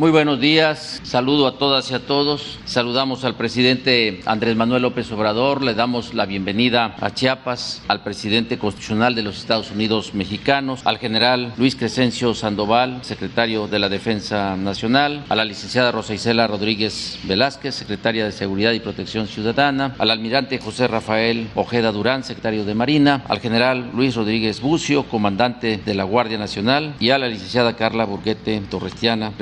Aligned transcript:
Muy 0.00 0.10
buenos 0.10 0.40
días, 0.40 0.98
saludo 1.02 1.46
a 1.46 1.58
todas 1.58 1.90
y 1.90 1.94
a 1.94 1.98
todos. 1.98 2.58
Saludamos 2.64 3.22
al 3.24 3.34
presidente 3.34 4.22
Andrés 4.24 4.56
Manuel 4.56 4.80
López 4.80 5.12
Obrador, 5.12 5.62
le 5.62 5.74
damos 5.74 6.14
la 6.14 6.24
bienvenida 6.24 6.96
a 7.02 7.12
Chiapas, 7.12 7.82
al 7.86 8.02
presidente 8.02 8.56
constitucional 8.56 9.14
de 9.14 9.22
los 9.22 9.36
Estados 9.36 9.70
Unidos 9.70 10.14
mexicanos, 10.14 10.80
al 10.86 10.96
general 10.96 11.52
Luis 11.58 11.76
Crescencio 11.76 12.32
Sandoval, 12.32 13.00
secretario 13.02 13.68
de 13.68 13.78
la 13.78 13.90
Defensa 13.90 14.56
Nacional, 14.56 15.26
a 15.28 15.36
la 15.36 15.44
licenciada 15.44 15.92
Rosa 15.92 16.14
Isela 16.14 16.46
Rodríguez 16.46 17.18
Velázquez, 17.24 17.74
secretaria 17.74 18.24
de 18.24 18.32
Seguridad 18.32 18.72
y 18.72 18.80
Protección 18.80 19.26
Ciudadana, 19.26 19.96
al 19.98 20.10
almirante 20.10 20.58
José 20.60 20.88
Rafael 20.88 21.48
Ojeda 21.54 21.92
Durán, 21.92 22.24
secretario 22.24 22.64
de 22.64 22.74
Marina, 22.74 23.22
al 23.28 23.40
general 23.40 23.90
Luis 23.94 24.14
Rodríguez 24.14 24.62
Bucio, 24.62 25.02
comandante 25.02 25.76
de 25.76 25.94
la 25.94 26.04
Guardia 26.04 26.38
Nacional, 26.38 26.94
y 27.00 27.10
a 27.10 27.18
la 27.18 27.28
licenciada 27.28 27.76
Carla 27.76 28.06
Burguete 28.06 28.62
Torrestiana, 28.70 29.32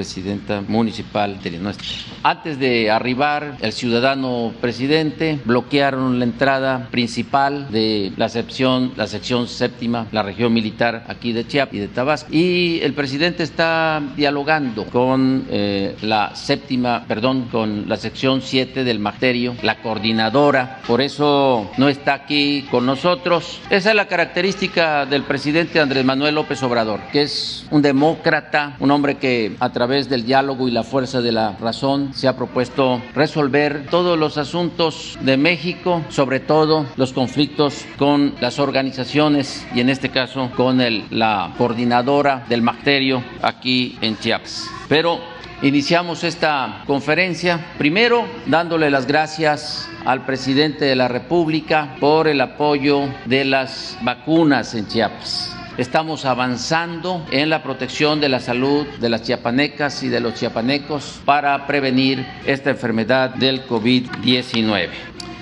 municipal 0.66 1.40
de 1.42 1.58
nuestra. 1.58 1.86
Antes 2.22 2.58
de 2.58 2.90
arribar, 2.90 3.56
el 3.61 3.72
ciudadano 3.72 4.52
presidente 4.61 5.39
bloquearon 5.44 6.18
la 6.18 6.25
entrada 6.25 6.89
principal 6.90 7.70
de 7.70 8.12
la 8.16 8.29
sección, 8.29 8.92
la 8.96 9.06
sección 9.06 9.48
séptima, 9.48 10.06
la 10.12 10.22
región 10.22 10.53
militar 10.53 11.04
aquí 11.08 11.32
de 11.32 11.46
Chiapas 11.46 11.75
y 11.75 11.79
de 11.79 11.89
Tabasco. 11.89 12.29
Y 12.32 12.80
el 12.82 12.94
presidente 12.94 13.42
está 13.42 14.03
dialogando 14.16 14.84
con 14.86 15.46
eh, 15.50 15.96
la 16.03 16.34
séptima, 16.34 17.04
perdón, 17.06 17.48
con 17.50 17.89
la 17.89 17.96
sección 17.96 18.42
7 18.42 18.84
del 18.84 18.98
Magisterio, 18.98 19.54
la 19.62 19.80
coordinadora. 19.80 20.80
Por 20.86 21.00
eso 21.00 21.70
no 21.76 21.89
está 21.89 22.14
aquí 22.14 22.67
con 22.70 22.86
nosotros. 22.86 23.61
Esa 23.70 23.90
es 23.90 23.96
la 23.96 24.06
característica 24.06 25.06
del 25.06 25.22
presidente 25.22 25.80
Andrés 25.80 26.04
Manuel 26.04 26.34
López 26.34 26.62
Obrador, 26.62 27.00
que 27.12 27.22
es 27.22 27.67
un 27.70 27.82
demócrata, 27.82 28.76
un 28.80 28.90
hombre 28.90 29.17
que 29.17 29.56
a 29.61 29.70
través 29.70 30.08
del 30.08 30.25
diálogo 30.29 30.68
y 30.68 30.71
la 30.71 30.85
fuerza 30.85 31.23
de 31.23 31.32
la 31.32 31.57
razón 31.59 32.12
se 32.12 32.28
ha 32.28 32.37
propuesto 32.37 33.00
resolver 33.14 33.87
todos 33.91 34.19
los 34.19 34.37
asuntos 34.37 35.19
de 35.23 35.39
México, 35.39 36.03
sobre 36.11 36.39
todo 36.39 36.87
los 36.97 37.15
conflictos 37.15 37.87
con 37.97 38.35
las 38.41 38.59
organizaciones 38.59 39.67
y 39.75 39.81
en 39.81 39.89
este 39.89 40.11
caso 40.11 40.51
con 40.55 40.83
el, 40.83 41.05
la 41.11 41.55
coordinadora 41.57 42.45
del 42.48 42.62
Magisterio 42.62 43.25
aquí 43.43 43.98
en 44.03 44.17
Chiapas. 44.19 44.69
Pero 44.89 45.19
Iniciamos 45.61 46.23
esta 46.23 46.85
conferencia 46.87 47.59
primero 47.79 48.25
dándole 48.47 48.91
las 48.91 49.09
gracias 49.09 49.89
al 50.05 50.25
presidente 50.25 50.85
de 50.85 50.95
la 50.95 51.09
República 51.09 51.97
por 51.98 52.29
el 52.29 52.41
apoyo 52.41 53.09
de 53.25 53.45
las 53.45 53.98
vacunas 54.03 54.77
en 54.77 54.87
Chiapas. 54.87 55.58
Estamos 55.79 56.25
avanzando 56.25 57.25
en 57.31 57.51
la 57.51 57.62
protección 57.62 58.21
de 58.21 58.29
la 58.29 58.41
salud 58.41 58.84
de 58.98 59.09
las 59.09 59.23
chiapanecas 59.23 60.03
y 60.03 60.09
de 60.09 60.19
los 60.19 60.35
chiapanecos 60.35 61.20
para 61.25 61.69
prevenir 61.69 62.27
esta 62.47 62.70
enfermedad 62.70 63.31
del 63.31 63.65
COVID-19. 63.65 64.89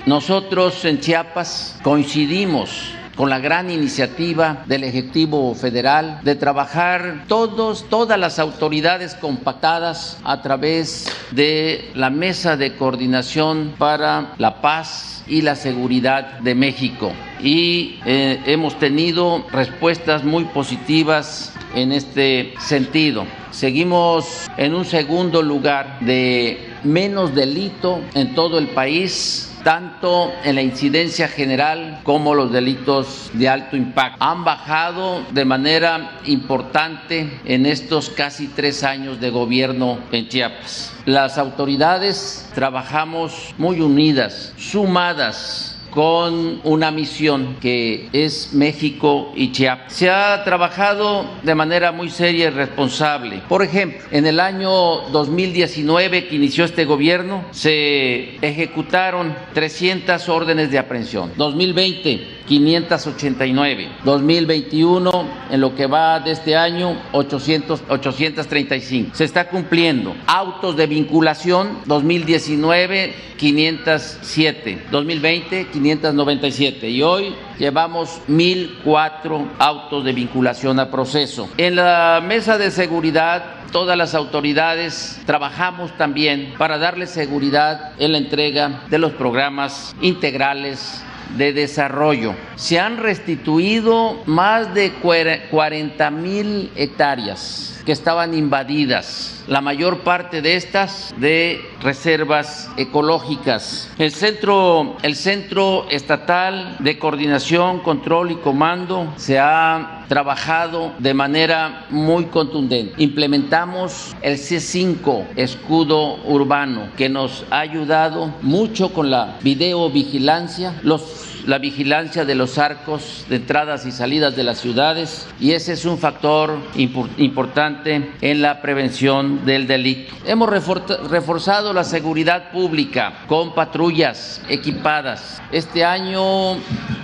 Nosotros 0.05 0.85
en 0.85 0.99
Chiapas 0.99 1.79
coincidimos 1.81 2.93
con 3.17 3.31
la 3.31 3.39
gran 3.39 3.71
iniciativa 3.71 4.63
del 4.67 4.83
Ejecutivo 4.83 5.53
Federal 5.55 6.19
de 6.23 6.35
trabajar 6.35 7.25
todos, 7.27 7.89
todas 7.89 8.19
las 8.19 8.37
autoridades 8.37 9.15
compactadas 9.15 10.19
a 10.23 10.43
través 10.43 11.11
de 11.31 11.89
la 11.95 12.11
Mesa 12.11 12.55
de 12.55 12.75
Coordinación 12.75 13.73
para 13.79 14.33
la 14.37 14.61
Paz 14.61 15.23
y 15.27 15.41
la 15.41 15.55
Seguridad 15.55 16.39
de 16.39 16.53
México. 16.53 17.11
Y 17.41 17.99
eh, 18.05 18.39
hemos 18.45 18.77
tenido 18.77 19.45
respuestas 19.51 20.23
muy 20.23 20.45
positivas 20.45 21.53
en 21.75 21.91
este 21.91 22.53
sentido. 22.59 23.25
Seguimos 23.49 24.47
en 24.57 24.75
un 24.75 24.85
segundo 24.85 25.41
lugar 25.41 25.99
de 26.01 26.71
menos 26.83 27.33
delito 27.33 28.01
en 28.13 28.35
todo 28.35 28.59
el 28.59 28.67
país 28.67 29.56
tanto 29.67 30.31
en 30.45 30.55
la 30.55 30.61
incidencia 30.61 31.27
general 31.27 31.99
como 32.03 32.33
los 32.33 32.53
delitos 32.53 33.29
de 33.33 33.49
alto 33.49 33.75
impacto. 33.75 34.23
Han 34.23 34.45
bajado 34.45 35.21
de 35.31 35.43
manera 35.43 36.19
importante 36.23 37.41
en 37.43 37.65
estos 37.65 38.09
casi 38.09 38.47
tres 38.47 38.85
años 38.85 39.19
de 39.19 39.29
gobierno 39.29 39.99
en 40.13 40.29
Chiapas. 40.29 40.93
Las 41.03 41.37
autoridades 41.37 42.49
trabajamos 42.55 43.53
muy 43.57 43.81
unidas, 43.81 44.53
sumadas 44.57 45.76
con 45.89 46.61
una 46.63 46.91
misión 46.91 47.57
que 47.61 48.09
es 48.13 48.53
México 48.53 49.31
y 49.35 49.51
Chiapas. 49.51 49.93
Se 49.93 50.09
ha 50.09 50.43
trabajado 50.43 51.25
de 51.43 51.55
manera 51.55 51.91
muy 51.91 52.09
seria 52.09 52.47
y 52.47 52.49
responsable. 52.49 53.41
Por 53.47 53.63
ejemplo, 53.63 53.99
en 54.11 54.25
el 54.25 54.39
año 54.39 54.69
2019 55.11 56.27
que 56.27 56.35
inició 56.35 56.65
este 56.65 56.85
gobierno, 56.85 57.45
se 57.51 58.35
ejecutaron 58.41 59.35
300 59.53 60.29
órdenes 60.29 60.71
de 60.71 60.79
aprehensión. 60.79 61.31
2020, 61.37 62.36
589. 62.47 63.89
2021, 64.03 65.25
en 65.49 65.61
lo 65.61 65.75
que 65.75 65.87
va 65.87 66.19
de 66.19 66.31
este 66.31 66.55
año, 66.55 66.97
800, 67.11 67.83
835. 67.89 69.15
Se 69.15 69.23
está 69.23 69.49
cumpliendo. 69.49 70.15
Autos 70.25 70.75
de 70.77 70.87
vinculación, 70.87 71.79
2019, 71.85 73.13
507. 73.37 74.85
2020, 74.91 75.67
500 75.67 75.97
597 75.97 76.89
y 76.89 77.01
hoy 77.01 77.35
llevamos 77.57 78.21
1.004 78.27 79.47
autos 79.57 80.03
de 80.03 80.13
vinculación 80.13 80.79
a 80.79 80.91
proceso. 80.91 81.49
En 81.57 81.75
la 81.75 82.21
mesa 82.23 82.57
de 82.57 82.71
seguridad 82.71 83.55
todas 83.71 83.97
las 83.97 84.15
autoridades 84.15 85.19
trabajamos 85.25 85.95
también 85.97 86.53
para 86.57 86.77
darle 86.77 87.07
seguridad 87.07 87.93
en 87.99 88.13
la 88.13 88.17
entrega 88.17 88.83
de 88.89 88.97
los 88.97 89.11
programas 89.13 89.95
integrales 90.01 91.03
de 91.35 91.53
desarrollo. 91.53 92.35
Se 92.55 92.79
han 92.79 92.97
restituido 92.97 94.21
más 94.25 94.73
de 94.73 94.91
40 94.93 96.11
mil 96.11 96.71
hectáreas 96.75 97.76
que 97.87 97.93
estaban 97.93 98.33
invadidas 98.33 99.37
la 99.47 99.61
mayor 99.61 99.99
parte 99.99 100.41
de 100.41 100.57
estas 100.57 101.15
de 101.17 101.61
reservas 101.81 102.69
ecológicas. 102.75 103.89
El 103.97 104.11
centro, 104.11 104.97
el 105.03 105.15
centro 105.15 105.87
estatal 105.89 106.75
de 106.79 106.99
coordinación, 106.99 107.79
control 107.79 108.31
y 108.31 108.35
comando 108.35 109.13
se 109.15 109.39
ha 109.39 110.03
trabajado 110.09 110.93
de 110.99 111.13
manera 111.13 111.85
muy 111.89 112.25
contundente. 112.25 112.93
Implementamos 112.97 114.15
el 114.21 114.37
C5, 114.37 115.27
escudo 115.35 116.17
urbano, 116.25 116.89
que 116.97 117.09
nos 117.09 117.45
ha 117.49 117.59
ayudado 117.59 118.33
mucho 118.41 118.93
con 118.93 119.09
la 119.09 119.37
videovigilancia, 119.41 120.73
los 120.83 121.26
la 121.47 121.59
vigilancia 121.59 122.25
de 122.25 122.35
los 122.35 122.57
arcos 122.57 123.25
de 123.29 123.37
entradas 123.37 123.85
y 123.85 123.91
salidas 123.91 124.35
de 124.35 124.43
las 124.43 124.59
ciudades 124.59 125.25
y 125.39 125.53
ese 125.53 125.73
es 125.73 125.85
un 125.85 125.97
factor 125.97 126.59
importante 126.75 128.11
en 128.19 128.41
la 128.41 128.61
prevención 128.61 129.45
del 129.45 129.65
delito. 129.65 130.13
Hemos 130.25 130.49
reforzado 130.49 131.71
la 131.71 131.85
seguridad 131.85 132.51
pública 132.51 133.19
con 133.27 133.55
patrullas 133.55 134.41
equipadas. 134.49 135.41
Este 135.49 135.85
año, 135.85 136.57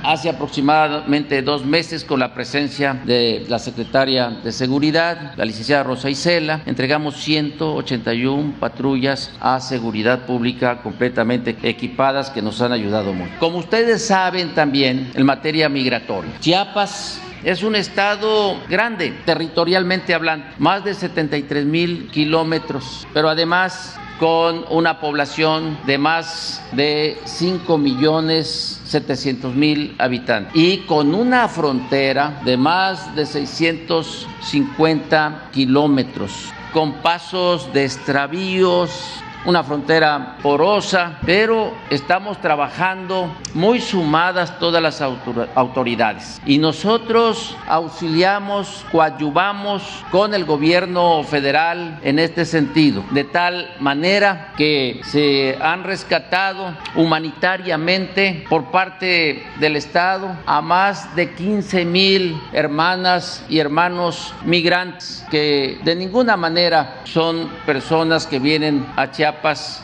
hace 0.04 0.30
aproximadamente 0.30 1.42
dos 1.42 1.66
meses, 1.66 2.04
con 2.04 2.20
la 2.20 2.34
presencia 2.34 3.02
de 3.06 3.46
la 3.48 3.60
secretaria 3.60 4.30
de 4.30 4.52
Seguridad, 4.52 5.36
la 5.38 5.46
licenciada 5.46 5.84
Rosa 5.84 6.10
Isela, 6.10 6.64
entregamos 6.66 7.16
181 7.16 8.56
patrullas 8.60 9.31
a 9.40 9.62
seguridad 9.62 10.25
pública 10.25 10.81
completamente 10.81 11.56
equipadas 11.64 12.30
que 12.30 12.42
nos 12.42 12.62
han 12.62 12.74
ayudado 12.74 13.14
mucho. 13.14 13.31
Como 13.40 13.60
ustedes 13.60 14.06
saben, 14.06 14.32
también 14.55 15.11
en 15.13 15.25
materia 15.25 15.69
migratoria. 15.69 16.31
Chiapas 16.39 17.21
es 17.44 17.61
un 17.61 17.75
estado 17.75 18.57
grande, 18.69 19.13
territorialmente 19.25 20.13
hablando, 20.13 20.45
más 20.57 20.83
de 20.83 20.94
73 20.94 21.66
mil 21.66 22.09
kilómetros, 22.09 23.05
pero 23.13 23.29
además 23.29 24.00
con 24.19 24.65
una 24.69 25.00
población 25.00 25.77
de 25.85 25.97
más 25.97 26.62
de 26.71 27.18
5 27.25 27.77
millones 27.77 28.81
700 28.85 29.56
mil 29.56 29.95
habitantes 29.97 30.53
y 30.56 30.79
con 30.79 31.15
una 31.15 31.47
frontera 31.47 32.41
de 32.45 32.57
más 32.57 33.15
de 33.15 33.25
650 33.25 35.50
kilómetros, 35.51 36.31
con 36.71 37.01
pasos 37.01 37.74
de 37.74 37.86
extravíos, 37.86 39.23
una 39.45 39.63
frontera 39.63 40.38
porosa, 40.42 41.19
pero 41.25 41.74
estamos 41.90 42.40
trabajando 42.40 43.36
muy 43.54 43.81
sumadas 43.81 44.57
todas 44.60 44.81
las 44.81 45.01
autoridades. 45.01 46.42
Y 46.45 46.57
nosotros 46.57 47.56
auxiliamos, 47.68 48.86
coadyuvamos 48.92 49.84
con 50.12 50.34
el 50.34 50.45
gobierno 50.45 51.24
federal 51.24 52.00
en 52.04 52.19
este 52.19 52.45
sentido, 52.45 53.04
de 53.12 53.24
tal 53.25 53.69
manera 53.80 54.54
que 54.57 55.01
se 55.04 55.57
han 55.62 55.84
rescatado 55.84 56.75
humanitariamente 56.96 58.46
por 58.50 58.72
parte 58.72 59.44
del 59.60 59.75
Estado 59.75 60.38
a 60.46 60.62
más 60.62 61.16
de 61.16 61.34
15 61.34 61.86
mil 61.86 62.42
hermanas 62.54 63.46
y 63.50 63.60
hermanos 63.60 64.34
migrantes 64.46 65.25
que 65.30 65.80
de 65.84 65.96
ninguna 65.96 66.38
manera 66.38 67.01
son 67.04 67.50
personas 67.66 68.28
que 68.28 68.39
vienen 68.39 68.86
a 68.96 69.12
Chiapas 69.12 69.32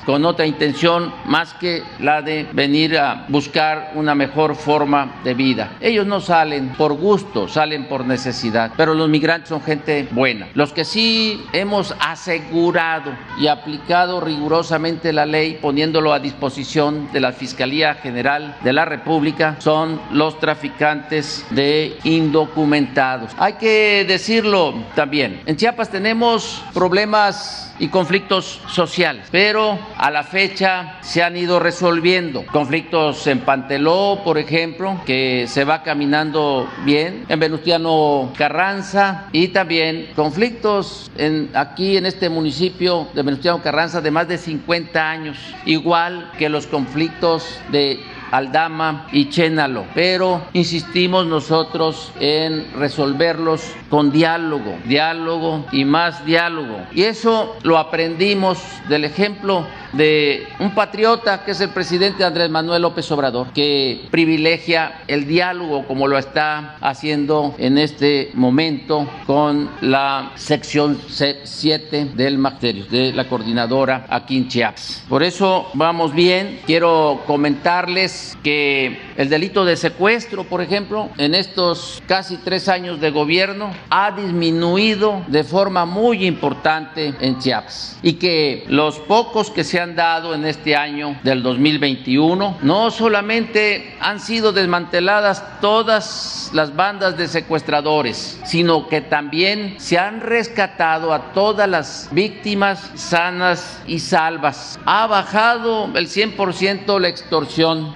con 0.05 0.25
otra 0.25 0.45
intención 0.45 1.13
más 1.25 1.53
que 1.53 1.83
la 1.99 2.21
de 2.21 2.47
venir 2.53 2.97
a 2.97 3.25
buscar 3.27 3.91
una 3.95 4.15
mejor 4.15 4.55
forma 4.55 5.19
de 5.23 5.33
vida. 5.33 5.73
Ellos 5.81 6.05
no 6.05 6.21
salen 6.21 6.69
por 6.69 6.93
gusto, 6.93 7.47
salen 7.47 7.85
por 7.85 8.05
necesidad, 8.05 8.71
pero 8.77 8.93
los 8.93 9.09
migrantes 9.09 9.49
son 9.49 9.61
gente 9.61 10.07
buena. 10.11 10.47
Los 10.53 10.73
que 10.73 10.85
sí 10.85 11.43
hemos 11.53 11.95
asegurado 11.99 13.11
y 13.39 13.47
aplicado 13.47 14.21
rigurosamente 14.21 15.13
la 15.13 15.25
ley, 15.25 15.59
poniéndolo 15.61 16.13
a 16.13 16.19
disposición 16.19 17.09
de 17.11 17.19
la 17.19 17.31
Fiscalía 17.31 17.95
General 17.95 18.57
de 18.63 18.73
la 18.73 18.85
República, 18.85 19.55
son 19.59 19.99
los 20.11 20.39
traficantes 20.39 21.45
de 21.49 21.97
indocumentados. 22.03 23.31
Hay 23.37 23.53
que 23.53 24.05
decirlo 24.07 24.73
también, 24.95 25.41
en 25.45 25.55
Chiapas 25.55 25.89
tenemos 25.89 26.63
problemas 26.73 27.73
y 27.79 27.87
conflictos 27.87 28.61
sociales, 28.67 29.31
pero 29.41 29.79
a 29.95 30.11
la 30.11 30.23
fecha 30.23 30.97
se 30.99 31.23
han 31.23 31.37
ido 31.37 31.61
resolviendo. 31.61 32.45
Conflictos 32.45 33.25
en 33.25 33.39
Panteló, 33.39 34.19
por 34.25 34.37
ejemplo, 34.37 34.99
que 35.05 35.45
se 35.47 35.63
va 35.63 35.81
caminando 35.81 36.69
bien, 36.83 37.23
en 37.29 37.39
Venustiano 37.39 38.33
Carranza. 38.37 39.29
Y 39.31 39.47
también 39.47 40.09
conflictos 40.13 41.09
aquí 41.53 41.95
en 41.95 42.05
este 42.05 42.27
municipio 42.27 43.07
de 43.13 43.23
Venustiano 43.23 43.61
Carranza 43.61 44.01
de 44.01 44.11
más 44.11 44.27
de 44.27 44.37
50 44.37 45.09
años, 45.09 45.37
igual 45.65 46.33
que 46.37 46.49
los 46.49 46.67
conflictos 46.67 47.61
de 47.71 47.97
Aldama 48.31 49.07
y 49.11 49.29
Chénalo. 49.29 49.85
Pero 49.93 50.41
insistimos 50.53 51.25
nosotros 51.25 52.11
en 52.19 52.71
resolverlos 52.73 53.63
con 53.89 54.11
diálogo, 54.11 54.77
diálogo 54.85 55.65
y 55.71 55.85
más 55.85 56.25
diálogo. 56.25 56.81
Y 56.93 57.03
eso 57.03 57.55
lo 57.63 57.77
aprendimos 57.77 58.59
del 58.87 59.05
ejemplo 59.05 59.65
de 59.93 60.47
un 60.59 60.75
patriota 60.75 61.43
que 61.43 61.51
es 61.51 61.61
el 61.61 61.69
presidente 61.69 62.23
Andrés 62.23 62.49
Manuel 62.49 62.83
López 62.83 63.11
Obrador, 63.11 63.51
que 63.53 64.07
privilegia 64.11 65.01
el 65.07 65.25
diálogo 65.25 65.85
como 65.87 66.07
lo 66.07 66.17
está 66.17 66.77
haciendo 66.81 67.55
en 67.57 67.77
este 67.77 68.31
momento 68.33 69.07
con 69.25 69.69
la 69.81 70.31
sección 70.35 70.99
7 71.07 72.11
del 72.13 72.37
magisterio, 72.37 72.85
de 72.85 73.13
la 73.13 73.27
coordinadora 73.27 74.05
aquí 74.09 74.37
en. 74.37 75.03
Por 75.09 75.23
eso 75.23 75.67
vamos 75.73 76.13
bien. 76.13 76.59
Quiero 76.65 77.23
comentarles 77.25 78.18
que 78.43 78.99
el 79.17 79.29
delito 79.29 79.65
de 79.65 79.75
secuestro, 79.75 80.43
por 80.43 80.61
ejemplo, 80.61 81.09
en 81.17 81.35
estos 81.35 82.01
casi 82.07 82.37
tres 82.37 82.69
años 82.69 82.99
de 82.99 83.11
gobierno 83.11 83.71
ha 83.89 84.11
disminuido 84.11 85.23
de 85.27 85.43
forma 85.43 85.85
muy 85.85 86.25
importante 86.25 87.13
en 87.19 87.39
Chiapas 87.39 87.97
y 88.01 88.13
que 88.13 88.63
los 88.67 88.99
pocos 88.99 89.49
que 89.51 89.63
se 89.63 89.79
han 89.79 89.95
dado 89.95 90.33
en 90.33 90.45
este 90.45 90.75
año 90.75 91.19
del 91.23 91.43
2021. 91.43 92.57
No 92.61 92.91
solamente 92.91 93.95
han 93.99 94.19
sido 94.19 94.51
desmanteladas 94.51 95.43
todas 95.61 96.49
las 96.53 96.75
bandas 96.75 97.17
de 97.17 97.27
secuestradores, 97.27 98.39
sino 98.45 98.87
que 98.87 99.01
también 99.01 99.75
se 99.77 99.97
han 99.97 100.21
rescatado 100.21 101.13
a 101.13 101.33
todas 101.33 101.69
las 101.69 102.09
víctimas 102.11 102.91
sanas 102.95 103.81
y 103.87 103.99
salvas. 103.99 104.79
Ha 104.85 105.07
bajado 105.07 105.89
el 105.95 106.07
100% 106.07 106.99
la 106.99 107.07
extorsión, 107.07 107.95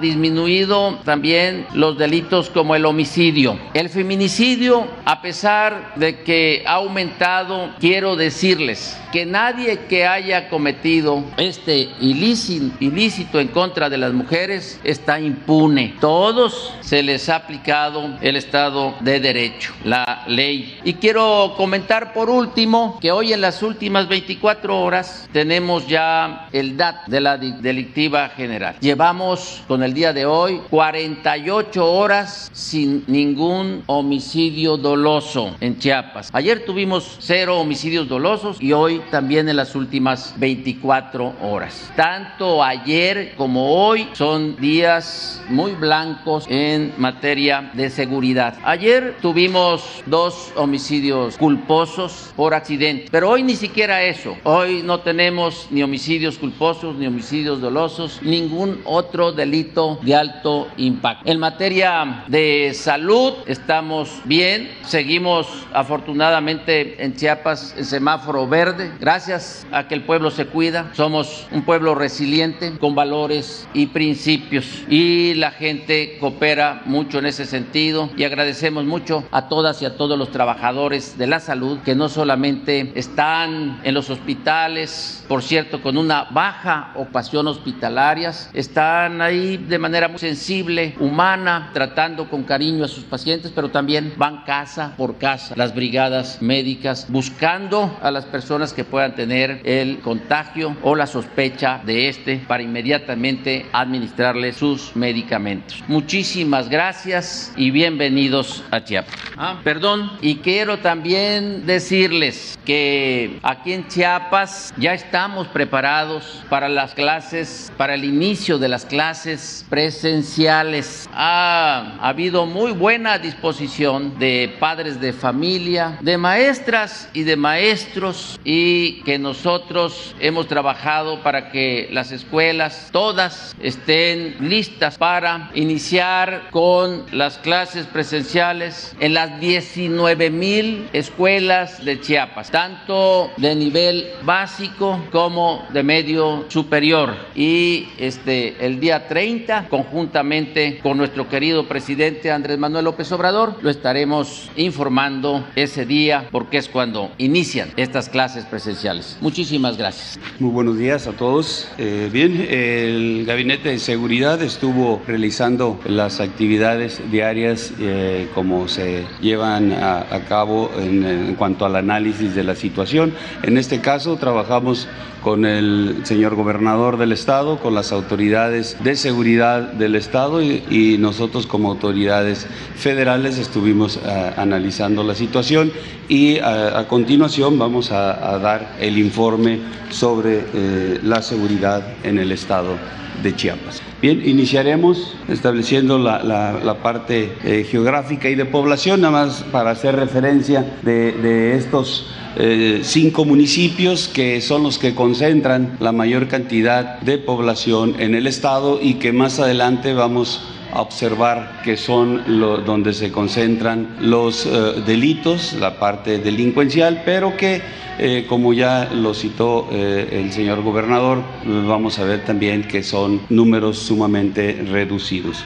disminuido 0.00 0.98
también 1.04 1.66
los 1.74 1.98
delitos 1.98 2.50
como 2.50 2.74
el 2.74 2.84
homicidio. 2.84 3.58
El 3.74 3.88
feminicidio, 3.88 4.86
a 5.04 5.22
pesar 5.22 5.94
de 5.96 6.20
que 6.22 6.64
ha 6.66 6.74
aumentado, 6.74 7.70
quiero 7.78 8.16
decirles 8.16 8.98
que 9.12 9.26
nadie 9.26 9.80
que 9.88 10.06
haya 10.06 10.48
cometido 10.48 11.24
este 11.36 11.90
ilícito, 12.00 12.74
ilícito 12.80 13.40
en 13.40 13.48
contra 13.48 13.90
de 13.90 13.98
las 13.98 14.12
mujeres 14.12 14.80
está 14.84 15.20
impune. 15.20 15.94
Todos 16.00 16.74
se 16.80 17.02
les 17.02 17.28
ha 17.28 17.36
aplicado 17.36 18.18
el 18.22 18.36
Estado 18.36 18.94
de 19.00 19.20
Derecho, 19.20 19.74
la 19.84 20.24
ley. 20.26 20.80
Y 20.84 20.94
quiero 20.94 21.54
comentar 21.56 22.12
por 22.12 22.30
último 22.30 22.98
que 23.00 23.12
hoy 23.12 23.32
en 23.32 23.40
las 23.40 23.62
últimas 23.62 24.08
24 24.08 24.80
horas 24.80 25.28
tenemos 25.32 25.86
ya 25.86 26.48
el 26.52 26.76
DAT 26.76 27.06
de 27.06 27.20
la 27.20 27.36
delictiva 27.36 28.30
general. 28.30 28.76
Llevamos 28.80 29.31
con 29.66 29.82
el 29.82 29.94
día 29.94 30.12
de 30.12 30.26
hoy 30.26 30.60
48 30.68 31.90
horas 31.90 32.50
sin 32.52 33.02
ningún 33.06 33.82
homicidio 33.86 34.76
doloso 34.76 35.56
en 35.60 35.78
Chiapas. 35.78 36.28
Ayer 36.34 36.66
tuvimos 36.66 37.16
cero 37.18 37.58
homicidios 37.58 38.08
dolosos 38.08 38.60
y 38.60 38.72
hoy 38.72 39.00
también 39.10 39.48
en 39.48 39.56
las 39.56 39.74
últimas 39.74 40.34
24 40.36 41.34
horas. 41.40 41.90
Tanto 41.96 42.62
ayer 42.62 43.34
como 43.36 43.86
hoy 43.86 44.06
son 44.12 44.56
días 44.56 45.40
muy 45.48 45.72
blancos 45.72 46.44
en 46.48 46.92
materia 46.98 47.70
de 47.72 47.88
seguridad. 47.88 48.58
Ayer 48.64 49.16
tuvimos 49.22 50.02
dos 50.04 50.52
homicidios 50.56 51.38
culposos 51.38 52.32
por 52.36 52.52
accidente, 52.52 53.08
pero 53.10 53.30
hoy 53.30 53.42
ni 53.42 53.56
siquiera 53.56 54.02
eso. 54.02 54.36
Hoy 54.44 54.82
no 54.82 55.00
tenemos 55.00 55.68
ni 55.70 55.82
homicidios 55.82 56.36
culposos, 56.36 56.96
ni 56.96 57.06
homicidios 57.06 57.62
dolosos, 57.62 58.20
ningún 58.22 58.82
otro 58.84 59.21
delito 59.30 60.00
de 60.02 60.16
alto 60.16 60.66
impacto. 60.76 61.30
En 61.30 61.38
materia 61.38 62.24
de 62.26 62.72
salud 62.74 63.34
estamos 63.46 64.20
bien, 64.24 64.70
seguimos 64.84 65.46
afortunadamente 65.72 67.02
en 67.04 67.14
Chiapas 67.14 67.74
en 67.76 67.84
semáforo 67.84 68.48
verde. 68.48 68.90
Gracias 68.98 69.66
a 69.70 69.86
que 69.86 69.94
el 69.94 70.02
pueblo 70.02 70.30
se 70.30 70.46
cuida, 70.46 70.90
somos 70.94 71.46
un 71.52 71.62
pueblo 71.62 71.94
resiliente 71.94 72.78
con 72.78 72.94
valores 72.94 73.68
y 73.74 73.86
principios. 73.86 74.66
Y 74.88 75.34
la 75.34 75.50
gente 75.50 76.16
coopera 76.18 76.82
mucho 76.86 77.18
en 77.18 77.26
ese 77.26 77.44
sentido. 77.44 78.10
Y 78.16 78.24
agradecemos 78.24 78.84
mucho 78.84 79.24
a 79.30 79.48
todas 79.48 79.82
y 79.82 79.84
a 79.84 79.96
todos 79.96 80.18
los 80.18 80.30
trabajadores 80.30 81.18
de 81.18 81.26
la 81.26 81.40
salud 81.40 81.78
que 81.84 81.94
no 81.94 82.08
solamente 82.08 82.92
están 82.94 83.80
en 83.84 83.94
los 83.94 84.10
hospitales, 84.10 85.24
por 85.28 85.42
cierto, 85.42 85.82
con 85.82 85.96
una 85.96 86.24
baja 86.24 86.92
ocupación 86.94 87.46
hospitalarias, 87.46 88.50
están 88.54 89.11
ahí 89.20 89.56
de 89.56 89.78
manera 89.78 90.08
muy 90.08 90.18
sensible, 90.18 90.94
humana, 91.00 91.70
tratando 91.72 92.28
con 92.28 92.44
cariño 92.44 92.84
a 92.84 92.88
sus 92.88 93.04
pacientes, 93.04 93.52
pero 93.54 93.70
también 93.70 94.14
van 94.16 94.44
casa 94.44 94.94
por 94.96 95.18
casa, 95.18 95.54
las 95.56 95.74
brigadas 95.74 96.40
médicas, 96.40 97.06
buscando 97.08 97.98
a 98.00 98.10
las 98.10 98.24
personas 98.24 98.72
que 98.72 98.84
puedan 98.84 99.14
tener 99.14 99.60
el 99.64 99.98
contagio 99.98 100.76
o 100.82 100.94
la 100.94 101.06
sospecha 101.06 101.80
de 101.84 102.08
este 102.08 102.36
para 102.38 102.62
inmediatamente 102.62 103.66
administrarle 103.72 104.52
sus 104.52 104.94
medicamentos. 104.96 105.82
Muchísimas 105.88 106.68
gracias 106.68 107.52
y 107.56 107.70
bienvenidos 107.70 108.64
a 108.70 108.82
Chiapas. 108.84 109.31
Ah, 109.44 109.58
perdón, 109.64 110.08
y 110.20 110.36
quiero 110.36 110.78
también 110.78 111.66
decirles 111.66 112.56
que 112.64 113.40
aquí 113.42 113.72
en 113.72 113.88
Chiapas 113.88 114.72
ya 114.76 114.94
estamos 114.94 115.48
preparados 115.48 116.44
para 116.48 116.68
las 116.68 116.94
clases, 116.94 117.72
para 117.76 117.94
el 117.94 118.04
inicio 118.04 118.58
de 118.60 118.68
las 118.68 118.84
clases 118.84 119.66
presenciales. 119.68 121.10
Ha, 121.12 121.96
ha 122.00 122.08
habido 122.08 122.46
muy 122.46 122.70
buena 122.70 123.18
disposición 123.18 124.16
de 124.20 124.54
padres 124.60 125.00
de 125.00 125.12
familia, 125.12 125.98
de 126.00 126.18
maestras 126.18 127.10
y 127.12 127.24
de 127.24 127.34
maestros 127.34 128.38
y 128.44 129.02
que 129.02 129.18
nosotros 129.18 130.14
hemos 130.20 130.46
trabajado 130.46 131.20
para 131.24 131.50
que 131.50 131.88
las 131.90 132.12
escuelas 132.12 132.90
todas 132.92 133.56
estén 133.60 134.36
listas 134.38 134.98
para 134.98 135.50
iniciar 135.54 136.48
con 136.52 137.06
las 137.10 137.38
clases 137.38 137.86
presenciales 137.86 138.94
en 139.00 139.14
las 139.14 139.31
las 139.32 139.40
19 139.40 140.30
mil 140.30 140.88
escuelas 140.92 141.84
de 141.84 142.00
Chiapas, 142.00 142.50
tanto 142.50 143.30
de 143.36 143.54
nivel 143.54 144.06
básico 144.24 145.04
como 145.10 145.66
de 145.72 145.82
medio 145.82 146.44
superior. 146.48 147.14
Y 147.34 147.88
este, 147.98 148.64
el 148.64 148.80
día 148.80 149.08
30, 149.08 149.68
conjuntamente 149.68 150.78
con 150.82 150.96
nuestro 150.96 151.28
querido 151.28 151.68
presidente 151.68 152.30
Andrés 152.30 152.58
Manuel 152.58 152.84
López 152.84 153.10
Obrador, 153.12 153.58
lo 153.62 153.70
estaremos 153.70 154.50
informando 154.56 155.46
ese 155.56 155.86
día 155.86 156.28
porque 156.30 156.58
es 156.58 156.68
cuando 156.68 157.10
inician 157.18 157.70
estas 157.76 158.08
clases 158.08 158.44
presenciales. 158.44 159.16
Muchísimas 159.20 159.76
gracias. 159.76 160.18
Muy 160.38 160.50
buenos 160.50 160.78
días 160.78 161.06
a 161.06 161.12
todos. 161.12 161.68
Eh, 161.78 162.08
bien, 162.12 162.46
el 162.50 163.24
Gabinete 163.26 163.70
de 163.70 163.78
Seguridad 163.78 164.42
estuvo 164.42 165.00
realizando 165.06 165.80
las 165.86 166.20
actividades 166.20 167.00
diarias 167.10 167.72
eh, 167.80 168.28
como 168.34 168.68
se 168.68 169.04
llevan 169.22 169.72
a, 169.72 170.04
cabo 170.28 170.70
en, 170.78 171.34
cuanto 171.36 171.64
al 171.64 171.76
análisis 171.76 172.34
de 172.34 172.44
la 172.44 172.54
situación. 172.54 173.14
En 173.42 173.56
este 173.56 173.80
caso 173.80 174.16
trabajamos 174.16 174.88
con 175.22 175.46
el 175.46 176.00
señor 176.02 176.34
gobernador 176.34 176.98
del 176.98 177.12
estado, 177.12 177.58
con 177.58 177.74
las 177.74 177.92
autoridades 177.92 178.76
de 178.82 178.96
seguridad 178.96 179.72
del 179.72 179.94
estado 179.94 180.42
y, 180.42 180.98
nosotros 180.98 181.46
como 181.46 181.70
autoridades 181.70 182.46
federales 182.76 183.38
estuvimos 183.38 183.98
eh, 184.04 184.32
analizando 184.36 185.02
la 185.04 185.14
situación 185.14 185.72
y 186.08 186.38
a, 186.38 186.86
continuación 186.88 187.58
vamos 187.58 187.92
a, 187.92 188.38
dar 188.38 188.76
el 188.80 188.98
informe 188.98 189.60
sobre 189.90 190.44
eh, 190.54 191.00
la 191.02 191.22
seguridad 191.22 191.82
en 192.02 192.18
el 192.18 192.32
estado 192.32 192.76
de 193.22 193.34
Chiapas. 193.34 193.81
Bien, 194.02 194.20
iniciaremos 194.28 195.14
estableciendo 195.28 195.96
la, 195.96 196.76
parte 196.82 197.34
eh, 197.44 197.64
geográfica 197.70 198.28
y 198.28 198.34
de 198.34 198.44
población, 198.44 199.00
nada 199.00 199.12
más 199.12 199.44
para 199.52 199.70
hacer 199.70 199.94
referencia 199.94 200.78
de, 200.82 201.12
de 201.12 201.54
estos 201.56 202.08
eh, 202.34 202.80
cinco 202.82 203.24
municipios 203.24 204.08
que 204.08 204.40
son 204.40 204.64
los 204.64 204.78
que 204.78 204.96
concentran 204.96 205.76
la 205.78 205.92
mayor 205.92 206.26
cantidad 206.26 206.98
de 207.02 207.18
población 207.18 207.94
en 208.00 208.16
el 208.16 208.26
estado 208.26 208.80
y 208.82 208.94
que 208.94 209.12
más 209.12 209.38
adelante 209.38 209.94
vamos 209.94 210.40
observar 210.80 211.60
que 211.64 211.76
son 211.76 212.22
donde 212.64 212.92
se 212.92 213.10
concentran 213.12 213.96
los 214.00 214.46
eh, 214.46 214.82
delitos, 214.86 215.54
la 215.54 215.78
parte 215.78 216.18
delincuencial, 216.18 217.02
pero 217.04 217.36
que, 217.36 217.60
eh, 217.98 218.26
como 218.28 218.52
ya 218.52 218.88
lo 218.92 219.14
citó 219.14 219.68
el 219.70 220.32
señor 220.32 220.62
gobernador, 220.62 221.22
vamos 221.44 221.98
a 221.98 222.04
ver 222.04 222.24
también 222.24 222.62
que 222.62 222.82
son 222.82 223.20
números 223.28 223.78
sumamente 223.78 224.64
reducidos. 224.70 225.44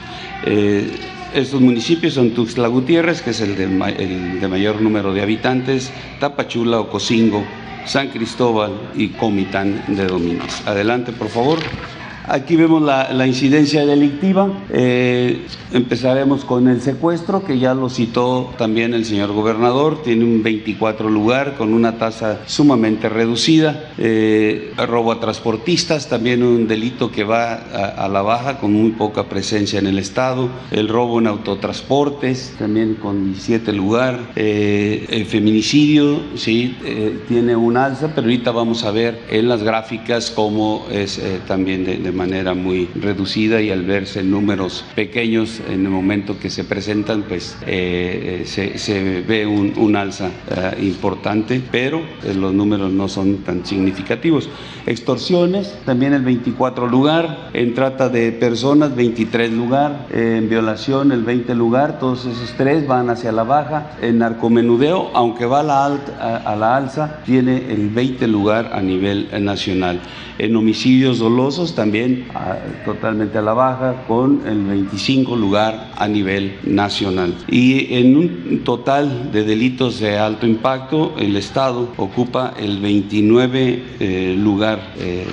Estos 1.33 1.59
municipios 1.59 2.13
son 2.13 2.31
Tuxtla 2.31 2.69
Gutiérrez, 2.69 3.21
que 3.21 3.31
es 3.31 3.41
el 3.41 3.57
de, 3.57 3.67
mayor 3.67 4.81
número 4.81 5.13
de 5.13 5.21
habitantes, 5.21 5.91
Tapachula, 6.19 6.79
Ocosingo, 6.79 7.43
San 7.85 8.07
Cristóbal 8.09 8.71
y 8.95 9.09
Comitán 9.09 9.83
de 9.87 10.07
Domínguez. 10.07 10.65
Adelante, 10.65 11.11
por 11.11 11.27
favor. 11.27 11.59
Aquí 12.29 12.57
vemos 12.57 12.81
la, 12.81 13.25
incidencia 13.25 13.85
delictiva. 13.85 14.51
Eh, 14.69 15.45
empezaremos 15.71 16.43
con 16.43 16.67
el 16.67 16.81
secuestro, 16.81 17.45
que 17.45 17.57
ya 17.57 17.73
lo 17.73 17.89
citó 17.89 18.53
también 18.57 18.93
el 18.93 19.05
señor 19.05 19.31
gobernador. 19.31 20.03
Tiene 20.03 20.25
un 20.25 20.43
24 20.43 21.09
lugar 21.09 21.55
con 21.55 21.73
una 21.73 21.97
tasa 21.97 22.41
sumamente 22.45 23.07
reducida. 23.07 23.91
Eh, 23.97 24.73
robo 24.75 25.13
a 25.13 25.21
transportistas, 25.21 26.09
también 26.09 26.43
un 26.43 26.67
delito 26.67 27.11
que 27.11 27.23
va 27.23 27.53
a, 27.53 28.09
la 28.09 28.21
baja 28.21 28.57
con 28.57 28.73
muy 28.73 28.91
poca 28.91 29.23
presencia 29.29 29.79
en 29.79 29.87
el 29.87 29.97
Estado. 29.97 30.49
El 30.71 30.89
robo 30.89 31.19
en 31.19 31.27
autotransportes, 31.27 32.55
también 32.59 32.95
con 32.95 33.31
17 33.31 33.71
lugar. 33.71 34.19
Eh, 34.35 35.07
el 35.11 35.25
feminicidio, 35.25 36.19
sí, 36.35 36.75
tiene 37.29 37.55
un 37.55 37.77
alza, 37.77 38.11
pero 38.13 38.23
ahorita 38.23 38.51
vamos 38.51 38.83
a 38.83 38.91
ver 38.91 39.21
en 39.29 39.47
las 39.47 39.63
gráficas 39.63 40.29
cómo 40.29 40.85
es 40.91 41.21
también 41.47 41.85
de, 41.85 41.97
de 41.97 42.16
manera 42.17 42.53
muy 42.53 42.89
reducida 42.95 43.61
y 43.61 43.69
al 43.69 43.85
verse 43.85 44.23
números 44.23 44.83
pequeños 44.95 45.61
en 45.69 45.85
el 45.85 45.91
momento 45.91 46.39
que 46.39 46.49
se 46.49 46.63
presentan, 46.63 47.23
pues 47.23 47.57
eh, 47.65 48.43
eh, 48.57 48.77
se, 48.77 49.21
ve 49.21 49.45
un, 49.45 49.95
alza 49.95 50.29
eh, 50.49 50.83
importante, 50.83 51.61
pero 51.71 52.01
los 52.35 52.53
números 52.53 52.91
no 52.91 53.07
son 53.07 53.37
tan 53.37 53.65
significativos. 53.65 54.49
Extorsiones, 54.85 55.77
también 55.85 56.13
el 56.13 56.23
24 56.23 56.87
lugar, 56.87 57.49
en 57.53 57.73
trata 57.73 58.09
de 58.09 58.31
personas 58.31 58.95
23 58.95 59.51
lugar, 59.51 60.07
en 60.11 60.49
violación 60.49 61.11
el 61.11 61.23
20 61.23 61.53
lugar, 61.55 61.99
todos 61.99 62.25
esos 62.25 62.53
tres 62.57 62.87
van 62.87 63.09
hacia 63.09 63.31
la 63.31 63.43
baja, 63.43 63.91
en 64.01 64.19
narcomenudeo, 64.19 65.11
aunque 65.13 65.45
va 65.45 65.59
a 65.59 65.63
la, 65.63 65.85
alta, 65.85 66.37
a 66.37 66.55
la 66.55 66.75
alza, 66.75 67.19
tiene 67.25 67.71
el 67.71 67.89
20 67.89 68.27
lugar 68.27 68.71
a 68.73 68.81
nivel 68.81 69.27
nacional. 69.41 69.99
En 70.39 70.55
homicidios 70.55 71.17
dolosos 71.17 71.73
también 71.73 72.06
totalmente 72.85 73.37
a 73.37 73.41
la 73.41 73.53
baja, 73.53 74.03
con 74.07 74.41
el 74.47 74.63
25 74.63 75.35
lugar 75.35 75.91
a 75.95 76.07
nivel 76.07 76.57
nacional. 76.63 77.35
Y 77.47 77.95
en 77.95 78.15
un 78.15 78.61
total 78.63 79.31
de 79.31 79.43
delitos 79.43 79.99
de 79.99 80.17
alto 80.17 80.45
impacto, 80.45 81.13
el 81.17 81.35
Estado 81.35 81.89
ocupa 81.97 82.53
el 82.59 82.79
29 82.79 83.83
eh, 83.99 84.35
lugar. 84.37 84.79
Eh, 84.99 85.25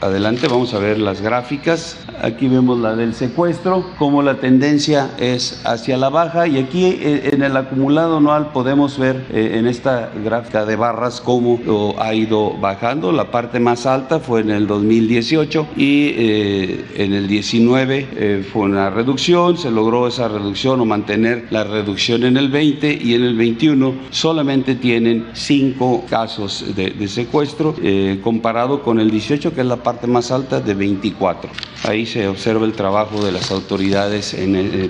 adelante, 0.00 0.48
vamos 0.48 0.74
a 0.74 0.78
ver 0.78 0.98
las 0.98 1.20
gráficas. 1.20 1.98
Aquí 2.22 2.48
vemos 2.48 2.78
la 2.80 2.96
del 2.96 3.14
secuestro, 3.14 3.84
como 3.96 4.22
la 4.22 4.34
tendencia 4.34 5.10
es 5.18 5.62
hacia 5.64 5.96
la 5.96 6.08
baja 6.08 6.48
y 6.48 6.58
aquí 6.58 6.84
eh, 6.86 7.30
en 7.32 7.42
el 7.42 7.56
acumulado 7.56 8.16
anual 8.16 8.50
podemos 8.52 8.98
ver 8.98 9.24
en 9.32 9.66
esta 9.66 10.10
gráfica 10.24 10.64
de 10.64 10.74
barras 10.74 11.20
cómo 11.20 11.60
ha 11.98 12.14
ido 12.14 12.54
bajando. 12.58 13.12
La 13.12 13.30
parte 13.30 13.60
más 13.60 13.86
alta 13.86 14.18
fue 14.18 14.40
en 14.40 14.50
el 14.50 14.66
2018 14.66 15.68
y 15.76 16.17
eh, 16.20 16.84
en 16.96 17.12
el 17.14 17.28
19 17.28 18.08
eh, 18.16 18.44
fue 18.52 18.62
una 18.62 18.90
reducción, 18.90 19.56
se 19.56 19.70
logró 19.70 20.08
esa 20.08 20.28
reducción 20.28 20.80
o 20.80 20.84
mantener 20.84 21.46
la 21.50 21.64
reducción 21.64 22.24
en 22.24 22.36
el 22.36 22.48
20 22.48 22.98
y 23.02 23.14
en 23.14 23.22
el 23.22 23.36
21 23.36 23.94
solamente 24.10 24.74
tienen 24.74 25.26
5 25.32 26.06
casos 26.10 26.64
de, 26.74 27.08
secuestro 27.08 27.74
eh, 27.82 28.18
comparado 28.22 28.82
con 28.82 29.00
el 29.00 29.10
18 29.10 29.54
que 29.54 29.60
es 29.60 29.66
la 29.66 29.76
parte 29.76 30.06
más 30.06 30.30
alta 30.30 30.60
de 30.60 30.74
24. 30.74 31.50
Ahí 31.84 32.04
se 32.06 32.26
observa 32.26 32.66
el 32.66 32.72
trabajo 32.72 33.24
de 33.24 33.30
las 33.30 33.52
autoridades 33.52 34.36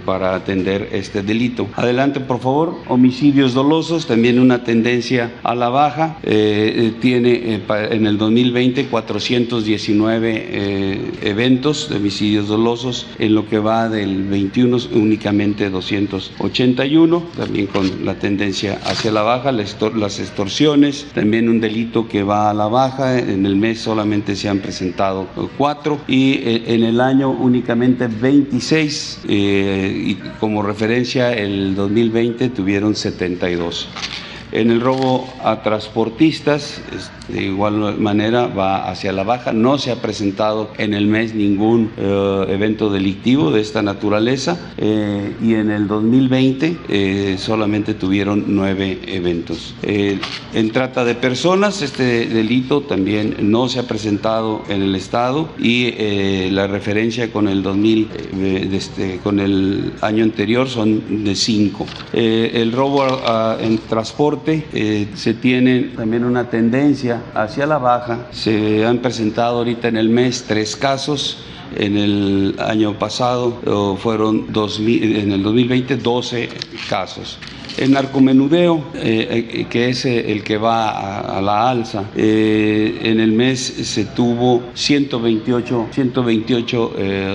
para 0.07 0.35
atender 0.35 0.89
este 0.93 1.23
delito. 1.23 1.69
Adelante, 1.77 2.19
por 2.19 2.41
favor. 2.41 2.77
Homicidios 2.89 3.53
dolosos, 3.53 4.07
también 4.07 4.41
una 4.41 4.65
tendencia 4.65 5.33
a 5.43 5.55
la 5.55 5.69
baja. 5.69 6.17
tiene 6.23 7.61
en 7.69 8.07
el 8.07 8.17
2020 8.17 8.87
400 8.87 9.65
19 9.65 10.47
eh, 10.51 11.08
eventos 11.23 11.89
de 11.89 11.97
homicidios 11.97 12.49
dolosos, 12.49 13.07
en 13.19 13.35
lo 13.35 13.49
que 13.49 13.59
va 13.59 13.89
del 13.89 14.25
21 14.25 14.77
únicamente 14.93 15.71
281, 15.71 17.23
también 17.37 17.67
con 17.67 18.05
la 18.05 18.15
tendencia 18.15 18.81
hacia 18.85 19.13
la 19.13 19.23
baja, 19.23 19.53
las 19.53 20.21
extorsiones, 20.21 21.07
también 21.15 21.49
un 21.49 21.61
delito 21.61 22.09
que 22.09 22.23
va 22.23 22.51
a 22.51 22.55
la 22.55 22.69
baja, 22.69 23.19
en 23.19 23.47
el 23.47 23.57
mes 23.57 23.81
solamente 23.81 24.37
se 24.37 24.49
han 24.49 24.59
presentado 24.59 25.27
cuatro 25.57 25.99
y 26.07 26.35
eh, 26.35 26.63
en 26.67 26.85
el 26.85 27.01
año 27.01 27.31
únicamente 27.31 28.07
26 28.07 29.21
eh, 29.29 30.05
y 30.07 30.15
como 30.41 30.63
referencia 30.63 31.33
el 31.33 31.75
2020 31.75 32.51
tuvieron 32.51 32.95
72. 32.95 33.89
En 34.51 34.71
el 34.71 34.81
robo 34.81 35.29
a 35.45 35.63
transportistas, 35.63 36.81
de 37.29 37.43
igual 37.43 37.99
manera 37.99 38.47
va 38.47 38.91
hacia 38.91 39.13
la 39.13 39.23
baja. 39.23 39.53
No 39.53 39.79
se 39.79 39.91
ha 39.91 39.97
presentado 39.97 40.71
en 40.79 40.95
el 40.95 41.07
mes 41.07 41.35
ningún 41.35 41.91
eh, 41.97 42.47
evento 42.49 42.91
delictivo 42.91 43.51
de 43.51 43.61
esta 43.61 43.83
naturaleza 43.83 44.73
eh, 44.79 45.35
y 45.43 45.55
en 45.55 45.71
el 45.71 45.87
2020 45.87 46.79
eh, 46.89 47.37
solamente 47.39 47.95
tuvieron 47.95 48.45
nueve 48.49 49.01
eventos. 49.07 49.75
en 49.83 50.71
trata 50.71 51.05
de 51.05 51.15
personas, 51.15 51.83
este 51.83 52.27
delito 52.27 52.81
también 52.83 53.37
no 53.43 53.69
se 53.69 53.81
ha 53.81 53.83
presentado 53.83 54.63
en 54.69 54.83
el 54.83 54.95
Estado 54.95 55.49
y 55.59 56.51
la 56.51 56.67
referencia 56.67 57.31
con 57.31 57.49
el 57.49 57.63
2000, 57.63 58.09
este, 58.73 59.19
con 59.19 59.41
el 59.41 59.93
año 60.01 60.25
anterior 60.25 60.69
son 60.69 61.25
de 61.25 61.35
cinco. 61.35 61.87
el 62.13 62.73
robo 62.73 63.07
en 63.61 63.79
transporte 63.79 64.38
eh, 64.47 65.09
se 65.15 65.35
tiene 65.35 65.93
también 65.97 66.25
una 66.25 66.51
tendencia 66.51 67.23
hacia 67.35 67.67
la 67.67 67.79
baja. 67.79 68.27
Se 68.31 68.85
han 68.87 68.99
presentado 68.99 69.59
ahorita 69.59 69.89
en 69.89 69.97
el 69.97 70.09
mes 70.09 70.45
tres 70.47 70.77
casos. 70.77 71.45
En 71.77 71.99
el 71.99 72.57
año 72.61 72.99
pasado 72.99 73.97
fueron 74.01 74.51
2000, 74.53 75.17
en 75.17 75.33
el 75.33 75.43
2020 75.43 75.97
12 75.99 76.49
casos. 76.89 77.39
El 77.79 77.93
narcomenudeo, 77.93 78.85
eh, 78.95 79.67
que 79.71 79.89
es 79.89 80.05
el 80.05 80.43
que 80.43 80.59
va 80.59 81.39
a, 81.39 81.41
la 81.41 81.71
alza, 81.71 82.05
en 82.17 83.21
el 83.21 83.33
mes 83.33 83.61
se 83.61 84.05
tuvo 84.05 84.63
128, 84.75 85.89
128 85.93 86.93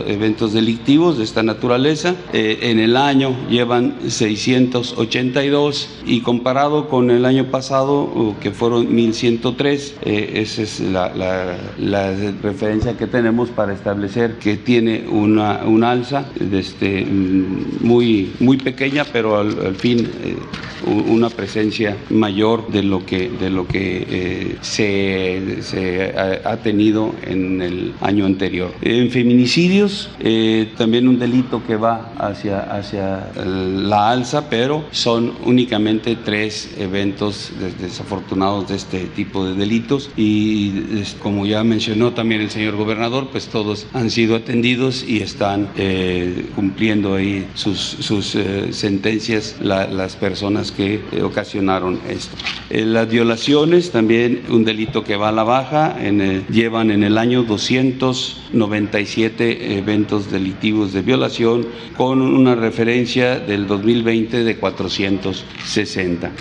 eventos 0.07 0.53
delictivos 0.53 1.17
de 1.17 1.23
esta 1.23 1.43
naturaleza. 1.43 2.15
en 2.33 2.79
el 2.79 2.97
año 2.97 3.35
llevan 3.49 3.95
682 4.07 5.89
y 6.05 6.21
comparado 6.21 6.89
con 6.89 7.09
el 7.09 7.25
año 7.25 7.45
pasado, 7.45 8.35
que 8.41 8.51
fueron 8.51 8.93
1103, 8.93 9.95
esa 10.03 10.61
es 10.61 10.79
la, 10.81 11.55
referencia 12.41 12.97
que 12.97 13.07
tenemos 13.07 13.49
para 13.49 13.73
establecer 13.73 14.37
que 14.39 14.57
tiene 14.57 15.05
una, 15.09 15.61
un 15.65 15.83
alza 15.83 16.25
este, 16.51 17.05
muy, 17.05 18.31
muy 18.39 18.57
pequeña, 18.57 19.05
pero 19.05 19.37
al, 19.37 19.75
fin 19.75 20.09
una 20.85 21.29
presencia 21.29 21.97
mayor 22.09 22.67
de 22.71 22.83
lo 22.83 23.05
que, 23.05 23.29
de 23.29 23.49
lo 23.49 23.67
que 23.67 24.05
eh, 24.09 24.57
se, 24.61 26.13
ha, 26.45 26.57
tenido 26.57 27.13
en 27.23 27.61
el 27.61 27.93
año 28.01 28.25
anterior. 28.25 28.73
En 28.81 29.09
feminicidios, 29.09 30.09
eh, 30.19 30.71
también 30.77 31.07
un 31.07 31.19
delito 31.19 31.61
que 31.65 31.75
va 31.75 32.13
hacia, 32.17 32.59
hacia 32.59 33.31
la 33.35 34.11
alza, 34.11 34.49
pero 34.49 34.85
son 34.91 35.33
únicamente 35.45 36.15
tres 36.15 36.69
eventos 36.77 37.51
desafortunados 37.79 38.69
de 38.69 38.75
este 38.75 39.05
tipo 39.07 39.45
de 39.45 39.55
delitos 39.55 40.09
y 40.15 41.03
como 41.21 41.45
ya 41.45 41.63
mencionó 41.63 42.13
también 42.13 42.41
el 42.41 42.49
señor 42.49 42.75
gobernador, 42.75 43.29
pues 43.31 43.47
todos 43.47 43.87
han 43.93 44.09
sido 44.09 44.35
atendidos 44.35 45.03
y 45.07 45.21
están 45.21 45.69
eh, 45.75 46.45
cumpliendo 46.55 47.15
ahí 47.15 47.47
sus, 47.55 47.77
sus 47.77 48.37
sentencias 48.71 49.55
las 49.61 50.12
personas 50.15 50.71
que 50.71 51.01
eh, 51.11 51.21
ocasionaron 51.21 51.99
esto. 52.09 52.35
las 52.69 53.09
violaciones, 53.09 53.91
también 53.91 54.41
un 54.49 54.65
delito 54.65 55.03
que 55.03 55.15
va 55.15 55.29
a 55.29 55.31
la 55.31 55.43
baja, 55.43 55.95
en 55.99 56.45
llevan 56.47 56.89
en 56.91 57.03
el 57.03 57.17
año 57.17 57.41
297 57.43 59.77
eventos 59.77 60.31
delictivos 60.31 60.93
de 60.93 61.01
violación 61.01 61.67
con 61.97 62.21
una 62.21 62.55
referencia 62.55 63.39
del 63.39 63.67
2020 63.67 64.43
de 64.43 64.57
460. 64.57 66.31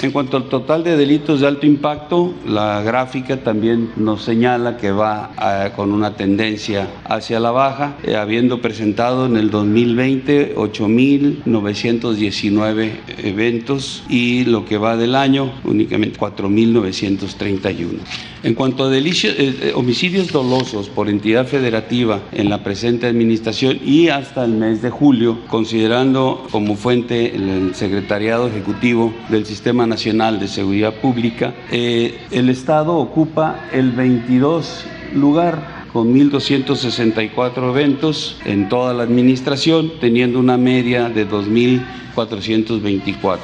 En 0.00 0.10
cuanto 0.10 0.38
al 0.38 0.44
total 0.44 0.84
de 0.84 0.96
delitos 0.96 1.40
de 1.40 1.46
alto 1.46 1.66
impacto, 1.66 2.32
la 2.46 2.80
gráfica 2.82 3.44
también 3.44 3.90
nos 3.96 4.22
señala 4.22 4.78
que 4.78 4.90
va 4.90 5.32
ah, 5.36 5.72
con 5.76 5.92
una 5.92 6.16
tendencia 6.16 6.88
hacia 7.04 7.38
la 7.38 7.50
baja, 7.50 7.98
eh, 8.02 8.16
habiendo 8.16 8.62
presentado 8.62 9.26
en 9.26 9.36
el 9.36 9.50
2020 9.50 10.54
8.919 10.56 12.92
eventos 13.18 14.02
y 14.08 14.44
lo 14.44 14.64
que 14.64 14.78
va 14.78 14.96
del 14.96 15.14
año 15.14 15.52
únicamente 15.64 16.18
4.931. 16.18 18.31
En 18.44 18.54
cuanto 18.54 18.84
a 18.84 18.96
eh, 18.96 19.02
eh, 19.06 19.72
homicidios 19.76 20.32
dolosos 20.32 20.88
por 20.88 21.08
entidad 21.08 21.46
federativa 21.46 22.22
en 22.32 22.50
la 22.50 22.64
presente 22.64 23.06
administración 23.06 23.78
y 23.84 24.08
hasta 24.08 24.44
el 24.44 24.50
mes 24.52 24.82
de 24.82 24.90
julio, 24.90 25.38
considerando 25.46 26.44
como 26.50 26.74
fuente 26.74 27.36
el 27.36 27.72
Secretariado 27.76 28.48
Ejecutivo 28.48 29.14
del 29.28 29.46
Sistema 29.46 29.86
Nacional 29.86 30.40
de 30.40 30.48
Seguridad 30.48 30.94
Pública, 30.94 31.54
eh, 31.70 32.18
el 32.32 32.48
Estado 32.48 32.96
ocupa 32.96 33.68
el 33.72 33.92
22 33.92 34.86
lugar 35.14 35.84
con 35.92 36.12
1.264 36.12 37.70
eventos 37.70 38.38
en 38.44 38.68
toda 38.68 38.92
la 38.92 39.04
administración, 39.04 39.92
teniendo 40.00 40.40
una 40.40 40.56
media 40.56 41.10
de 41.10 41.28
2.424. 41.28 43.38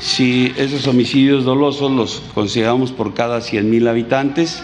Si 0.00 0.52
esos 0.56 0.86
homicidios 0.86 1.44
dolosos 1.44 1.90
los 1.90 2.22
consideramos 2.34 2.92
por 2.92 3.14
cada 3.14 3.38
100.000 3.38 3.88
habitantes, 3.88 4.62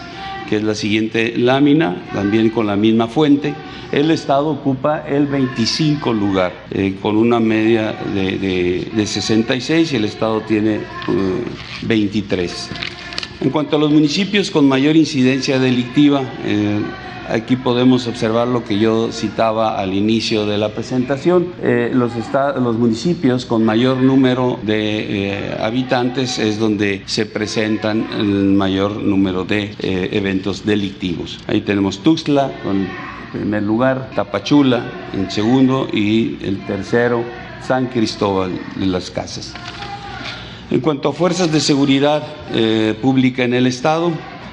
que 0.49 0.57
es 0.57 0.63
la 0.63 0.75
siguiente 0.75 1.33
lámina, 1.37 2.03
también 2.13 2.49
con 2.49 2.67
la 2.67 2.75
misma 2.75 3.07
fuente, 3.07 3.53
el 3.91 4.11
Estado 4.11 4.47
ocupa 4.47 5.03
el 5.07 5.27
25 5.27 6.13
lugar, 6.13 6.53
eh, 6.71 6.95
con 7.01 7.17
una 7.17 7.39
media 7.39 7.93
de, 8.13 9.05
66 9.05 9.91
y 9.91 9.95
el 9.95 10.05
Estado 10.05 10.41
tiene 10.41 10.79
23. 11.83 12.69
Uh, 12.69 13.43
en 13.43 13.49
cuanto 13.49 13.75
a 13.75 13.79
los 13.79 13.91
municipios 13.91 14.51
con 14.51 14.67
mayor 14.67 14.95
incidencia 14.95 15.59
delictiva, 15.59 16.21
eh, 16.45 16.79
Aquí 17.31 17.55
podemos 17.55 18.07
observar 18.07 18.49
lo 18.49 18.65
que 18.65 18.77
yo 18.77 19.09
citaba 19.13 19.79
al 19.79 19.93
inicio 19.93 20.45
de 20.45 20.57
la 20.57 20.69
presentación. 20.69 21.53
Eh, 21.61 21.91
los, 21.93 22.11
municipios 22.77 23.45
con 23.45 23.63
mayor 23.63 23.97
número 23.97 24.59
de 24.63 25.29
eh, 25.29 25.57
habitantes 25.61 26.39
es 26.39 26.59
donde 26.59 27.03
se 27.05 27.25
presentan 27.25 28.05
el 28.17 28.51
mayor 28.51 28.97
número 28.97 29.45
de 29.45 29.73
eh, 29.79 30.09
eventos 30.11 30.65
delictivos. 30.65 31.39
Ahí 31.47 31.61
tenemos 31.61 31.99
Tuxtla 31.99 32.51
con 32.63 32.87
primer 33.31 33.63
lugar, 33.63 34.09
Tapachula 34.13 34.83
en 35.13 35.31
segundo 35.31 35.87
y 35.93 36.37
el 36.43 36.59
tercero 36.65 37.23
San 37.65 37.87
Cristóbal 37.87 38.51
de 38.75 38.85
las 38.87 39.09
Casas. 39.09 39.53
En 40.69 40.81
cuanto 40.81 41.09
a 41.09 41.13
fuerzas 41.13 41.49
de 41.51 41.61
seguridad 41.61 42.23
pública 43.01 43.43
en 43.43 43.53
el 43.53 43.67
Estado, 43.67 44.11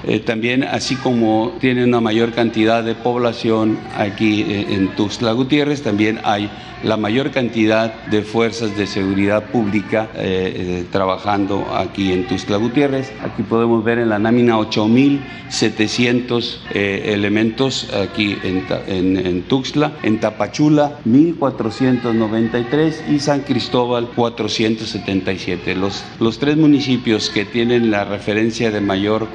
eh, 0.08 0.20
también, 0.20 0.64
así 0.64 0.96
como 0.96 1.52
tiene 1.60 1.84
una 1.84 2.00
mayor 2.00 2.32
cantidad 2.32 2.82
de 2.82 2.94
población 2.94 3.78
aquí 3.94 4.40
eh, 4.40 4.68
en 4.70 4.88
Tuxtla 4.96 5.32
Gutiérrez, 5.32 5.82
también 5.82 6.18
hay 6.24 6.48
la 6.82 6.96
mayor 6.96 7.30
cantidad 7.30 8.06
de 8.06 8.22
fuerzas 8.22 8.74
de 8.78 8.86
seguridad 8.86 9.50
pública 9.50 10.08
eh, 10.14 10.86
trabajando 10.90 11.66
aquí 11.74 12.10
en 12.12 12.26
Tuxtla 12.26 12.56
Gutiérrez. 12.56 13.12
Aquí 13.22 13.42
podemos 13.42 13.84
ver 13.84 13.98
en 13.98 14.08
la 14.08 14.18
lámina 14.18 14.56
8.700 14.56 16.56
elementos 16.72 17.92
aquí 17.92 18.38
en, 18.44 18.64
en, 18.86 19.42
Tuxtla, 19.42 19.92
en 20.04 20.20
Tapachula 20.20 21.00
1.493 21.04 23.10
y 23.10 23.18
San 23.18 23.40
Cristóbal 23.40 24.08
477. 24.14 25.74
Los, 25.74 26.04
los 26.20 26.38
tres 26.38 26.56
municipios 26.56 27.28
que 27.28 27.44
tienen 27.44 27.90
la 27.90 28.04
referencia 28.04 28.70
de 28.70 28.80
mayor 28.80 29.26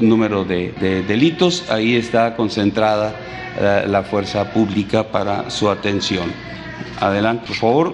número 0.00 0.44
de, 0.44 1.04
delitos, 1.06 1.70
ahí 1.70 1.96
está 1.96 2.36
concentrada 2.36 3.14
eh, 3.58 3.84
la 3.88 4.02
fuerza 4.02 4.52
pública 4.52 5.10
para 5.10 5.50
su 5.50 5.68
atención. 5.68 6.30
Adelante, 7.00 7.46
por 7.48 7.56
favor. 7.56 7.92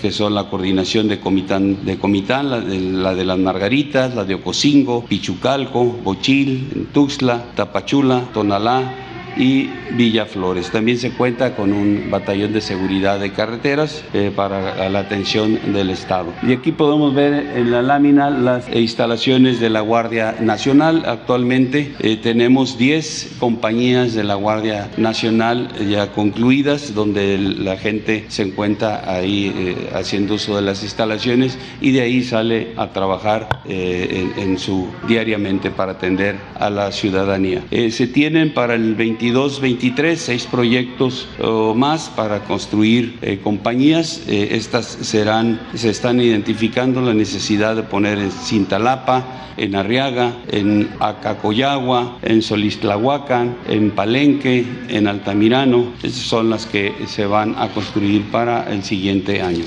que 0.00 0.10
son 0.10 0.34
la 0.34 0.50
coordinación 0.50 1.08
de 1.08 1.20
Comitán, 1.20 1.84
de 1.84 1.98
Comitán 1.98 2.50
la, 2.50 2.60
de, 2.60 2.80
la 2.80 3.14
de 3.14 3.24
las 3.24 3.38
Margaritas, 3.38 4.14
la 4.14 4.24
de 4.24 4.34
Ocosingo, 4.34 5.04
Pichucalco, 5.04 5.84
Bochil, 5.84 6.88
Tuxtla, 6.92 7.44
Tapachula, 7.54 8.24
Tonalá, 8.32 9.01
y 9.36 9.70
Villa 9.92 10.26
Flores. 10.26 10.70
También 10.70 10.98
se 10.98 11.10
cuenta 11.12 11.54
con 11.54 11.72
un 11.72 12.10
batallón 12.10 12.52
de 12.52 12.60
seguridad 12.60 13.20
de 13.20 13.32
carreteras 13.32 14.04
eh, 14.14 14.32
para 14.34 14.88
la 14.88 14.98
atención 15.00 15.58
del 15.72 15.90
Estado. 15.90 16.32
Y 16.46 16.52
aquí 16.52 16.72
podemos 16.72 17.14
ver 17.14 17.32
en 17.56 17.70
la 17.70 17.82
lámina 17.82 18.30
las 18.30 18.68
instalaciones 18.74 19.60
de 19.60 19.70
la 19.70 19.80
Guardia 19.80 20.36
Nacional. 20.40 21.04
Actualmente 21.06 21.92
eh, 22.00 22.16
tenemos 22.16 22.78
10 22.78 23.36
compañías 23.38 24.14
de 24.14 24.24
la 24.24 24.34
Guardia 24.34 24.90
Nacional 24.96 25.68
ya 25.88 26.12
concluidas, 26.12 26.94
donde 26.94 27.38
la 27.38 27.76
gente 27.76 28.24
se 28.28 28.42
encuentra 28.42 29.02
ahí 29.06 29.52
eh, 29.56 29.90
haciendo 29.94 30.34
uso 30.34 30.56
de 30.56 30.62
las 30.62 30.82
instalaciones 30.82 31.58
y 31.80 31.92
de 31.92 32.02
ahí 32.02 32.22
sale 32.22 32.72
a 32.76 32.90
trabajar 32.90 33.48
en, 33.66 34.32
en, 34.36 34.58
su 34.58 34.88
diariamente 35.08 35.70
para 35.70 35.92
atender 35.92 36.36
a 36.58 36.70
la 36.70 36.92
ciudadanía. 36.92 37.62
se 37.70 38.06
tienen 38.06 38.52
para 38.52 38.74
el 38.74 38.94
22-23 39.22 40.16
seis 40.16 40.46
proyectos 40.46 41.28
o 41.40 41.74
más 41.74 42.10
para 42.10 42.40
construir 42.44 43.18
eh, 43.22 43.38
compañías. 43.42 44.22
Eh, 44.26 44.48
estas 44.52 44.86
serán, 44.86 45.60
se 45.74 45.90
están 45.90 46.20
identificando 46.20 47.00
la 47.00 47.14
necesidad 47.14 47.76
de 47.76 47.84
poner 47.84 48.18
en 48.18 48.32
Cintalapa, 48.32 49.24
en 49.56 49.76
Arriaga, 49.76 50.32
en 50.50 50.90
Acacoyagua, 50.98 52.18
en 52.22 52.42
Solistlahuacan, 52.42 53.56
en 53.68 53.92
Palenque, 53.92 54.66
en 54.88 55.06
Altamirano. 55.06 55.92
Esas 56.02 56.24
son 56.24 56.50
las 56.50 56.66
que 56.66 56.92
se 57.06 57.26
van 57.26 57.54
a 57.58 57.68
construir 57.68 58.30
para 58.30 58.72
el 58.72 58.82
siguiente 58.82 59.40
año. 59.42 59.64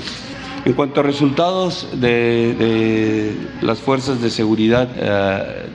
En 0.66 0.72
cuanto 0.72 1.00
a 1.00 1.04
resultados 1.04 1.88
de, 1.94 3.32
las 3.62 3.78
fuerzas 3.78 4.20
de 4.20 4.30
seguridad 4.30 4.88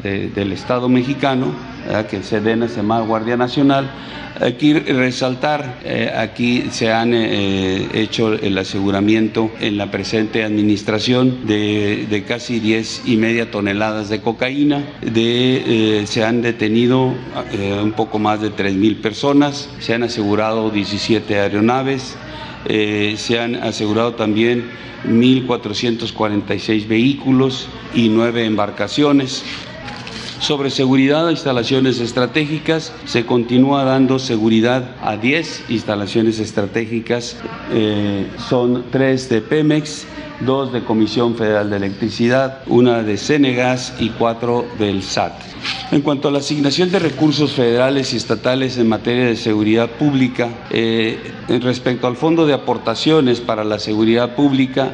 eh, 0.04 0.30
del 0.36 0.52
Estado 0.52 0.90
mexicano, 0.90 1.71
que 2.10 2.24
Sedena 2.24 2.68
se 2.68 2.78
llama 2.78 3.02
Guardia 3.02 3.38
Nacional, 3.38 3.90
Aquí 4.40 4.74
resaltar, 4.74 5.80
eh, 5.84 6.12
aquí 6.18 6.64
se 6.72 6.92
han 6.92 7.14
eh, 7.14 7.90
hecho 7.94 8.34
el 8.34 8.58
aseguramiento 8.58 9.52
en 9.60 9.78
la 9.78 9.92
presente 9.92 10.44
administración 10.44 11.46
de, 11.46 12.24
casi 12.28 12.60
10 12.60 13.04
y 13.06 13.18
media 13.18 13.52
toneladas 13.52 14.10
de 14.10 14.22
cocaína, 14.22 14.84
de, 15.02 16.06
se 16.08 16.24
han 16.24 16.42
detenido 16.42 17.14
un 17.84 17.92
poco 17.92 18.18
más 18.18 18.42
de 18.42 18.50
3 18.50 18.74
mil 18.74 18.96
personas, 18.96 19.70
se 19.80 19.94
han 19.94 20.02
asegurado 20.02 20.72
17 20.72 21.40
aeronaves, 21.40 22.16
eh, 22.66 23.16
se 23.18 23.40
han 23.40 23.56
asegurado 23.56 24.14
también 24.14 24.72
1.446 25.06 26.88
vehículos 26.88 27.68
y 27.94 28.10
nueve 28.10 28.46
embarcaciones. 28.46 29.44
Sobre 30.42 30.72
seguridad 30.72 31.28
a 31.28 31.32
instalaciones 31.32 32.00
estratégicas, 32.00 32.92
se 33.06 33.28
continúa 33.28 33.84
dando 33.84 34.18
seguridad 34.18 34.96
a 35.04 35.16
10 35.16 35.66
instalaciones 35.70 36.40
estratégicas, 36.40 37.38
eh, 37.72 38.26
son 38.50 38.86
tres 38.92 39.30
de 39.30 39.42
Pemex, 39.42 40.08
dos 40.40 40.74
de 40.74 40.84
Comisión 40.84 41.36
Federal 41.36 41.70
de 41.70 41.78
Electricidad, 41.78 42.64
una 42.66 43.04
de 43.04 43.18
Cenegas 43.18 43.94
y 44.00 44.10
cuatro 44.10 44.66
del 44.80 45.04
SAT. 45.04 45.34
En 45.92 46.02
cuanto 46.02 46.30
a 46.30 46.32
la 46.32 46.40
asignación 46.40 46.90
de 46.90 46.98
recursos 46.98 47.52
federales 47.52 48.12
y 48.14 48.18
estatales 48.18 48.80
en 48.80 48.90
materia 48.90 49.28
de 49.28 49.36
seguridad 49.36 49.92
pública, 49.92 50.50
eh, 50.72 51.20
respecto 51.62 52.08
al 52.08 52.16
Fondo 52.16 52.48
de 52.48 52.56
Aportaciones 52.56 53.42
para 53.42 53.64
la 53.64 53.78
Seguridad 53.78 54.34
Pública, 54.34 54.92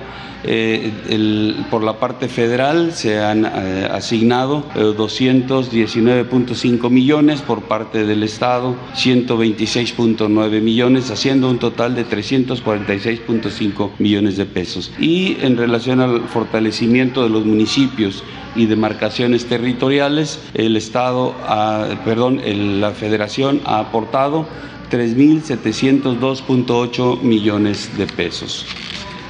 eh, 0.48 1.66
por 1.70 1.84
la 1.84 2.00
parte 2.00 2.30
federal 2.30 2.94
se 2.94 3.20
han 3.20 3.46
eh, 3.46 3.88
asignado 3.92 4.64
219.5 4.74 6.90
millones, 6.90 7.42
por 7.42 7.64
parte 7.64 8.06
del 8.06 8.24
Estado 8.24 8.78
126.9 8.96 10.62
millones, 10.62 11.12
haciendo 11.12 11.50
un 11.50 11.60
total 11.60 11.96
de 11.96 12.08
346.5 12.08 13.90
millones 14.00 14.38
de 14.38 14.46
pesos. 14.46 14.94
Y 15.00 15.36
en 15.42 15.58
relación 15.58 16.00
al 16.00 16.30
fortalecimiento 16.30 17.24
de 17.24 17.30
los 17.30 17.46
municipios 17.46 18.24
y 18.56 18.68
demarcaciones 18.68 19.46
territoriales, 19.46 20.40
el 20.54 20.78
Estado, 20.78 21.36
perdón, 22.06 22.40
la 22.80 22.92
Federación 22.92 23.60
ha 23.66 23.80
aportado 23.80 24.48
3.702.8 24.90 27.22
millones 27.22 27.98
de 27.98 28.08
pesos. 28.08 28.66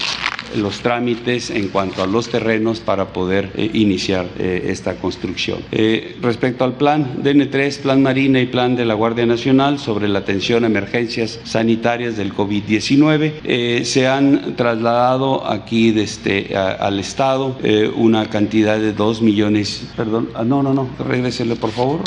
los 0.56 0.80
trámites 0.80 1.50
en 1.50 1.68
cuanto 1.68 2.02
a 2.02 2.06
los 2.06 2.28
terrenos 2.28 2.80
para 2.80 3.12
poder 3.12 3.52
eh, 3.54 3.70
iniciar 3.74 4.26
eh, 4.38 4.66
esta 4.68 4.94
construcción. 4.94 5.60
Eh, 5.72 6.16
respecto 6.20 6.64
al 6.64 6.74
plan 6.74 7.22
DN3, 7.22 7.78
plan 7.80 8.02
Marina 8.02 8.40
y 8.40 8.46
plan 8.46 8.76
de 8.76 8.84
la 8.84 8.94
Guardia 8.94 9.26
Nacional 9.26 9.78
sobre 9.78 10.08
la 10.08 10.20
atención 10.20 10.64
a 10.64 10.66
emergencias 10.66 11.40
sanitarias 11.44 12.16
del 12.16 12.34
COVID-19, 12.34 13.84
se 13.84 14.06
han 14.06 14.56
trasladado 14.56 15.46
aquí 15.46 15.90
desde, 15.92 16.56
al 16.56 16.98
Estado 16.98 17.56
una 17.96 18.28
cantidad 18.28 18.78
de 18.78 18.92
2 18.92 19.22
millones, 19.22 19.86
perdón, 19.96 20.30
ah, 20.34 20.44
no, 20.44 20.62
no, 20.62 20.74
no, 20.74 20.88
regrésele 20.98 21.56
por 21.56 21.70
favor. 21.70 22.00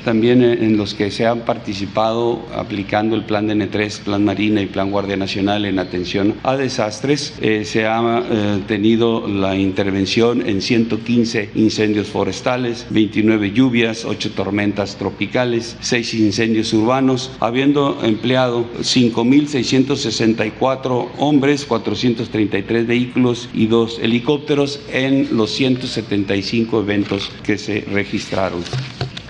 también 0.05 0.43
en 0.43 0.77
los 0.77 0.93
que 0.93 1.09
se 1.09 1.25
han 1.25 1.39
participado 1.41 2.45
aplicando 2.53 3.15
el 3.15 3.23
plan 3.23 3.47
DN3, 3.47 4.01
plan 4.01 4.23
Marina 4.23 4.61
y 4.61 4.67
plan 4.67 4.91
Guardia 4.91 5.17
Nacional 5.17 5.65
en 5.65 5.79
atención 5.79 6.35
a 6.43 6.55
desastres, 6.57 7.33
eh, 7.41 7.65
se 7.65 7.87
ha 7.87 8.23
eh, 8.29 8.59
tenido 8.67 9.27
la 9.27 9.55
intervención 9.55 10.47
en 10.47 10.61
115 10.61 11.49
incendios 11.55 12.05
forestales, 12.07 12.85
29 12.89 13.51
lluvias, 13.51 14.05
8 14.05 14.31
tormentas 14.35 14.97
tropicales, 14.97 15.77
6 15.79 16.13
incendios 16.15 16.73
urbanos, 16.73 17.31
habiendo 17.39 17.99
empleado 18.03 18.65
5.664 18.81 21.07
hombres, 21.17 21.65
433 21.65 22.87
vehículos 22.87 23.49
y 23.53 23.67
2 23.67 23.99
helicópteros 24.01 24.81
en 24.91 25.29
los 25.35 25.51
175 25.51 26.50
eventos 26.53 27.31
que 27.43 27.57
se 27.57 27.81
registraron. 27.81 28.63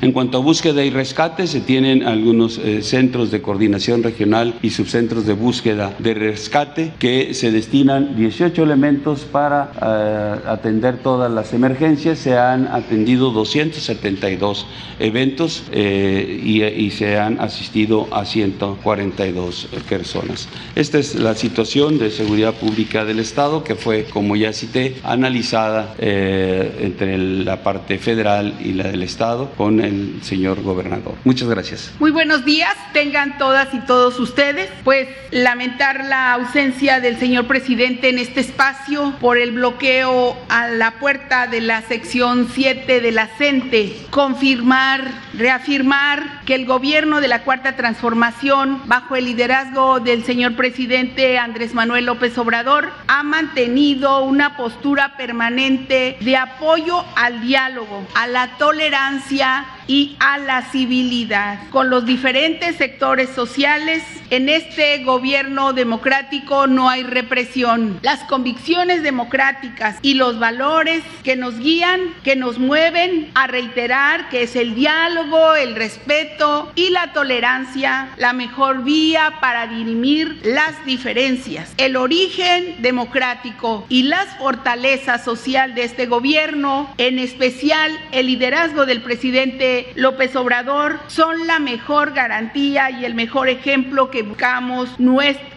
En 0.02 0.14
cuanto 0.14 0.40
a 0.40 0.42
búsqueda 0.42 0.84
y 0.84 0.90
rescate, 0.90 1.46
se 1.46 1.62
tienen 1.62 2.02
algunos 2.02 2.58
eh, 2.58 2.82
centros 2.82 3.30
de 3.30 3.44
coordinación 3.44 4.02
regional 4.02 4.56
y 4.64 4.72
subcentros 4.72 5.28
de 5.28 5.34
búsqueda 5.34 5.94
de 6.00 6.16
rescate 6.16 6.92
que 6.98 7.36
se 7.36 7.52
destinan 7.52 8.16
18 8.16 8.64
elementos 8.64 9.28
para 9.32 9.72
eh, 9.80 10.48
atender 10.48 10.98
todas 10.98 11.32
las 11.32 11.54
emergencias. 11.54 12.18
Se 12.18 12.36
han 12.36 12.68
atendido 12.70 13.30
272 13.30 14.66
eventos 14.98 15.66
eh, 15.72 16.42
y, 16.44 16.90
se 16.90 17.20
han 17.20 17.40
asistido 17.40 18.08
a 18.12 18.26
142 18.26 19.68
personas. 19.88 20.50
Esta 20.76 20.98
es 20.98 21.14
la 21.14 21.36
situación 21.36 22.00
de 22.00 22.10
seguridad 22.10 22.56
pública 22.56 23.06
del 23.06 23.20
Estado 23.20 23.64
que 23.64 23.76
fue, 23.76 24.06
como 24.06 24.36
ya 24.36 24.52
cité, 24.52 24.96
analizada 25.04 25.96
entre 26.00 27.18
la 27.18 27.64
parte 27.64 27.98
federal 28.00 28.56
y 28.64 28.74
la 28.74 28.90
del 28.92 29.04
Estado 29.04 29.52
con 29.56 29.91
señor 30.22 30.62
gobernador. 30.62 31.16
Muchas 31.24 31.48
gracias. 31.48 31.94
Muy 32.00 32.12
buenos 32.12 32.46
días, 32.46 32.76
tengan 32.94 33.38
todas 33.38 33.74
y 33.74 33.80
todos 33.80 34.20
ustedes. 34.20 34.70
Pues 34.84 35.08
lamentar 35.32 36.06
la 36.06 36.34
ausencia 36.34 37.00
del 37.00 37.18
señor 37.18 37.48
presidente 37.48 38.10
en 38.10 38.20
este 38.20 38.42
espacio 38.42 39.14
por 39.20 39.38
el 39.38 39.52
bloqueo 39.52 40.38
a 40.50 40.68
la 40.68 40.92
puerta 41.00 41.48
de 41.48 41.62
la 41.62 41.82
sección 41.82 42.50
7 42.54 43.02
de 43.02 43.12
la 43.12 43.28
CENTE. 43.28 43.96
Confirmar, 44.10 45.12
reafirmar 45.34 46.42
que 46.46 46.56
el 46.56 46.66
gobierno 46.66 47.22
de 47.22 47.28
la 47.28 47.44
Cuarta 47.44 47.76
Transformación, 47.76 48.82
bajo 48.86 49.16
el 49.16 49.26
liderazgo 49.26 50.00
del 50.00 50.24
señor 50.24 50.56
presidente 50.56 51.38
Andrés 51.38 51.74
Manuel 51.74 52.06
López 52.06 52.38
Obrador, 52.38 52.92
ha 53.08 53.24
mantenido 53.24 54.24
una 54.24 54.58
postura 54.58 55.16
permanente 55.18 56.18
de 56.20 56.38
apoyo 56.38 57.04
al 57.16 57.42
diálogo, 57.42 58.06
a 58.16 58.28
la 58.28 58.58
tolerancia 58.58 59.66
y 59.92 60.16
a 60.22 60.38
la 60.38 60.62
civilidad 60.62 61.60
con 61.70 61.90
los 61.90 62.06
diferentes 62.06 62.78
sectores 62.78 63.30
sociales. 63.32 64.02
En 64.30 64.48
este 64.48 65.04
gobierno 65.04 65.74
democrático 65.74 66.66
no 66.66 66.90
hay 66.90 67.04
represión. 67.04 68.00
Las 68.02 68.22
convicciones 68.24 69.04
democráticas 69.04 69.98
y 70.02 70.14
los 70.14 70.40
valores 70.40 71.04
que 71.26 71.36
nos 71.36 71.60
guían, 71.60 72.00
que 72.24 72.38
nos 72.38 72.58
mueven 72.58 73.32
a 73.34 73.48
reiterar 73.48 74.30
que 74.30 74.44
es 74.44 74.56
el 74.56 74.76
diálogo, 74.76 75.56
el 75.56 75.76
respeto 75.76 76.72
y 76.76 76.92
la 76.92 77.12
tolerancia 77.12 78.12
la 78.16 78.32
mejor 78.32 78.86
vía 78.86 79.40
para 79.42 79.68
dirimir 79.68 80.40
las 80.46 80.86
diferencias. 80.86 81.74
El 81.76 81.98
origen 81.98 82.82
democrático 82.82 83.86
y 83.90 84.04
las 84.04 84.38
fortalezas 84.38 85.26
social 85.26 85.76
de 85.76 85.84
este 85.84 86.06
gobierno, 86.06 86.90
en 86.98 87.20
especial 87.20 87.92
el 88.14 88.28
liderazgo 88.28 88.86
del 88.86 89.02
presidente 89.02 89.81
López 89.96 90.36
Obrador 90.36 91.00
son 91.08 91.48
la 91.48 91.60
mejor 91.60 92.14
garantía 92.14 92.90
y 92.92 93.06
el 93.06 93.16
mejor 93.16 93.50
ejemplo 93.50 94.10
que 94.10 94.24
buscamos 94.24 94.90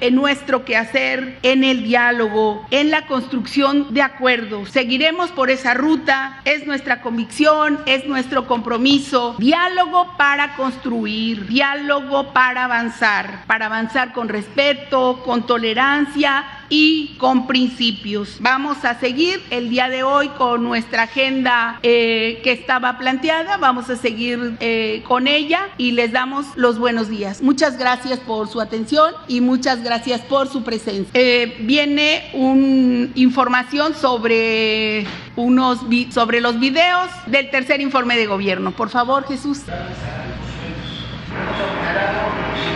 en 0.01 0.15
nuestro 0.15 0.65
quehacer, 0.65 1.39
en 1.43 1.65
el 1.65 1.85
diálogo, 1.85 2.67
en 2.71 2.91
la 2.91 3.07
construcción 3.07 3.93
de 3.95 4.03
acuerdos. 4.03 4.71
Seguiremos 4.71 5.31
por 5.31 5.51
esa 5.51 5.75
ruta, 5.75 6.41
es 6.45 6.67
nuestra 6.67 7.01
convicción, 7.01 7.81
es 7.87 8.07
nuestro 8.07 8.47
compromiso. 8.47 9.37
Diálogo 9.39 10.15
para 10.17 10.57
construir, 10.57 11.47
diálogo 11.47 12.33
para 12.33 12.65
avanzar, 12.65 13.45
para 13.47 13.67
avanzar 13.67 14.13
con 14.13 14.29
respeto, 14.29 15.23
con 15.25 15.47
tolerancia 15.47 16.45
y 16.69 17.15
con 17.19 17.47
principios. 17.47 18.37
Vamos 18.41 18.85
a 18.85 18.99
seguir 18.99 19.43
el 19.51 19.71
día 19.71 19.89
de 19.89 20.03
hoy 20.03 20.29
con 20.31 20.63
nuestra 20.63 21.05
agenda 21.05 21.79
eh, 21.83 22.41
que 22.43 22.53
estaba 22.53 22.99
planteada, 22.99 23.57
vamos 23.57 23.91
a 23.91 23.97
seguir 23.97 24.57
eh, 24.61 25.03
con 25.07 25.27
ella 25.29 25.69
y 25.79 25.93
les 25.93 26.13
damos 26.13 26.47
los 26.57 26.79
buenos 26.79 27.09
días. 27.09 27.43
Muchas 27.43 27.79
gracias 27.79 28.19
por 28.21 28.49
su 28.49 28.61
atención 28.61 29.15
y 29.29 29.41
muchas 29.41 29.83
gracias 29.83 30.21
por 30.23 30.49
su 30.49 30.63
presencia. 30.63 31.11
Eh, 31.15 31.57
viene 31.61 32.31
una 32.33 33.09
información 33.15 33.95
sobre, 33.95 35.07
unos, 35.37 35.81
sobre 36.11 36.41
los 36.41 36.59
videos 36.59 37.11
del 37.27 37.51
tercer 37.51 37.81
informe 37.81 38.17
de 38.17 38.27
gobierno. 38.27 38.71
Por 38.73 38.91
favor, 38.91 39.27
Jesús. 39.27 39.63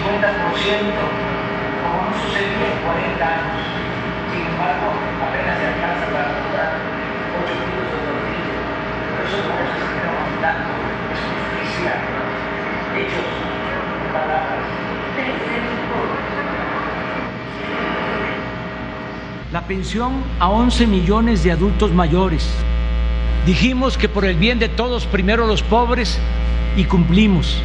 50% 0.09 1.38
como 1.89 2.05
no 2.05 2.13
sucedió 2.21 2.61
en 2.69 2.79
40 2.85 3.25
años. 3.25 3.65
Sin 4.33 4.45
embargo, 4.45 4.93
apenas 5.25 5.57
se 5.59 5.67
alcanza 5.73 6.05
para 6.13 6.29
lograr 6.37 6.71
8 7.33 7.53
kilos 7.65 7.89
de 7.89 8.01
tortilla. 8.05 8.57
Por 9.09 9.25
eso 9.25 9.39
vamos 9.49 9.69
a 9.69 9.77
seguir 9.81 10.05
aumentando. 10.05 10.69
Es 11.13 11.21
justicia. 11.33 11.93
Hechos, 12.93 13.29
palabras. 14.13 14.69
La 19.51 19.63
pensión 19.63 20.23
a 20.41 20.51
11 20.51 20.87
millones 20.87 21.43
de 21.43 21.53
adultos 21.53 21.91
mayores. 21.93 22.47
Dijimos 23.47 23.97
que 23.97 24.09
por 24.09 24.27
el 24.27 24.37
bien 24.37 24.59
de 24.59 24.69
todos, 24.69 25.07
primero 25.07 25.47
los 25.47 25.63
pobres, 25.63 26.19
y 26.77 26.85
cumplimos. 26.85 27.63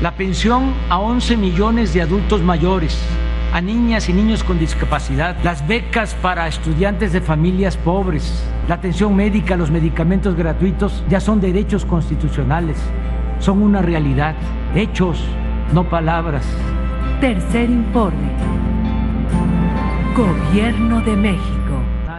La 0.00 0.16
pensión 0.16 0.72
a 0.88 0.98
11 0.98 1.36
millones 1.36 1.92
de 1.92 2.00
adultos 2.00 2.40
mayores 2.40 2.98
a 3.52 3.60
niñas 3.60 4.08
y 4.08 4.14
niños 4.14 4.42
con 4.42 4.58
discapacidad, 4.58 5.36
las 5.44 5.66
becas 5.66 6.14
para 6.14 6.48
estudiantes 6.48 7.12
de 7.12 7.20
familias 7.20 7.76
pobres, 7.76 8.44
la 8.66 8.76
atención 8.76 9.14
médica, 9.14 9.56
los 9.56 9.70
medicamentos 9.70 10.34
gratuitos 10.34 11.04
ya 11.08 11.20
son 11.20 11.40
derechos 11.40 11.84
constitucionales, 11.84 12.78
son 13.38 13.62
una 13.62 13.82
realidad, 13.82 14.34
hechos, 14.74 15.22
no 15.74 15.88
palabras. 15.88 16.46
Tercer 17.20 17.68
informe. 17.68 18.30
Gobierno 20.16 21.00
de 21.02 21.16
México 21.16 21.61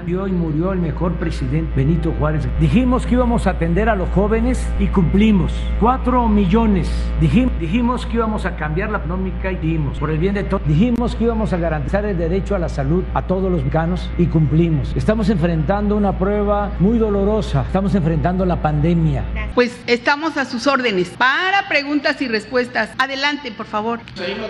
y 0.06 0.32
murió 0.32 0.74
el 0.74 0.80
mejor 0.80 1.14
presidente, 1.14 1.72
Benito 1.78 2.14
Juárez. 2.20 2.46
Dijimos 2.60 3.06
que 3.06 3.14
íbamos 3.14 3.48
a 3.48 3.52
atender 3.52 3.88
a 3.88 3.96
los 3.96 4.10
jóvenes 4.10 4.68
y 4.78 4.88
cumplimos. 4.88 5.54
Cuatro 5.80 6.28
millones. 6.28 6.92
Dijimos, 7.22 7.58
dijimos 7.58 8.06
que 8.06 8.18
íbamos 8.18 8.46
a 8.46 8.58
cambiar 8.58 8.90
la 8.90 8.98
económica 8.98 9.52
y 9.52 9.56
dijimos, 9.56 10.00
por 10.00 10.10
el 10.10 10.18
bien 10.18 10.34
de 10.34 10.44
todos. 10.44 10.68
Dijimos 10.68 11.16
que 11.16 11.24
íbamos 11.24 11.54
a 11.54 11.58
garantizar 11.58 12.04
el 12.04 12.18
derecho 12.18 12.54
a 12.54 12.60
la 12.60 12.68
salud 12.68 13.04
a 13.14 13.22
todos 13.22 13.44
los 13.44 13.62
mexicanos 13.62 14.10
y 14.18 14.26
cumplimos. 14.26 14.94
Estamos 14.96 15.30
enfrentando 15.30 15.96
una 15.96 16.18
prueba 16.18 16.72
muy 16.80 16.98
dolorosa. 16.98 17.62
Estamos 17.62 17.96
enfrentando 17.96 18.46
la 18.46 18.62
pandemia. 18.62 19.24
Pues 19.56 19.82
estamos 19.88 20.36
a 20.36 20.44
sus 20.44 20.68
órdenes 20.68 21.12
para 21.12 21.70
preguntas 21.70 22.22
y 22.22 22.28
respuestas. 22.28 22.92
Adelante, 22.98 23.52
por 23.52 23.68
favor. 23.68 24.00
Señor 24.16 24.50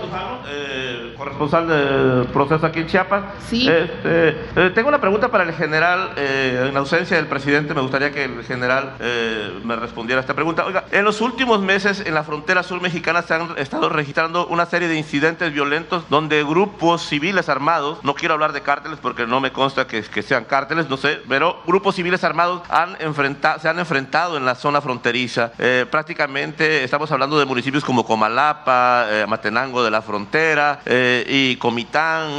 eh, 0.49 1.13
corresponsal 1.15 1.67
del 1.67 2.27
proceso 2.33 2.65
aquí 2.65 2.79
en 2.79 2.87
Chiapas. 2.87 3.23
Sí. 3.47 3.67
Este, 3.69 4.29
eh, 4.55 4.71
tengo 4.73 4.89
una 4.89 4.99
pregunta 4.99 5.29
para 5.29 5.42
para 5.43 5.51
el 5.51 5.57
general, 5.57 6.11
eh, 6.15 6.67
en 6.69 6.77
ausencia 6.77 7.17
del 7.17 7.27
presidente, 7.27 7.73
me 7.73 7.81
gustaría 7.81 8.11
que 8.11 8.23
el 8.23 8.45
general 8.45 8.95
eh, 9.01 9.59
me 9.65 9.75
respondiera 9.75 10.19
a 10.19 10.21
esta 10.21 10.33
pregunta. 10.33 10.65
Oiga, 10.65 10.85
en 10.89 11.03
los 11.03 11.19
últimos 11.19 11.59
meses 11.59 12.01
en 12.05 12.13
la 12.13 12.23
frontera 12.23 12.63
sur 12.63 12.79
mexicana 12.79 13.21
se 13.23 13.33
han 13.33 13.57
estado 13.57 13.89
registrando 13.89 14.47
una 14.47 14.65
serie 14.65 14.87
de 14.87 14.95
incidentes 14.95 15.51
violentos 15.51 16.05
donde 16.09 16.41
grupos 16.45 17.01
civiles 17.01 17.49
armados, 17.49 17.99
no 18.03 18.15
quiero 18.15 18.35
hablar 18.35 18.53
de 18.53 18.61
cárteles 18.61 18.99
porque 19.01 19.27
no 19.27 19.41
me 19.41 19.51
consta 19.51 19.85
que, 19.85 20.01
sean 20.23 20.45
cárteles, 20.45 20.89
no 20.89 20.95
sé, 20.95 21.19
pero 21.27 21.61
grupos 21.67 21.95
civiles 21.95 22.23
armados 22.23 22.61
se 22.65 23.67
han 23.67 23.79
enfrentado 23.79 24.37
en 24.37 24.45
la 24.45 24.55
zona 24.55 24.79
fronteriza. 24.79 25.51
Eh, 25.59 25.85
prácticamente 25.91 26.85
estamos 26.85 27.11
hablando 27.11 27.37
de 27.37 27.43
municipios 27.43 27.83
como 27.83 28.05
Comalapa, 28.05 29.07
eh, 29.09 29.25
Matenango 29.27 29.83
de 29.83 29.91
la 29.91 30.01
Frontera 30.01 30.79
y 30.85 31.57
Comitán, 31.57 32.29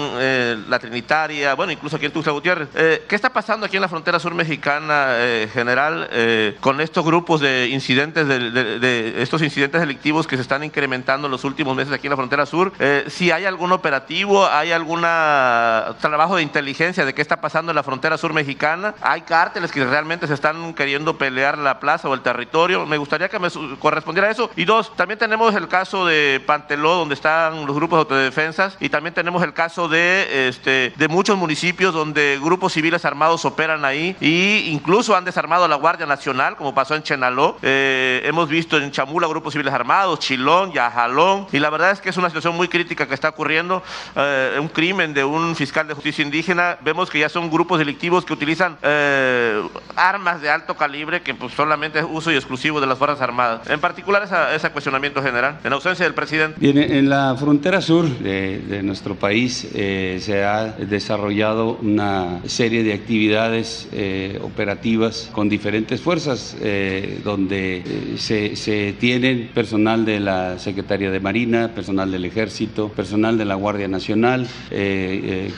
La 0.70 0.78
Trinitaria, 0.78 1.52
bueno, 1.52 1.70
incluso 1.70 1.96
aquí 1.96 2.06
en 2.06 2.12
Tuxtla 2.12 2.32
Gutiérrez. 2.32 2.68
Eh, 2.94 3.02
¿Qué 3.08 3.16
está 3.16 3.30
pasando 3.32 3.66
aquí 3.66 3.74
en 3.76 3.82
la 3.82 3.88
frontera 3.88 4.20
sur 4.20 4.34
mexicana, 4.34 5.06
eh, 5.16 5.48
general, 5.52 6.08
eh, 6.12 6.56
con 6.60 6.80
estos 6.80 7.04
grupos 7.04 7.40
de 7.40 7.66
incidentes, 7.68 8.28
de, 8.28 8.50
de- 8.52 8.78
de 8.78 9.20
estos 9.22 9.42
incidentes 9.42 9.80
delictivos 9.80 10.28
que 10.28 10.36
se 10.36 10.42
están 10.42 10.62
incrementando 10.62 11.26
en 11.26 11.32
los 11.32 11.42
últimos 11.42 11.74
meses 11.74 11.92
aquí 11.92 12.06
en 12.06 12.12
la 12.12 12.16
frontera 12.16 12.46
sur? 12.46 12.72
Eh, 12.78 13.04
si 13.08 13.32
hay 13.32 13.46
algún 13.46 13.72
operativo, 13.72 14.46
hay 14.46 14.70
algún 14.70 15.00
trabajo 15.00 16.36
de 16.36 16.42
inteligencia 16.42 17.04
de 17.04 17.14
qué 17.14 17.22
está 17.22 17.40
pasando 17.40 17.72
en 17.72 17.76
la 17.76 17.82
frontera 17.82 18.16
sur 18.16 18.32
mexicana, 18.32 18.94
hay 19.00 19.22
cárteles 19.22 19.72
que 19.72 19.84
realmente 19.84 20.28
se 20.28 20.34
están 20.34 20.72
queriendo 20.74 21.18
pelear 21.18 21.58
la 21.58 21.80
plaza 21.80 22.08
o 22.08 22.14
el 22.14 22.20
territorio. 22.20 22.86
Me 22.86 22.96
gustaría 22.98 23.28
que 23.28 23.40
me 23.40 23.48
correspondiera 23.80 24.30
eso. 24.30 24.50
Y 24.54 24.64
dos, 24.66 24.94
también 24.94 25.18
tenemos 25.18 25.52
el 25.56 25.66
caso 25.66 26.06
de 26.06 26.40
Panteló, 26.46 26.94
donde 26.94 27.14
están 27.14 27.66
los 27.66 27.74
grupos 27.74 27.96
de 27.96 28.00
autodefensas, 28.02 28.76
y 28.78 28.88
también 28.88 29.14
tenemos 29.14 29.42
el 29.42 29.52
caso 29.52 29.88
de, 29.88 30.48
este, 30.48 30.92
de 30.96 31.08
muchos 31.08 31.36
municipios 31.36 31.92
donde 31.92 32.38
grupos 32.40 32.72
civiles 32.72 32.83
armados 33.04 33.44
operan 33.44 33.84
ahí, 33.84 34.16
y 34.20 34.68
incluso 34.70 35.16
han 35.16 35.24
desarmado 35.24 35.64
a 35.64 35.68
la 35.68 35.76
Guardia 35.76 36.06
Nacional, 36.06 36.56
como 36.56 36.74
pasó 36.74 36.94
en 36.94 37.02
Chenaló. 37.02 37.56
Eh, 37.62 38.22
hemos 38.24 38.48
visto 38.48 38.76
en 38.76 38.90
Chamula 38.90 39.26
grupos 39.26 39.52
civiles 39.54 39.72
armados, 39.72 40.18
Chilón, 40.18 40.72
Yajalón, 40.72 41.46
y 41.52 41.58
la 41.58 41.70
verdad 41.70 41.92
es 41.92 42.00
que 42.00 42.10
es 42.10 42.16
una 42.16 42.28
situación 42.28 42.54
muy 42.56 42.68
crítica 42.68 43.06
que 43.06 43.14
está 43.14 43.30
ocurriendo. 43.30 43.82
Eh, 44.16 44.58
un 44.60 44.68
crimen 44.68 45.14
de 45.14 45.24
un 45.24 45.56
fiscal 45.56 45.88
de 45.88 45.94
justicia 45.94 46.22
indígena, 46.22 46.76
vemos 46.82 47.08
que 47.08 47.18
ya 47.18 47.28
son 47.28 47.50
grupos 47.50 47.78
delictivos 47.78 48.24
que 48.24 48.32
utilizan 48.32 48.76
eh, 48.82 49.62
armas 49.96 50.40
de 50.40 50.50
alto 50.50 50.76
calibre 50.76 51.22
que 51.22 51.34
pues, 51.34 51.54
solamente 51.54 52.00
es 52.00 52.06
uso 52.08 52.30
y 52.30 52.36
exclusivo 52.36 52.80
de 52.80 52.86
las 52.86 52.98
Fuerzas 52.98 53.20
Armadas. 53.20 53.68
En 53.70 53.80
particular 53.80 54.28
ese 54.54 54.70
cuestionamiento 54.70 55.22
general, 55.22 55.58
en 55.64 55.72
ausencia 55.72 56.04
del 56.04 56.14
presidente. 56.14 56.58
Bien, 56.60 56.76
en 56.78 57.08
la 57.08 57.34
frontera 57.38 57.80
sur 57.80 58.08
de, 58.08 58.58
de 58.58 58.82
nuestro 58.82 59.14
país 59.14 59.68
eh, 59.74 60.18
se 60.20 60.44
ha 60.44 60.64
desarrollado 60.72 61.78
una 61.82 62.40
serie 62.46 62.73
de 62.82 62.92
actividades 62.92 63.88
eh, 63.92 64.38
operativas 64.42 65.30
con 65.32 65.48
diferentes 65.48 66.00
fuerzas, 66.00 66.56
eh, 66.60 67.20
donde 67.22 67.82
eh, 67.86 68.56
se, 68.56 68.92
tienen 68.94 69.50
personal 69.54 70.04
de 70.04 70.20
la 70.20 70.58
Secretaría 70.58 71.10
de 71.10 71.20
Marina, 71.20 71.72
personal 71.74 72.10
del 72.10 72.24
Ejército, 72.24 72.88
personal 72.88 73.38
de 73.38 73.44
la 73.44 73.54
Guardia 73.54 73.88
Nacional, 73.88 74.46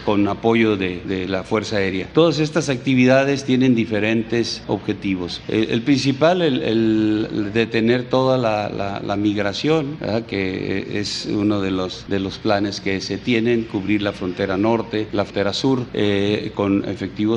con 0.05 0.27
apoyo 0.29 0.77
de, 0.77 1.27
la 1.29 1.43
Fuerza 1.45 1.77
Aérea. 1.77 2.09
Todas 2.13 2.39
estas 2.39 2.69
actividades 2.69 3.45
tienen 3.45 3.75
diferentes 3.75 4.63
objetivos. 4.67 5.41
El, 5.49 5.83
principal, 5.83 6.43
el, 6.43 7.51
detener 7.53 8.05
toda 8.05 8.39
la, 8.39 9.17
migración, 9.17 9.97
¿verdad? 10.01 10.27
que 10.27 11.01
es 11.01 11.27
uno 11.31 11.61
de 11.61 11.71
los, 11.71 12.07
de 12.09 12.21
los 12.21 12.39
planes 12.39 12.81
que 12.81 13.01
se 13.01 13.19
tienen, 13.19 13.65
cubrir 13.65 14.03
la 14.03 14.13
frontera 14.13 14.57
norte, 14.57 15.09
la 15.13 15.25
frontera 15.25 15.53
sur, 15.53 15.87
con 16.55 16.85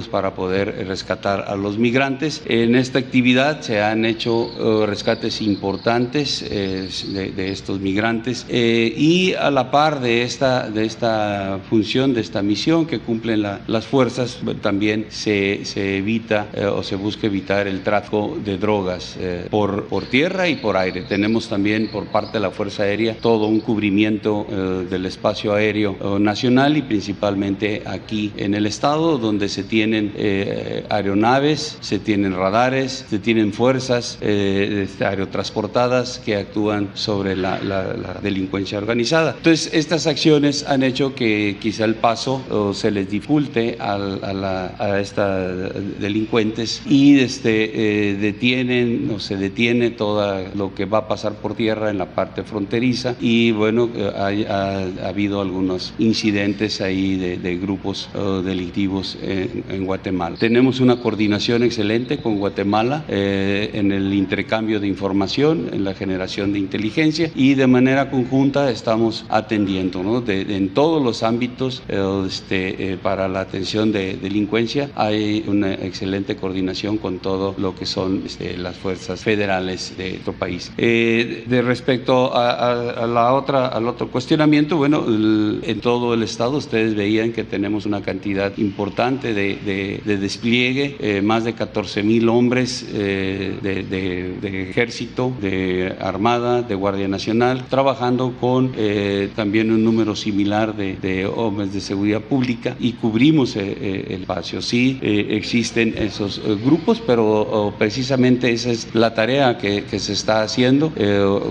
para 0.09 0.33
poder 0.35 0.85
rescatar 0.87 1.45
a 1.47 1.55
los 1.55 1.77
migrantes. 1.77 2.41
En 2.45 2.75
esta 2.75 2.99
actividad 2.99 3.61
se 3.61 3.81
han 3.81 4.05
hecho 4.05 4.83
eh, 4.83 4.85
rescates 4.85 5.41
importantes 5.41 6.43
eh, 6.49 6.89
de, 7.35 7.51
estos 7.51 7.79
migrantes 7.79 8.45
eh, 8.49 8.93
y 8.95 9.33
a 9.33 9.49
la 9.51 9.71
par 9.71 9.99
de 10.01 10.23
esta, 10.23 10.69
de 10.69 10.85
esta 10.85 11.59
función, 11.69 12.13
de 12.13 12.21
esta 12.21 12.41
misión 12.41 12.85
que 12.85 12.99
cumplen 12.99 13.41
la- 13.41 13.61
las 13.67 13.85
fuerzas, 13.85 14.39
también 14.61 15.05
se, 15.09 15.65
se 15.65 15.97
evita 15.97 16.47
o 16.75 16.83
se 16.83 16.95
busca 16.95 17.27
evitar 17.27 17.67
el 17.67 17.81
tráfico 17.81 18.37
de 18.43 18.57
drogas 18.57 19.17
por, 19.49 19.85
por 19.85 20.05
tierra 20.05 20.47
y 20.47 20.55
por 20.55 20.77
aire. 20.77 21.03
Tenemos 21.03 21.47
también 21.49 21.89
por 21.91 22.05
parte 22.07 22.33
de 22.33 22.39
la 22.41 22.51
Fuerza 22.51 22.83
Aérea 22.83 23.15
todo 23.21 23.47
un 23.47 23.59
cubrimiento 23.59 24.45
del 24.89 25.05
espacio 25.05 25.53
aéreo 25.53 26.19
nacional 26.19 26.77
y 26.77 26.81
principalmente 26.81 27.83
aquí 27.85 28.31
en 28.37 28.53
el 28.53 28.65
estado 28.65 29.17
donde 29.17 29.49
se 29.49 29.58
tienen 29.63 30.13
eh, 30.15 30.85
aeronaves, 30.89 31.77
se 31.81 31.99
tienen 31.99 32.33
radares, 32.33 33.05
se 33.09 33.19
tienen 33.19 33.53
fuerzas 33.53 34.17
eh, 34.21 34.81
este, 34.83 35.05
aerotransportadas 35.05 36.19
que 36.19 36.35
actúan 36.35 36.91
sobre 36.93 37.35
la, 37.35 37.59
la- 37.63 37.93
la 37.93 38.19
delincuencia 38.21 38.77
organizada. 38.77 39.33
Entonces 39.37 39.69
estas 39.73 40.07
acciones 40.07 40.65
han 40.67 40.83
hecho 40.83 41.15
que 41.15 41.57
quizá 41.61 41.85
el 41.85 41.95
paso 41.95 42.45
o 42.49 42.73
se 42.73 42.91
les 42.91 43.09
dificulte 43.09 43.77
a, 43.79 43.97
la- 43.97 44.75
a 44.77 44.99
estas 44.99 45.73
delincuentes 45.99 46.81
y 46.85 47.19
este, 47.19 48.09
eh, 48.09 48.13
detienen 48.15 49.09
o 49.11 49.19
se 49.19 49.37
detiene 49.37 49.91
todo 49.91 50.19
lo 50.55 50.73
que 50.73 50.85
va 50.85 50.99
a 50.99 51.07
pasar 51.07 51.35
por 51.41 51.55
tierra 51.55 51.89
en 51.89 51.97
la 51.97 52.13
parte 52.15 52.43
fronteriza 52.43 53.15
y 53.19 53.51
bueno, 53.51 53.89
eh, 53.95 54.11
hay- 54.15 54.43
ha, 54.45 54.79
ha 55.03 55.07
habido 55.09 55.41
algunos 55.41 55.93
incidentes 55.97 56.81
ahí 56.81 57.17
de, 57.17 57.37
de 57.37 57.57
grupos 57.57 58.09
eh, 58.13 58.41
delictivos 58.43 59.17
en, 59.43 59.63
en 59.69 59.85
Guatemala. 59.85 60.35
Tenemos 60.39 60.79
una 60.79 60.97
coordinación 60.97 61.63
excelente 61.63 62.17
con 62.17 62.37
Guatemala 62.37 63.05
eh, 63.07 63.71
en 63.73 63.91
el 63.91 64.13
intercambio 64.13 64.79
de 64.79 64.87
información, 64.87 65.69
en 65.73 65.83
la 65.83 65.93
generación 65.93 66.53
de 66.53 66.59
inteligencia 66.59 67.31
y 67.35 67.53
de 67.55 67.67
manera 67.67 68.09
conjunta 68.09 68.69
estamos 68.71 69.25
atendiendo 69.29 70.03
¿no? 70.03 70.21
De- 70.21 70.45
de- 70.45 70.55
en 70.57 70.69
todos 70.69 71.01
los 71.03 71.23
ámbitos 71.23 71.81
eh, 71.87 72.23
este, 72.27 72.93
eh, 72.93 72.97
para 72.97 73.27
la 73.27 73.41
atención 73.41 73.91
de 73.91 74.17
delincuencia. 74.17 74.89
Hay 74.95 75.43
una 75.47 75.73
excelente 75.73 76.35
coordinación 76.35 76.97
con 76.97 77.19
todo 77.19 77.55
lo 77.57 77.75
que 77.75 77.85
son 77.85 78.23
este, 78.25 78.57
las 78.57 78.77
fuerzas 78.77 79.21
federales 79.23 79.93
de 79.97 80.09
nuestro 80.11 80.33
país. 80.33 80.71
Eh, 80.77 81.43
de 81.47 81.61
respecto 81.61 82.35
a, 82.35 82.51
a- 82.51 83.03
a 83.03 83.07
la 83.07 83.33
otra, 83.33 83.67
al 83.67 83.87
otro 83.87 84.09
cuestionamiento, 84.09 84.77
bueno, 84.77 85.05
el- 85.07 85.61
en 85.63 85.79
todo 85.81 86.13
el 86.13 86.23
estado 86.23 86.57
ustedes 86.57 86.95
veían 86.95 87.31
que 87.31 87.43
tenemos 87.43 87.85
una 87.85 88.01
cantidad 88.01 88.51
importante 88.57 89.28
de, 89.33 89.55
de- 89.65 90.01
de 90.05 90.17
despliegue, 90.17 90.95
eh, 90.99 91.21
más 91.21 91.43
de 91.43 91.53
14 91.53 92.03
mil 92.03 92.29
hombres 92.29 92.85
eh, 92.93 93.53
de, 93.61 94.69
ejército, 94.69 95.33
de 95.41 95.93
armada, 95.99 96.61
de 96.61 96.75
Guardia 96.75 97.07
Nacional, 97.07 97.65
trabajando 97.69 98.33
con 98.39 98.71
eh, 98.77 99.29
también 99.35 99.71
un 99.71 99.83
número 99.83 100.15
similar 100.15 100.75
de, 100.75 101.25
hombres 101.25 101.73
de 101.73 101.81
seguridad 101.81 102.21
pública 102.21 102.75
y 102.79 102.93
cubrimos 102.93 103.55
el 103.55 104.05
espacio. 104.21 104.61
Sí, 104.61 104.97
existen 105.01 105.93
esos 105.97 106.41
grupos, 106.63 107.01
pero 107.05 107.41
oh, 107.41 107.73
precisamente 107.77 108.51
esa 108.51 108.71
es 108.71 108.89
la 108.93 109.13
tarea 109.13 109.57
que, 109.57 109.83
que 109.83 109.99
se 109.99 110.13
está 110.13 110.41
haciendo 110.41 110.91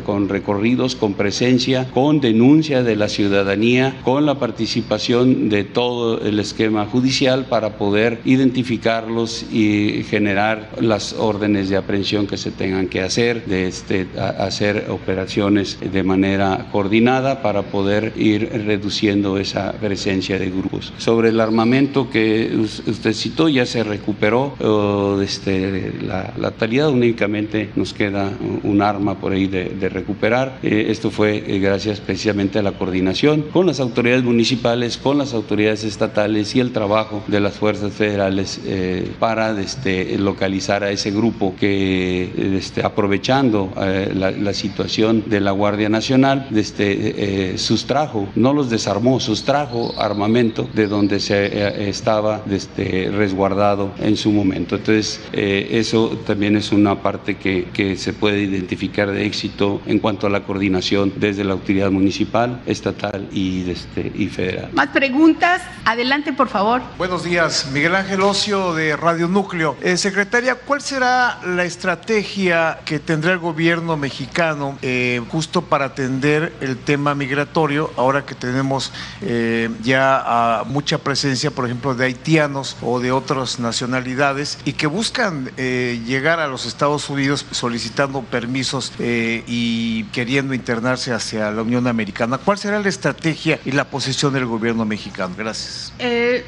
con 0.05 0.29
recorridos, 0.29 0.95
con 0.97 1.15
presencia, 1.15 1.89
con 1.91 2.21
denuncia 2.21 2.83
de 2.83 2.97
la 2.97 3.09
ciudadanía, 3.09 3.97
con 4.05 4.27
la 4.27 4.39
participación 4.39 5.49
de 5.49 5.65
todo 5.65 6.21
el 6.21 6.39
esquema 6.39 6.87
judicial 6.87 7.47
para 7.47 7.68
poder 7.71 8.21
identificarlos 8.25 9.45
y 9.53 10.05
generar 10.09 10.71
las 10.81 11.13
órdenes 11.13 11.69
de 11.69 11.77
aprehensión 11.77 12.27
que 12.27 12.37
se 12.37 12.51
tengan 12.51 12.87
que 12.89 13.01
hacer, 13.01 13.45
de 13.47 13.67
este, 13.67 14.07
hacer 14.17 14.87
operaciones 14.91 15.79
de 15.81 16.03
manera 16.03 16.67
coordinada 16.73 17.43
para 17.43 17.63
poder 17.63 18.13
ir 18.17 18.49
reduciendo 18.67 19.39
esa 19.39 19.73
presencia 19.73 20.39
de 20.39 20.51
grupos. 20.51 20.93
Sobre 20.99 21.29
el 21.31 21.41
armamento 21.41 22.11
que 22.11 22.51
us- 22.59 22.83
usted 22.87 23.13
citó, 23.13 23.49
ya 23.49 23.67
se 23.67 23.83
recuperó 23.85 24.55
eh, 24.61 25.25
este, 25.25 25.93
la, 26.03 26.33
la 26.39 26.51
totalidad, 26.51 26.91
únicamente 26.91 27.71
nos 27.77 27.93
queda 27.93 28.31
un 28.63 28.83
arma 28.83 29.19
por 29.21 29.33
ahí 29.33 29.47
de, 29.47 29.65
de 29.71 29.89
recuperar. 29.89 30.59
Eh, 30.63 30.87
esto 30.89 31.11
fue 31.11 31.45
eh, 31.47 31.59
gracias 31.59 32.01
precisamente 32.01 32.59
a 32.59 32.63
la 32.63 32.73
coordinación 32.73 33.43
con 33.53 33.67
las 33.67 33.81
autoridades 33.81 34.25
municipales, 34.25 34.97
con 34.97 35.19
las 35.19 35.35
autoridades 35.35 35.85
estatales 35.85 36.55
y 36.55 36.61
el 36.61 36.73
trabajo 36.73 37.23
de 37.27 37.41
las 37.41 37.58
fuerzas 37.59 37.93
federales 37.93 38.61
eh, 38.65 39.11
para 39.19 39.59
este, 39.61 40.17
localizar 40.19 40.85
a 40.85 40.91
ese 40.91 41.11
grupo 41.11 41.55
que, 41.59 42.57
este, 42.57 42.85
aprovechando 42.85 43.73
eh, 43.77 44.13
la, 44.15 44.31
la 44.31 44.53
situación 44.55 45.25
de 45.27 45.41
la 45.41 45.51
Guardia 45.51 45.89
Nacional, 45.89 46.49
este, 46.55 47.53
eh, 47.53 47.59
sustrajo, 47.59 48.29
no 48.35 48.53
los 48.53 48.71
desarmó, 48.71 49.21
sustrajo 49.21 49.95
armamento 49.99 50.69
de 50.75 50.87
donde 50.87 51.21
se 51.21 51.47
eh, 51.47 51.89
estaba 51.89 52.43
este, 52.51 53.11
resguardado 53.11 53.93
en 54.01 54.17
su 54.17 54.31
momento. 54.31 54.77
Entonces, 54.77 55.21
eh, 55.33 55.69
eso 55.73 56.19
también 56.27 56.57
es 56.57 56.73
una 56.73 57.03
parte 57.03 57.37
que, 57.37 57.67
que 57.73 57.97
se 57.97 58.13
puede 58.13 58.43
identificar 58.43 59.11
de 59.11 59.27
éxito 59.27 59.81
en 59.87 59.99
cuanto 59.99 60.27
a 60.27 60.31
la 60.31 60.45
coordinación 60.45 61.13
desde 61.17 61.45
la 61.45 61.53
autoridad 61.55 61.91
municipal, 61.91 62.61
estatal 62.67 63.29
y, 63.33 63.71
este, 63.71 64.13
y 64.15 64.27
federal. 64.27 64.71
¿Más 64.73 64.89
preguntas? 64.89 65.63
Adelante, 65.85 66.33
por 66.33 66.49
favor. 66.49 66.83
Buenos 66.99 67.25
días, 67.25 67.48
Miguel 67.73 67.95
Ángel 67.95 68.21
Ocio 68.21 68.75
de 68.75 68.95
Radio 68.95 69.27
Núcleo. 69.27 69.75
Eh, 69.81 69.97
secretaria, 69.97 70.57
¿cuál 70.57 70.83
será 70.83 71.41
la 71.47 71.65
estrategia 71.65 72.81
que 72.85 72.99
tendrá 72.99 73.33
el 73.33 73.39
gobierno 73.39 73.97
mexicano 73.97 74.79
eh, 74.83 75.23
justo 75.31 75.63
para 75.63 75.87
atender 75.87 76.53
el 76.61 76.77
tema 76.77 77.15
migratorio 77.15 77.91
ahora 77.97 78.27
que 78.27 78.35
tenemos 78.35 78.93
eh, 79.23 79.71
ya 79.83 80.63
mucha 80.67 80.99
presencia, 80.99 81.51
por 81.51 81.65
ejemplo, 81.65 81.95
de 81.95 82.05
haitianos 82.05 82.77
o 82.83 83.01
de 83.01 83.13
otras 83.13 83.59
nacionalidades 83.61 84.59
y 84.67 84.75
que 84.75 84.87
buscan 84.87 85.51
llegar 85.57 86.41
a 86.41 86.49
los 86.49 86.67
Estados 86.67 87.09
Unidos 87.09 87.47
solicitando 87.51 88.23
permisos 88.23 88.93
y 88.99 90.05
queriendo 90.13 90.53
internarse 90.53 91.13
hacia 91.13 91.51
la 91.51 91.63
Unión 91.63 91.87
Americana? 91.87 92.37
¿Cuál 92.37 92.59
será 92.59 92.79
la 92.81 92.89
estrategia 92.89 93.59
y 93.65 93.73
la 93.73 93.85
posición 93.85 94.35
del 94.35 94.45
gobierno 94.45 94.85
mexicano? 94.85 95.35
Gracias. 95.37 95.95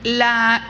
la 0.02 0.66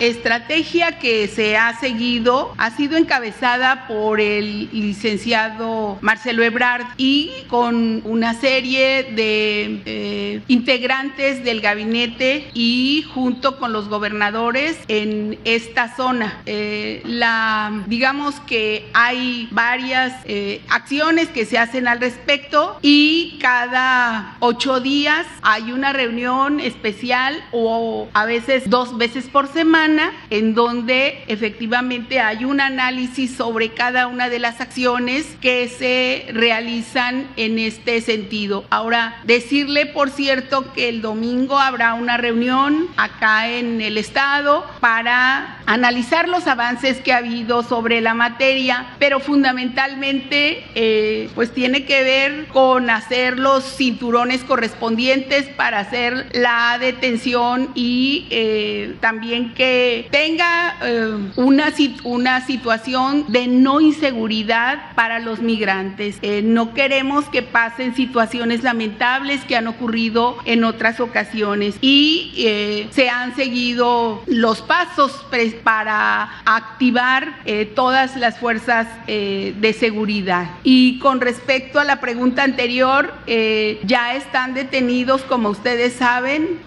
que 1.01 1.29
se 1.29 1.57
ha 1.57 1.79
seguido 1.79 2.55
ha 2.59 2.71
sido 2.71 2.97
encabezada 2.97 3.87
por 3.87 4.21
el 4.21 4.69
licenciado 4.73 5.99
Marcelo 6.01 6.43
Ebrard 6.43 6.87
y 6.97 7.31
con 7.49 8.03
una 8.05 8.35
serie 8.35 9.05
de 9.05 9.83
eh, 9.85 10.41
integrantes 10.49 11.45
del 11.45 11.61
gabinete 11.61 12.51
y 12.55 13.05
junto 13.15 13.59
con 13.59 13.73
los 13.73 13.89
gobernadores 13.89 14.79
en 14.89 15.39
esta 15.45 15.95
zona. 15.95 16.43
Eh, 16.47 17.03
la, 17.05 17.85
digamos 17.87 18.41
que 18.41 18.89
hay 18.95 19.49
varias 19.51 20.13
eh, 20.25 20.61
acciones 20.69 21.29
que 21.29 21.45
se 21.45 21.59
hacen 21.59 21.89
al 21.89 22.01
respecto 22.01 22.79
y 22.83 23.39
cada 23.41 24.37
ocho 24.41 24.81
días 24.81 25.27
hay 25.43 25.73
una 25.73 25.93
reunión 25.93 26.61
especial 26.61 27.43
o 27.53 28.09
a 28.13 28.25
veces 28.25 28.69
dos 28.69 28.97
veces 28.97 29.29
por 29.29 29.49
semana 29.49 30.10
en 30.31 30.55
donde 30.55 31.25
efectivamente 31.27 32.21
hay 32.21 32.45
un 32.45 32.61
análisis 32.61 33.35
sobre 33.35 33.71
cada 33.71 34.07
una 34.07 34.29
de 34.29 34.39
las 34.39 34.61
acciones 34.61 35.37
que 35.41 35.69
se 35.69 36.27
realizan 36.33 37.29
en 37.37 37.59
este 37.59 38.01
sentido. 38.01 38.65
Ahora, 38.71 39.17
decirle, 39.25 39.87
por 39.87 40.11
cierto, 40.11 40.73
que 40.73 40.89
el 40.89 41.03
domingo 41.03 41.59
habrá 41.59 41.95
una 41.95 42.17
reunión 42.17 42.89
acá 42.97 43.49
en 43.49 43.81
el 43.81 43.99
Estado 43.99 44.65
para 44.81 45.59
analizar 45.67 46.29
los 46.29 46.47
avances 46.47 46.99
que 46.99 47.13
ha 47.13 47.19
habido 47.19 47.63
sobre 47.63 48.01
la 48.01 48.15
materia, 48.15 48.87
pero 48.99 49.21
fundamentalmente 49.21 50.65
eh, 50.75 51.29
pues 51.35 51.53
tiene 51.53 51.85
que 51.85 52.03
ver 52.03 52.47
con 52.49 52.91
hacer 52.91 53.39
los 53.39 53.65
cinturones 53.77 54.45
correspondientes 54.45 55.47
para 55.49 55.81
hacer 55.81 56.27
la 56.33 56.79
detención 56.79 57.71
y 57.75 58.27
eh, 58.31 58.97
también 59.01 59.55
que 59.55 60.00
tenga 60.11 60.77
eh, 60.83 61.17
una, 61.37 61.73
una 62.05 62.47
situación 62.47 63.25
de 63.29 63.47
no 63.47 63.81
inseguridad 63.81 64.95
para 64.95 65.19
los 65.19 65.41
migrantes. 65.41 66.19
Eh, 66.23 66.43
no 66.43 66.75
queremos 66.75 67.27
que 67.27 67.43
pasen 67.43 67.95
situaciones 67.95 68.63
lamentables 68.63 69.45
que 69.45 69.57
han 69.57 69.67
ocurrido 69.67 70.39
en 70.45 70.65
otras 70.65 71.01
ocasiones 71.01 71.77
y 71.81 72.33
eh, 72.37 72.89
se 72.91 73.09
han 73.09 73.35
seguido 73.37 74.23
los 74.27 74.63
pasos 74.63 75.27
para 75.63 76.41
activar 76.45 77.41
todas 77.75 78.17
las 78.17 78.39
fuerzas 78.39 78.87
de 79.07 79.77
seguridad. 79.79 80.51
Y 80.65 80.99
con 80.99 81.21
respecto 81.21 81.79
a 81.79 81.85
la 81.85 82.01
pregunta 82.01 82.43
anterior, 82.43 83.13
ya 83.27 84.15
están 84.15 84.55
detenidos, 84.55 85.23
como 85.23 85.51
ustedes 85.51 85.95
saben, 85.95 86.61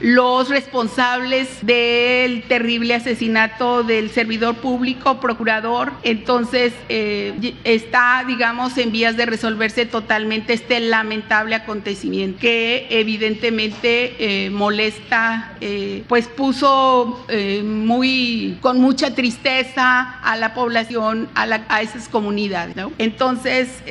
los 0.00 0.48
responsables 0.48 1.48
del 1.62 2.42
terrible 2.62 2.94
asesinato 2.94 3.82
del 3.82 4.08
servidor 4.10 4.54
público, 4.54 5.18
procurador, 5.18 5.90
entonces 6.04 6.72
eh, 6.88 7.54
está, 7.64 8.22
digamos, 8.24 8.78
en 8.78 8.92
vías 8.92 9.16
de 9.16 9.26
resolverse 9.26 9.84
totalmente 9.84 10.52
este 10.52 10.78
lamentable 10.78 11.56
acontecimiento 11.56 12.38
que 12.38 12.86
evidentemente 12.88 14.14
eh, 14.20 14.50
molesta, 14.50 15.54
eh, 15.60 16.04
pues 16.06 16.28
puso 16.28 17.26
muy, 17.64 18.58
con 18.60 18.80
mucha 18.80 19.12
tristeza 19.12 20.20
a 20.22 20.36
la 20.36 20.54
población, 20.54 21.28
a, 21.34 21.48
a 21.68 21.82
esas 21.82 22.08
comunidades. 22.08 22.76
Entonces, 22.98 23.82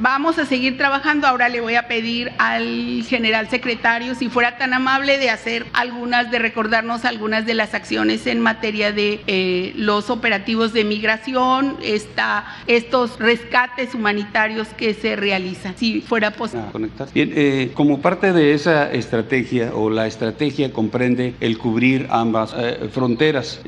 vamos 0.00 0.38
a 0.38 0.46
seguir 0.46 0.78
trabajando. 0.78 1.26
Ahora 1.26 1.50
le 1.50 1.60
voy 1.60 1.74
a 1.74 1.88
pedir 1.88 2.32
al 2.38 3.04
general 3.06 3.50
secretario, 3.50 4.14
si 4.14 4.30
fuera 4.30 4.56
tan 4.56 4.72
amable, 4.72 5.18
de 5.18 5.28
hacer 5.28 5.66
algunas, 5.74 6.30
de 6.30 6.38
recordarnos 6.38 7.04
algunas 7.04 7.44
de 7.44 7.54
las 7.54 7.74
acciones 7.74 7.97
en 7.98 8.40
materia 8.40 8.92
de 8.92 9.20
eh, 9.26 9.72
los 9.74 10.08
operativos 10.08 10.72
de 10.72 10.84
migración, 10.84 11.76
está, 11.82 12.44
estos 12.68 13.18
rescates 13.18 13.92
humanitarios 13.92 14.68
que 14.68 14.94
se 14.94 15.16
realizan, 15.16 15.74
si 15.76 16.00
fuera 16.00 16.30
posible. 16.30 16.66
Bien, 17.12 17.32
eh, 17.34 17.72
como 17.74 18.00
parte 18.00 18.32
de 18.32 18.54
esa 18.54 18.92
estrategia 18.92 19.72
o 19.74 19.90
la 19.90 20.06
estrategia 20.06 20.72
comprende 20.72 21.34
el 21.40 21.58
cubrir 21.58 22.06
ambas 22.10 22.54
eh, 22.56 22.88
fronteras, 22.92 23.60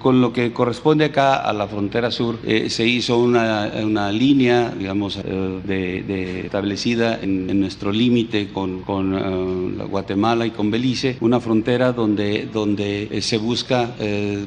con 0.00 0.20
lo 0.20 0.32
que 0.32 0.52
corresponde 0.52 1.06
acá 1.06 1.36
a 1.36 1.52
la 1.52 1.68
frontera 1.68 2.10
sur, 2.10 2.38
se 2.68 2.86
hizo 2.86 3.18
una, 3.18 3.70
una 3.82 4.10
línea, 4.10 4.72
digamos, 4.76 5.16
de, 5.22 6.42
establecida 6.44 7.20
en 7.22 7.60
nuestro 7.60 7.92
límite 7.92 8.48
con, 8.52 8.82
con 8.82 9.78
Guatemala 9.88 10.46
y 10.46 10.50
con 10.50 10.70
Belice, 10.70 11.16
una 11.20 11.40
frontera 11.40 11.92
donde, 11.92 12.48
donde 12.52 13.20
se 13.22 13.38
busca 13.38 13.59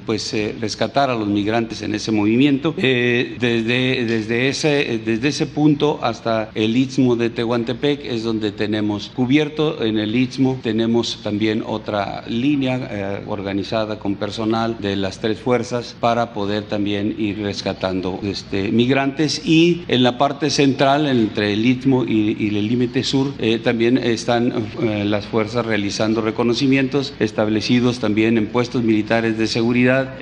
pues 0.06 0.36
rescatar 0.60 1.10
a 1.10 1.16
los 1.16 1.28
migrantes 1.28 1.82
en 1.82 1.96
ese 1.96 2.12
movimiento. 2.12 2.74
Eh, 2.78 3.38
desde, 3.40 4.06
desde, 4.06 4.50
ese, 4.50 5.02
desde 5.06 5.28
ese 5.28 5.48
punto 5.48 6.00
hasta 6.02 6.50
el 6.56 6.76
istmo 6.76 7.16
de 7.16 7.30
Tehuantepec 7.30 8.06
es 8.06 8.24
donde 8.24 8.52
tenemos 8.52 9.10
cubierto. 9.10 9.84
En 9.84 9.98
el 9.98 10.16
istmo 10.16 10.60
tenemos 10.62 11.20
también 11.24 11.64
otra 11.66 12.24
línea 12.28 12.88
eh, 12.92 13.24
organizada 13.28 14.00
con 14.00 14.16
personal 14.16 14.78
de 14.80 14.96
las 14.96 15.20
tres 15.20 15.40
fuerzas 15.40 15.96
para 16.00 16.34
poder 16.34 16.64
también 16.64 17.16
ir 17.18 17.40
rescatando 17.40 18.20
este, 18.24 18.72
migrantes. 18.72 19.46
Y 19.46 19.84
en 19.88 20.04
la 20.04 20.18
parte 20.18 20.50
central, 20.50 21.08
entre 21.08 21.54
el 21.54 21.66
istmo 21.66 22.06
y, 22.06 22.48
el 22.54 22.68
límite 22.68 23.04
sur, 23.04 23.34
eh, 23.40 23.60
también 23.60 23.98
están 23.98 24.54
las 25.06 25.26
fuerzas 25.26 25.66
realizando 25.66 26.22
reconocimientos 26.22 27.14
establecidos 27.20 28.00
también 28.00 28.38
en 28.38 28.48
puestos 28.48 28.84
militares 28.84 29.03
de 29.04 29.48
seguridad 29.48 30.16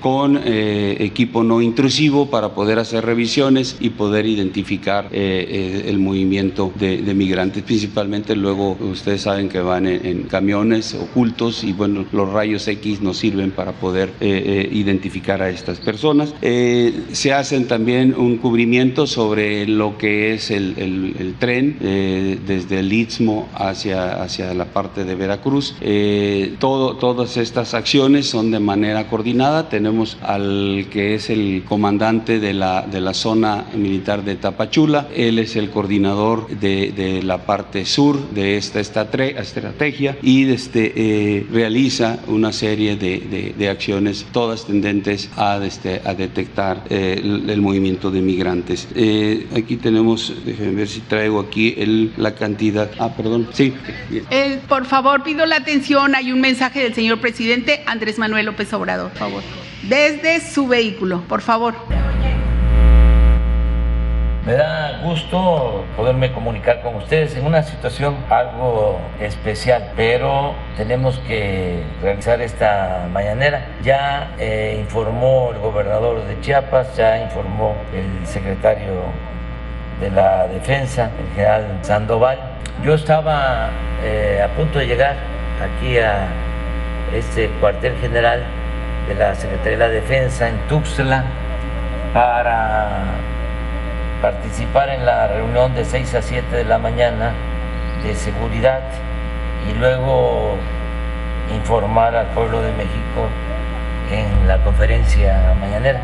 con 0.00 0.40
eh, 0.44 0.96
equipo 1.00 1.42
no 1.42 1.60
intrusivo 1.60 2.26
para 2.26 2.54
poder 2.54 2.78
hacer 2.78 3.04
revisiones 3.04 3.76
y 3.80 3.90
poder 3.90 4.26
identificar 4.26 5.06
eh, 5.10 5.46
eh, 5.48 5.84
el 5.88 5.98
movimiento 5.98 6.72
de, 6.78 7.02
migrantes, 7.14 7.62
principalmente 7.62 8.36
luego 8.36 8.76
ustedes 8.80 9.22
saben 9.22 9.48
que 9.48 9.60
van 9.60 9.86
en, 9.86 10.24
camiones 10.24 10.94
ocultos 10.94 11.64
y 11.64 11.72
bueno, 11.72 12.04
los 12.12 12.32
rayos 12.32 12.68
X 12.68 13.00
nos 13.00 13.16
sirven 13.18 13.50
para 13.50 13.72
poder 13.72 14.12
identificar 14.20 15.40
a 15.40 15.48
estas 15.48 15.78
personas. 15.78 16.34
se 16.40 17.32
hacen 17.32 17.66
también 17.66 18.14
un 18.16 18.36
cubrimiento 18.36 19.06
sobre 19.06 19.66
lo 19.66 19.96
que 19.98 20.34
es 20.34 20.50
el, 20.50 21.34
tren 21.38 21.76
desde 22.46 22.80
el 22.80 22.92
Istmo 22.92 23.48
hacia, 23.54 24.22
hacia 24.22 24.52
la 24.54 24.66
parte 24.66 25.04
de 25.04 25.14
Veracruz. 25.14 25.74
todo, 26.58 26.96
todas 26.96 27.36
estas 27.36 27.74
acciones 27.74 28.25
son 28.28 28.50
de 28.50 28.60
manera 28.60 29.08
coordinada. 29.08 29.68
Tenemos 29.68 30.18
al 30.22 30.86
que 30.90 31.14
es 31.14 31.30
el 31.30 31.64
comandante 31.66 32.40
de 32.40 32.52
la, 32.52 32.82
de 32.82 33.00
la 33.00 33.14
zona 33.14 33.66
militar 33.74 34.24
de 34.24 34.36
Tapachula. 34.36 35.08
Él 35.14 35.38
es 35.38 35.56
el 35.56 35.70
coordinador 35.70 36.48
de, 36.48 36.92
de 36.92 37.22
la 37.22 37.38
parte 37.38 37.84
sur 37.84 38.30
de 38.30 38.56
esta 38.56 38.80
estrategia 38.80 40.18
y 40.22 40.50
este, 40.50 40.92
eh, 40.96 41.46
realiza 41.50 42.18
una 42.26 42.52
serie 42.52 42.96
de, 42.96 43.54
de, 43.56 43.68
acciones, 43.68 44.26
todas 44.32 44.66
tendentes 44.66 45.28
a, 45.36 45.58
este, 45.64 46.00
a 46.04 46.14
detectar 46.14 46.84
eh, 46.88 47.20
el, 47.22 47.60
movimiento 47.60 48.10
de 48.10 48.20
migrantes. 48.20 48.88
Eh, 48.94 49.46
aquí 49.56 49.76
tenemos, 49.76 50.32
déjenme 50.44 50.72
ver 50.72 50.88
si 50.88 51.00
traigo 51.00 51.40
aquí 51.40 51.74
el, 51.76 52.12
la 52.16 52.34
cantidad. 52.34 52.90
Ah, 52.98 53.14
perdón. 53.16 53.48
Sí. 53.52 53.72
por 54.68 54.86
favor, 54.86 55.22
pido 55.22 55.46
la 55.46 55.56
atención. 55.56 56.14
Hay 56.14 56.32
un 56.32 56.40
mensaje 56.40 56.82
del 56.82 56.94
señor 56.94 57.20
presidente 57.20 57.82
Andrés 57.86 58.15
Manuel 58.18 58.46
López 58.46 58.72
Obrador, 58.72 59.10
por 59.10 59.18
favor 59.18 59.42
desde 59.88 60.40
su 60.40 60.66
vehículo, 60.66 61.22
por 61.28 61.40
favor. 61.40 61.74
Me 64.44 64.52
da 64.52 65.00
gusto 65.02 65.84
poderme 65.96 66.32
comunicar 66.32 66.80
con 66.80 66.94
ustedes 66.96 67.34
en 67.34 67.44
una 67.44 67.64
situación 67.64 68.16
algo 68.30 69.00
especial, 69.20 69.90
pero 69.96 70.54
tenemos 70.76 71.18
que 71.26 71.82
realizar 72.00 72.40
esta 72.40 73.08
mañanera. 73.12 73.66
Ya 73.82 74.34
eh, 74.38 74.76
informó 74.80 75.50
el 75.52 75.58
gobernador 75.58 76.24
de 76.24 76.40
Chiapas, 76.40 76.96
ya 76.96 77.24
informó 77.24 77.74
el 77.92 78.24
secretario 78.24 78.92
de 80.00 80.10
la 80.12 80.46
Defensa, 80.46 81.10
el 81.18 81.34
general 81.34 81.78
Sandoval. 81.82 82.38
Yo 82.84 82.94
estaba 82.94 83.70
eh, 84.04 84.40
a 84.44 84.54
punto 84.54 84.78
de 84.78 84.86
llegar 84.86 85.16
aquí 85.60 85.98
a 85.98 86.28
este 87.12 87.48
cuartel 87.60 87.96
general 88.00 88.44
de 89.08 89.14
la 89.14 89.34
Secretaría 89.34 89.72
de 89.72 89.76
la 89.78 89.88
Defensa 89.88 90.48
en 90.48 90.58
Tuxtla 90.68 91.24
para 92.12 92.88
participar 94.20 94.88
en 94.88 95.06
la 95.06 95.28
reunión 95.28 95.74
de 95.74 95.84
6 95.84 96.14
a 96.14 96.22
7 96.22 96.56
de 96.56 96.64
la 96.64 96.78
mañana 96.78 97.32
de 98.02 98.14
seguridad 98.14 98.80
y 99.68 99.78
luego 99.78 100.56
informar 101.54 102.16
al 102.16 102.26
pueblo 102.28 102.60
de 102.60 102.72
México 102.72 103.28
en 104.10 104.48
la 104.48 104.62
conferencia 104.62 105.54
mañanera. 105.60 106.00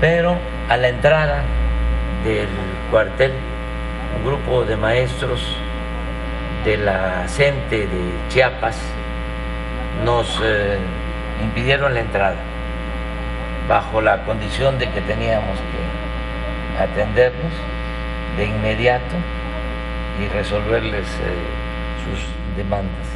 Pero 0.00 0.36
a 0.68 0.76
la 0.76 0.88
entrada 0.88 1.42
del 2.24 2.48
cuartel, 2.90 3.32
un 4.16 4.24
grupo 4.24 4.64
de 4.64 4.76
maestros 4.76 5.56
de 6.64 6.76
la 6.76 7.24
CENTE 7.26 7.86
de 7.86 8.28
Chiapas 8.28 8.78
nos 10.04 10.40
eh, 10.42 10.78
impidieron 11.42 11.94
la 11.94 12.00
entrada 12.00 12.36
bajo 13.68 14.00
la 14.00 14.24
condición 14.24 14.78
de 14.78 14.88
que 14.90 15.00
teníamos 15.02 15.58
que 15.58 16.82
atenderlos 16.82 17.52
de 18.36 18.46
inmediato 18.46 19.16
y 20.20 20.28
resolverles 20.28 21.06
eh, 21.06 22.04
sus 22.04 22.56
demandas. 22.56 23.06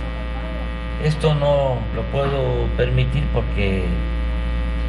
Esto 1.03 1.35
no 1.35 1.79
lo 1.95 2.03
puedo 2.13 2.67
permitir 2.77 3.25
porque 3.33 3.85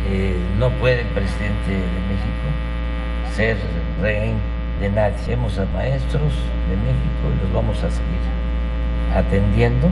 eh, 0.08 0.36
no 0.58 0.70
puede 0.72 1.02
el 1.02 1.08
presidente 1.08 1.72
de 1.72 1.78
México 1.78 3.34
ser 3.34 3.58
rehén 4.02 4.38
de 4.80 4.89
nadie. 4.89 5.16
Hemos 5.34 5.58
a 5.58 5.66
maestros 5.74 6.22
de 6.70 6.76
México 6.78 7.34
y 7.34 7.43
los 7.43 7.54
vamos 7.54 7.84
a 7.84 7.89
seguir 7.89 8.22
atendiendo. 9.16 9.89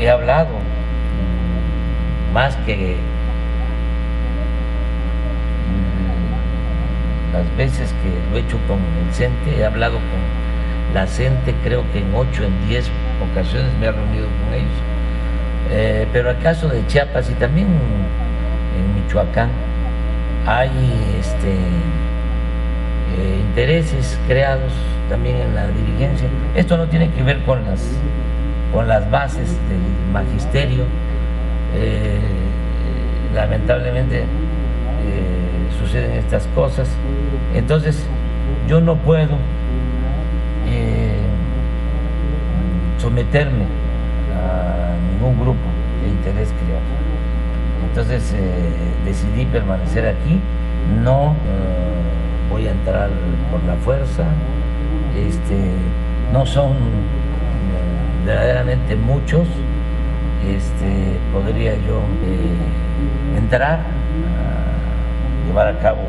He 0.00 0.08
hablado 0.08 0.48
más 2.32 2.56
que 2.64 2.96
mm, 5.66 7.34
las 7.34 7.56
veces 7.56 7.94
que 8.02 8.08
lo 8.30 8.38
he 8.38 8.40
hecho 8.40 8.58
con 8.66 8.78
el 8.78 9.12
CENTE, 9.12 9.58
he 9.58 9.64
hablado 9.64 9.96
con 9.96 10.94
la 10.94 11.06
CENTE, 11.06 11.54
creo 11.62 11.84
que 11.92 11.98
en 11.98 12.14
8, 12.14 12.44
en 12.44 12.68
10 12.68 12.90
ocasiones 13.30 13.70
me 13.78 13.86
he 13.86 13.92
reunido 13.92 14.26
con 14.26 14.54
ellos. 14.54 14.72
Eh, 15.70 16.06
pero 16.12 16.30
acaso 16.30 16.68
de 16.68 16.84
Chiapas 16.86 17.30
y 17.30 17.34
también 17.34 17.68
en 17.68 18.94
Michoacán 18.94 19.50
hay 20.46 20.70
este, 21.20 21.52
eh, 21.52 23.40
intereses 23.40 24.18
creados 24.26 24.72
también 25.08 25.36
en 25.36 25.54
la 25.54 25.68
dirigencia. 25.68 26.26
Esto 26.54 26.76
no 26.76 26.86
tiene 26.86 27.10
que 27.10 27.22
ver 27.22 27.42
con 27.44 27.64
las, 27.66 27.80
con 28.72 28.88
las 28.88 29.10
bases 29.10 29.48
del 29.68 30.12
magisterio. 30.12 30.84
Eh, 31.74 32.18
lamentablemente 33.34 34.24
suceden 35.78 36.12
estas 36.12 36.46
cosas. 36.48 36.88
Entonces, 37.54 38.06
yo 38.68 38.80
no 38.80 38.96
puedo 38.96 39.38
someterme 43.00 43.64
a 44.36 44.94
ningún 45.10 45.40
grupo 45.40 45.66
de 46.02 46.08
interés 46.08 46.52
creado. 46.52 47.00
Entonces 47.88 48.34
eh, 48.36 48.70
decidí 49.04 49.46
permanecer 49.46 50.06
aquí, 50.06 50.38
no 51.02 51.32
eh, 51.32 52.50
voy 52.50 52.66
a 52.66 52.72
entrar 52.72 53.08
por 53.50 53.62
la 53.64 53.74
fuerza, 53.76 54.24
este, 55.16 55.72
no 56.32 56.44
son 56.46 56.72
eh, 56.72 57.19
verdaderamente 58.24 58.96
muchos, 58.96 59.48
este, 60.46 61.18
podría 61.32 61.74
yo 61.74 62.00
entrar 63.36 63.80
a 63.80 65.46
llevar 65.46 65.68
a 65.68 65.78
cabo 65.78 66.02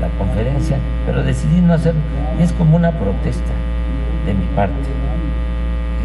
la 0.00 0.08
conferencia, 0.18 0.78
pero 1.06 1.22
decidí 1.22 1.60
no 1.60 1.74
hacerlo. 1.74 2.00
Es 2.40 2.52
como 2.52 2.76
una 2.76 2.92
protesta 2.92 3.52
de 4.26 4.34
mi 4.34 4.46
parte, 4.54 4.88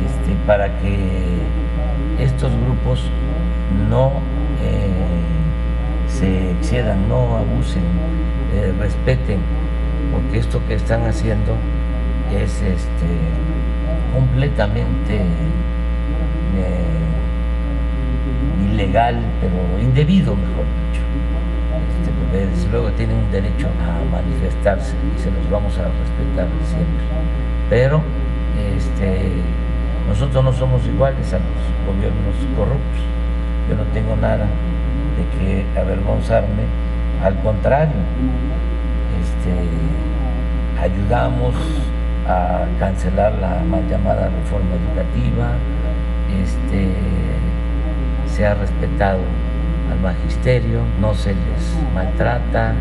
este, 0.05 0.35
para 0.47 0.67
que 0.79 1.39
estos 2.19 2.51
grupos 2.65 3.03
no 3.89 4.11
eh, 4.61 4.89
se 6.07 6.51
excedan, 6.51 7.07
no 7.07 7.37
abusen, 7.37 7.83
eh, 8.53 8.73
respeten, 8.79 9.39
porque 10.11 10.39
esto 10.39 10.61
que 10.67 10.75
están 10.75 11.05
haciendo 11.05 11.55
es 12.31 12.61
este, 12.61 13.07
completamente 14.13 15.15
eh, 16.57 16.93
ilegal, 18.71 19.19
pero 19.41 19.81
indebido, 19.81 20.35
mejor 20.35 20.65
dicho. 20.65 21.01
Este, 21.99 22.11
porque 22.11 22.45
desde 22.45 22.69
luego 22.69 22.91
tienen 22.91 23.17
un 23.17 23.31
derecho 23.31 23.67
a 23.67 24.03
manifestarse 24.11 24.95
y 25.15 25.19
se 25.19 25.31
los 25.31 25.49
vamos 25.49 25.77
a 25.77 25.83
respetar 25.83 26.47
siempre. 26.63 27.03
Pero 27.69 28.01
este, 28.75 29.31
nosotros 30.07 30.43
no 30.43 30.53
somos 30.53 30.85
iguales 30.85 31.33
a 31.33 31.37
los 31.37 31.45
gobiernos 31.87 32.35
corruptos. 32.55 33.01
Yo 33.69 33.75
no 33.75 33.83
tengo 33.93 34.15
nada 34.15 34.45
de 35.17 35.23
que 35.37 35.65
avergonzarme, 35.79 36.63
al 37.23 37.39
contrario, 37.41 37.95
este, 39.21 40.81
ayudamos 40.81 41.55
a 42.27 42.65
cancelar 42.79 43.33
la 43.33 43.61
mal 43.63 43.87
llamada 43.89 44.29
reforma 44.29 44.75
educativa, 44.75 45.51
este, 46.41 46.89
se 48.27 48.45
ha 48.45 48.53
respetado 48.53 49.19
al 49.91 49.99
magisterio, 49.99 50.81
no 50.99 51.13
se 51.13 51.29
les 51.29 51.77
maltrata, 51.93 52.73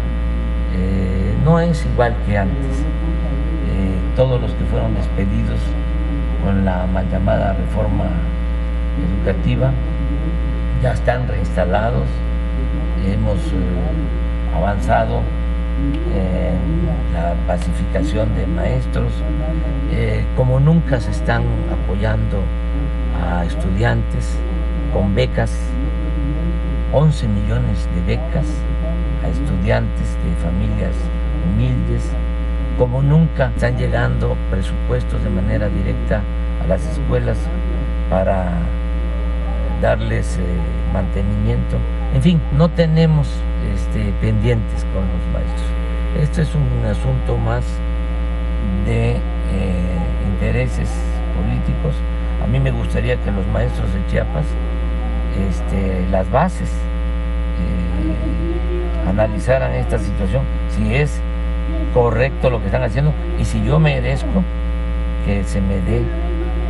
eh, 0.75 1.35
no 1.45 1.59
es 1.61 1.85
igual 1.87 2.15
que 2.27 2.39
antes. 2.39 2.81
Eh, 2.81 4.15
todos 4.17 4.41
los 4.41 4.53
que 4.53 4.65
fueron 4.65 4.95
despedidos 4.95 5.61
con 6.45 6.65
la 6.65 6.87
mal 6.87 7.09
llamada 7.11 7.55
reforma 7.55 8.07
educativa, 9.19 9.73
ya 10.83 10.93
están 10.93 11.27
reinstalados, 11.29 12.07
hemos 13.07 13.39
eh, 13.39 14.57
avanzado 14.57 15.23
en 16.15 17.15
la 17.15 17.35
pacificación 17.47 18.35
de 18.37 18.47
maestros, 18.47 19.13
eh, 19.91 20.25
como 20.37 20.61
nunca 20.61 21.01
se 21.01 21.11
están 21.11 21.43
apoyando 21.73 22.43
a 23.23 23.45
estudiantes 23.45 24.39
con 24.93 25.15
becas, 25.15 25.59
11 26.93 27.29
millones 27.29 27.89
de 27.95 28.17
becas 28.17 28.47
a 29.25 29.29
estudiantes 29.29 30.17
de 30.25 30.35
familias 30.43 30.95
humildes, 31.47 32.11
como 32.79 33.03
nunca 33.03 33.51
están 33.55 33.77
llegando 33.77 34.37
presupuestos 34.51 35.23
de 35.23 35.31
manera 35.31 35.69
directa 35.69 36.23
a 36.63 36.67
las 36.67 36.85
escuelas 36.87 37.39
para 38.11 38.53
darles 39.81 40.39
eh, 40.39 40.43
mantenimiento. 40.93 41.77
En 42.15 42.23
fin, 42.23 42.41
no 42.57 42.69
tenemos 42.69 43.29
este, 43.75 44.13
pendientes 44.21 44.85
con 44.93 45.03
los 45.03 45.27
maestros. 45.33 45.67
Este 46.21 46.43
es 46.43 46.55
un 46.55 46.85
asunto 46.85 47.37
más 47.37 47.65
de 48.87 49.13
eh, 49.13 49.19
intereses 50.27 50.91
políticos. 51.35 51.95
A 52.43 52.47
mí 52.47 52.61
me 52.61 52.71
gustaría 52.71 53.17
que 53.17 53.31
los 53.31 53.47
maestros 53.49 53.93
de 53.95 54.07
Chiapas, 54.09 54.45
este, 55.49 56.07
las 56.11 56.31
bases, 56.31 56.71
eh, 56.71 59.09
analizaran 59.09 59.73
esta 59.73 59.99
situación, 59.99 60.43
si 60.71 60.95
es 60.95 61.21
correcto 61.95 62.51
lo 62.51 62.61
que 62.61 62.67
están 62.67 62.83
haciendo 62.83 63.13
y 63.39 63.45
si 63.45 63.65
yo 63.65 63.79
merezco 63.79 64.43
que 65.25 65.45
se 65.45 65.61
me 65.61 65.81
dé 65.81 66.03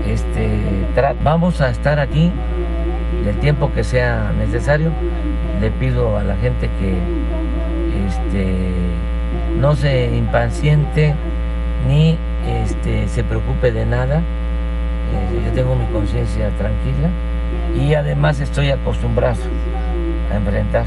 este 0.07 0.87
trato. 0.95 1.19
Vamos 1.23 1.61
a 1.61 1.71
estar 1.71 1.99
aquí 1.99 2.31
el 3.27 3.37
tiempo 3.39 3.73
que 3.73 3.85
sea 3.85 4.33
necesario. 4.39 4.93
Le 5.61 5.71
pido 5.71 6.17
a 6.17 6.25
la 6.25 6.37
gente 6.37 6.69
que 6.81 6.99
este, 8.07 8.73
no 9.59 9.77
se 9.77 10.17
impaciente 10.17 11.15
ni 11.89 12.19
este, 12.47 13.09
se 13.09 13.23
preocupe 13.25 13.73
de 13.73 13.87
nada. 13.87 14.19
Eh, 14.19 15.43
yo 15.47 15.53
tengo 15.53 15.75
mi 15.77 15.87
conciencia 15.87 16.51
tranquila 16.59 17.09
y 17.79 17.95
además 17.95 18.41
estoy 18.41 18.71
acostumbrado 18.71 19.43
a 20.33 20.37
enfrentar 20.37 20.85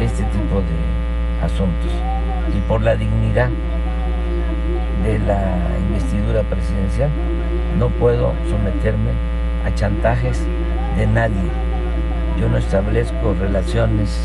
este 0.00 0.22
tipo 0.24 0.60
de 0.60 1.44
asuntos 1.44 1.92
y 2.56 2.60
por 2.68 2.82
la 2.82 2.96
dignidad 2.96 3.50
de 5.04 5.18
la 5.20 5.40
investidura 5.88 6.42
presidencial 6.42 7.10
no 7.78 7.88
puedo 7.88 8.32
someterme 8.48 9.10
a 9.64 9.74
chantajes 9.74 10.44
de 10.96 11.06
nadie. 11.06 11.67
Yo 12.38 12.48
no 12.48 12.56
establezco 12.56 13.34
relaciones 13.40 14.16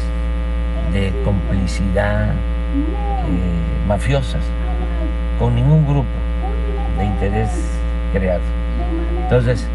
de 0.93 1.11
complicidad 1.24 2.30
eh, 2.30 3.88
mafiosas 3.88 4.43
con 5.39 5.55
ningún 5.55 5.86
grupo 5.86 6.09
de 6.97 7.05
interés 7.05 7.49
creado. 8.14 8.41
Entonces, 9.24 9.68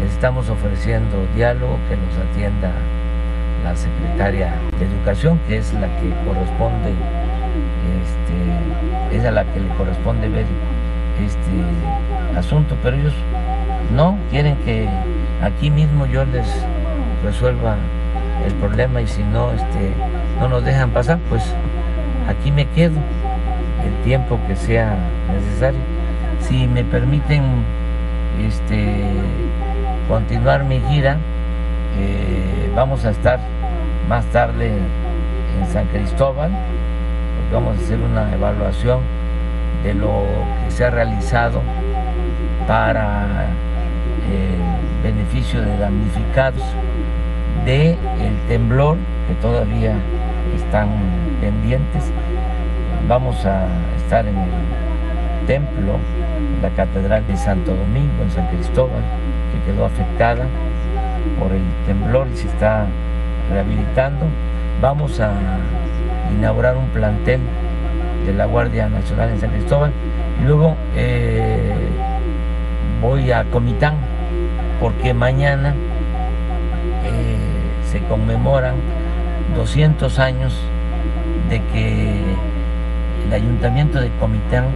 les 0.00 0.10
estamos 0.12 0.48
ofreciendo 0.50 1.24
diálogo, 1.36 1.78
que 1.88 1.96
nos 1.96 2.30
atienda 2.30 2.72
la 3.64 3.76
secretaria 3.76 4.52
de 4.78 4.86
Educación, 4.86 5.38
que 5.46 5.58
es 5.58 5.72
la 5.74 5.86
que 6.00 6.10
corresponde, 6.26 6.90
este, 8.02 9.16
es 9.16 9.24
a 9.24 9.30
la 9.30 9.44
que 9.44 9.60
le 9.60 9.68
corresponde 9.76 10.28
ver 10.28 10.46
este 11.24 12.38
asunto, 12.38 12.76
pero 12.82 12.96
ellos 12.96 13.14
no 13.94 14.16
quieren 14.30 14.56
que 14.64 14.88
aquí 15.42 15.70
mismo 15.70 16.06
yo 16.06 16.24
les 16.24 16.46
resuelva 17.22 17.76
el 18.46 18.52
problema 18.54 19.00
y 19.00 19.06
si 19.06 19.22
no, 19.22 19.52
este, 19.52 19.92
no 20.40 20.48
nos 20.48 20.64
dejan 20.64 20.90
pasar, 20.90 21.18
pues 21.28 21.42
aquí 22.28 22.50
me 22.50 22.66
quedo 22.66 22.98
el 23.84 24.04
tiempo 24.04 24.38
que 24.46 24.56
sea 24.56 24.96
necesario. 25.32 25.80
Si 26.40 26.66
me 26.66 26.84
permiten 26.84 27.42
este, 28.46 29.02
continuar 30.08 30.64
mi 30.64 30.80
gira, 30.80 31.16
eh, 31.98 32.70
vamos 32.74 33.04
a 33.04 33.10
estar 33.10 33.40
más 34.08 34.24
tarde 34.26 34.68
en 34.68 35.66
San 35.72 35.86
Cristóbal, 35.86 36.50
porque 36.50 37.54
vamos 37.54 37.78
a 37.78 37.80
hacer 37.80 37.98
una 37.98 38.32
evaluación 38.32 39.00
de 39.82 39.94
lo 39.94 40.24
que 40.64 40.70
se 40.70 40.84
ha 40.84 40.90
realizado 40.90 41.62
para 42.66 43.46
el 44.30 45.12
beneficio 45.12 45.60
de 45.60 45.76
damnificados 45.78 46.62
del 47.68 47.98
el 48.20 48.48
temblor 48.48 48.96
que 49.28 49.34
todavía 49.42 49.94
están 50.56 50.88
pendientes. 51.38 52.10
Vamos 53.06 53.44
a 53.44 53.66
estar 53.98 54.26
en 54.26 54.38
el 54.38 55.46
templo, 55.46 55.98
la 56.62 56.70
Catedral 56.70 57.26
de 57.26 57.36
Santo 57.36 57.74
Domingo, 57.74 58.22
en 58.22 58.30
San 58.30 58.46
Cristóbal, 58.46 59.02
que 59.52 59.70
quedó 59.70 59.84
afectada 59.84 60.46
por 61.38 61.52
el 61.52 61.62
temblor 61.86 62.26
y 62.32 62.36
se 62.38 62.48
está 62.48 62.86
rehabilitando. 63.52 64.24
Vamos 64.80 65.20
a 65.20 65.32
inaugurar 66.38 66.74
un 66.74 66.88
plantel 66.88 67.40
de 68.24 68.32
la 68.32 68.46
Guardia 68.46 68.88
Nacional 68.88 69.28
en 69.28 69.40
San 69.40 69.50
Cristóbal 69.50 69.92
y 70.40 70.46
luego 70.46 70.74
eh, 70.96 71.74
voy 73.02 73.30
a 73.30 73.44
Comitán 73.44 73.94
porque 74.80 75.12
mañana 75.12 75.74
se 77.90 78.00
conmemoran 78.00 78.74
200 79.56 80.18
años 80.18 80.54
de 81.48 81.60
que 81.72 82.22
el 83.26 83.32
ayuntamiento 83.32 84.00
de 84.00 84.10
Comitán 84.20 84.64
eh, 84.64 84.68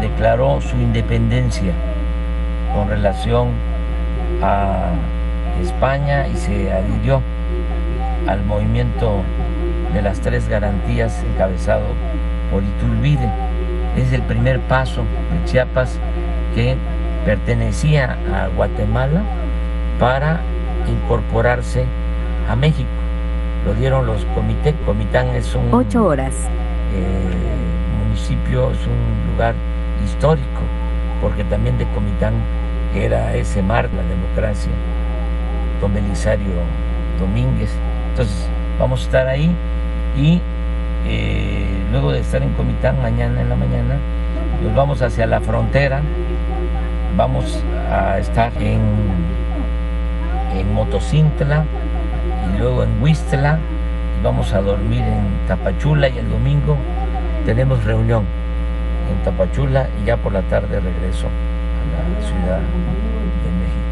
declaró 0.00 0.60
su 0.60 0.76
independencia 0.76 1.72
con 2.74 2.88
relación 2.88 3.50
a 4.42 4.90
España 5.62 6.26
y 6.28 6.36
se 6.36 6.72
adhirió 6.72 7.22
al 8.26 8.42
movimiento 8.44 9.22
de 9.92 10.02
las 10.02 10.20
tres 10.20 10.48
garantías 10.48 11.24
encabezado 11.32 11.86
por 12.50 12.62
Iturbide. 12.62 13.30
Es 13.96 14.12
el 14.12 14.22
primer 14.22 14.60
paso 14.60 15.02
de 15.02 15.50
Chiapas 15.50 15.98
que 16.54 16.76
pertenecía 17.24 18.16
a 18.34 18.48
Guatemala 18.48 19.22
para 19.98 20.40
incorporarse 20.88 21.84
a 22.48 22.56
México. 22.56 22.88
Lo 23.64 23.74
dieron 23.74 24.06
los 24.06 24.24
comités. 24.26 24.74
Comitán 24.84 25.28
es 25.28 25.54
un... 25.54 25.72
Ocho 25.72 26.04
horas. 26.04 26.32
Eh, 26.94 27.46
municipio, 28.04 28.70
es 28.70 28.78
un 28.86 29.32
lugar 29.32 29.54
histórico, 30.04 30.62
porque 31.20 31.44
también 31.44 31.76
de 31.78 31.84
Comitán 31.88 32.34
era 32.94 33.34
ese 33.34 33.62
mar, 33.62 33.88
la 33.94 34.02
democracia, 34.02 34.72
don 35.80 35.92
Belisario 35.92 36.46
Domínguez. 37.20 37.70
Entonces, 38.10 38.48
vamos 38.78 39.00
a 39.00 39.04
estar 39.04 39.26
ahí 39.28 39.54
y 40.16 40.40
eh, 41.06 41.66
luego 41.92 42.12
de 42.12 42.20
estar 42.20 42.42
en 42.42 42.52
Comitán 42.54 43.00
mañana 43.02 43.42
en 43.42 43.48
la 43.48 43.56
mañana, 43.56 43.96
nos 44.62 44.74
vamos 44.74 45.02
hacia 45.02 45.26
la 45.26 45.40
frontera, 45.40 46.00
vamos 47.16 47.62
a 47.90 48.18
estar 48.18 48.50
en, 48.60 48.80
en 50.60 50.72
Motocintla 50.74 51.64
y 52.48 52.58
luego 52.58 52.82
en 52.82 53.02
Huistla 53.02 53.58
y 54.18 54.24
vamos 54.24 54.52
a 54.52 54.60
dormir 54.60 55.02
en 55.02 55.46
Tapachula 55.46 56.08
y 56.08 56.18
el 56.18 56.28
domingo 56.30 56.76
tenemos 57.44 57.84
reunión 57.84 58.24
en 59.10 59.24
Tapachula 59.24 59.88
y 60.02 60.06
ya 60.06 60.16
por 60.16 60.32
la 60.32 60.42
tarde 60.42 60.80
regreso 60.80 61.26
a 61.26 62.20
la 62.20 62.26
Ciudad 62.26 62.58
de 62.58 63.50
México. 63.60 63.86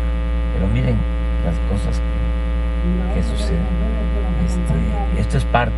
Pero 0.55 0.67
miren 0.69 0.97
las 1.45 1.55
cosas 1.71 2.01
que, 2.01 3.15
que 3.15 3.23
suceden. 3.23 3.63
Este, 4.45 5.21
esto 5.21 5.39
es 5.39 5.45
parte 5.45 5.73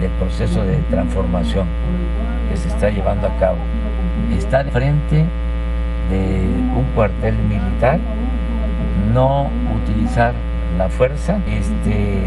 del 0.00 0.10
proceso 0.12 0.62
de 0.62 0.76
transformación 0.90 1.66
que 2.50 2.56
se 2.56 2.68
está 2.68 2.90
llevando 2.90 3.26
a 3.26 3.36
cabo. 3.38 3.58
Estar 4.36 4.68
frente 4.70 5.24
de 6.10 6.40
un 6.76 6.84
cuartel 6.94 7.34
militar, 7.36 7.98
no 9.12 9.48
utilizar 9.74 10.34
la 10.78 10.88
fuerza, 10.88 11.38
este, 11.48 12.26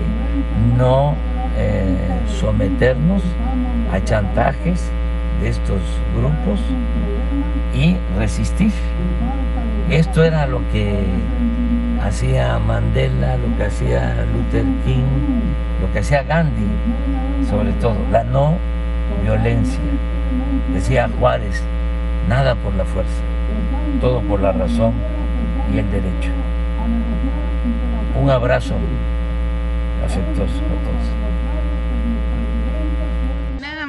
no 0.77 1.13
eh, 1.57 1.95
someternos 2.39 3.21
a 3.93 4.03
chantajes 4.03 4.91
de 5.41 5.49
estos 5.49 5.81
grupos 6.15 6.59
y 7.73 7.97
resistir. 8.17 8.71
Esto 9.89 10.23
era 10.23 10.45
lo 10.45 10.59
que 10.71 11.03
hacía 12.03 12.59
Mandela, 12.59 13.37
lo 13.37 13.57
que 13.57 13.65
hacía 13.65 14.25
Luther 14.33 14.65
King, 14.85 15.03
lo 15.81 15.91
que 15.91 15.99
hacía 15.99 16.23
Gandhi, 16.23 16.67
sobre 17.49 17.71
todo, 17.73 17.97
la 18.11 18.23
no 18.23 18.57
violencia. 19.23 19.79
Decía 20.73 21.09
Juárez, 21.19 21.63
nada 22.27 22.55
por 22.55 22.73
la 22.75 22.85
fuerza, 22.85 23.21
todo 24.01 24.21
por 24.21 24.41
la 24.41 24.51
razón 24.51 24.93
y 25.73 25.79
el 25.79 25.91
derecho. 25.91 26.29
Un 28.15 28.29
abrazo 28.29 28.75
afectuoso 30.05 30.53
a 30.53 30.77
todos. 30.85 31.05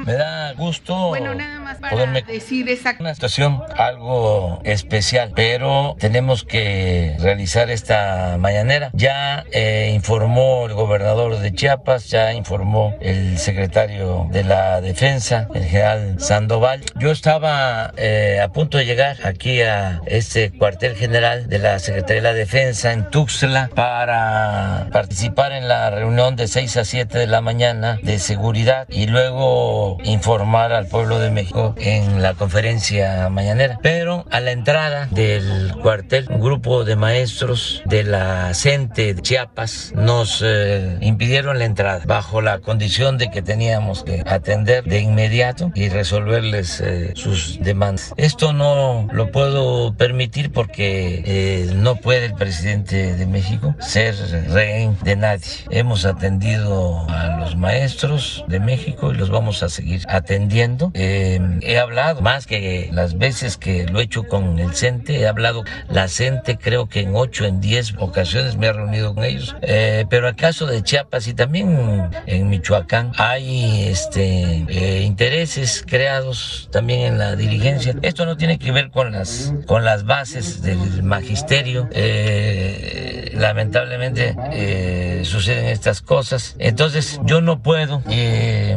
Me 0.06 0.12
da 0.14 0.52
gusto 0.54 1.08
Bueno, 1.08 1.34
nada 1.34 1.59
para 1.80 1.92
poderme 1.92 2.22
decir 2.22 2.68
esa 2.68 2.96
una 2.98 3.14
situación 3.14 3.62
algo 3.76 4.60
especial, 4.64 5.32
pero 5.34 5.96
tenemos 5.98 6.44
que 6.44 7.16
realizar 7.18 7.70
esta 7.70 8.36
mañanera. 8.38 8.90
Ya 8.92 9.44
eh, 9.52 9.92
informó 9.94 10.66
el 10.66 10.74
gobernador 10.74 11.38
de 11.38 11.52
Chiapas, 11.52 12.08
ya 12.08 12.32
informó 12.32 12.94
el 13.00 13.38
secretario 13.38 14.28
de 14.30 14.44
la 14.44 14.80
Defensa, 14.80 15.48
el 15.54 15.64
general 15.64 16.20
Sandoval. 16.20 16.82
Yo 16.98 17.10
estaba 17.10 17.92
eh, 17.96 18.40
a 18.42 18.48
punto 18.48 18.78
de 18.78 18.86
llegar 18.86 19.16
aquí 19.24 19.62
a 19.62 20.00
este 20.06 20.50
cuartel 20.50 20.96
general 20.96 21.48
de 21.48 21.58
la 21.58 21.78
Secretaría 21.78 22.22
de 22.22 22.28
la 22.28 22.34
Defensa 22.34 22.92
en 22.92 23.08
Tuxtla 23.10 23.70
para 23.74 24.88
participar 24.92 25.52
en 25.52 25.68
la 25.68 25.90
reunión 25.90 26.36
de 26.36 26.48
6 26.48 26.76
a 26.76 26.84
7 26.84 27.18
de 27.18 27.26
la 27.26 27.40
mañana 27.40 27.98
de 28.02 28.18
seguridad 28.18 28.86
y 28.88 29.06
luego 29.06 29.98
informar 30.04 30.72
al 30.72 30.86
pueblo 30.86 31.18
de 31.18 31.30
México 31.30 31.69
en 31.78 32.22
la 32.22 32.34
conferencia 32.34 33.28
mañanera. 33.28 33.78
Pero 33.82 34.24
a 34.30 34.40
la 34.40 34.52
entrada 34.52 35.06
del 35.10 35.74
cuartel, 35.82 36.26
un 36.30 36.40
grupo 36.40 36.84
de 36.84 36.96
maestros 36.96 37.82
de 37.86 38.04
la 38.04 38.52
CENTE 38.54 39.14
de 39.14 39.22
Chiapas 39.22 39.92
nos 39.94 40.42
eh, 40.44 40.98
impidieron 41.00 41.58
la 41.58 41.64
entrada 41.64 42.02
bajo 42.06 42.40
la 42.40 42.58
condición 42.58 43.18
de 43.18 43.30
que 43.30 43.42
teníamos 43.42 44.02
que 44.02 44.22
atender 44.26 44.84
de 44.84 45.00
inmediato 45.00 45.70
y 45.74 45.88
resolverles 45.88 46.80
eh, 46.80 47.12
sus 47.14 47.58
demandas. 47.60 48.12
Esto 48.16 48.52
no 48.52 49.08
lo 49.12 49.30
puedo 49.30 49.94
permitir 49.94 50.52
porque 50.52 51.22
eh, 51.24 51.70
no 51.74 51.96
puede 51.96 52.26
el 52.26 52.34
presidente 52.34 53.14
de 53.14 53.26
México 53.26 53.74
ser 53.80 54.14
rehén 54.50 54.96
de 55.02 55.16
nadie. 55.16 55.46
Hemos 55.70 56.04
atendido 56.04 57.06
a 57.08 57.38
los 57.40 57.56
maestros 57.56 58.44
de 58.48 58.60
México 58.60 59.12
y 59.12 59.14
los 59.14 59.30
vamos 59.30 59.62
a 59.62 59.68
seguir 59.68 60.02
atendiendo. 60.08 60.90
Eh, 60.94 61.40
he 61.62 61.78
hablado 61.78 62.20
más 62.20 62.46
que 62.46 62.90
las 62.92 63.18
veces 63.18 63.56
que 63.56 63.86
lo 63.86 64.00
he 64.00 64.04
hecho 64.04 64.24
con 64.24 64.58
el 64.58 64.74
CENTE, 64.74 65.20
he 65.20 65.26
hablado 65.26 65.64
la 65.88 66.08
CENTE 66.08 66.58
creo 66.58 66.88
que 66.88 67.00
en 67.00 67.12
8, 67.14 67.44
en 67.46 67.60
10 67.60 67.94
ocasiones 67.98 68.56
me 68.56 68.68
he 68.68 68.72
reunido 68.72 69.14
con 69.14 69.24
ellos. 69.24 69.56
Eh, 69.62 70.06
pero 70.08 70.28
el 70.28 70.36
caso 70.36 70.66
de 70.66 70.82
Chiapas 70.82 71.26
y 71.26 71.34
también 71.34 72.10
en 72.26 72.48
Michoacán 72.48 73.12
hay 73.16 73.84
este 73.88 74.64
eh, 74.68 75.02
intereses 75.02 75.84
creados 75.86 76.68
también 76.72 77.00
en 77.00 77.18
la 77.18 77.36
dirigencia. 77.36 77.94
Esto 78.02 78.26
no 78.26 78.36
tiene 78.36 78.58
que 78.58 78.72
ver 78.72 78.90
con 78.90 79.12
las 79.12 79.52
con 79.66 79.84
las 79.84 80.04
bases 80.04 80.62
del 80.62 81.02
magisterio. 81.02 81.88
Eh, 81.92 83.32
lamentablemente 83.34 84.36
eh, 84.52 85.22
suceden 85.24 85.66
estas 85.66 86.02
cosas. 86.02 86.56
Entonces 86.58 87.20
yo 87.24 87.40
no 87.40 87.62
puedo 87.62 88.02
eh, 88.10 88.76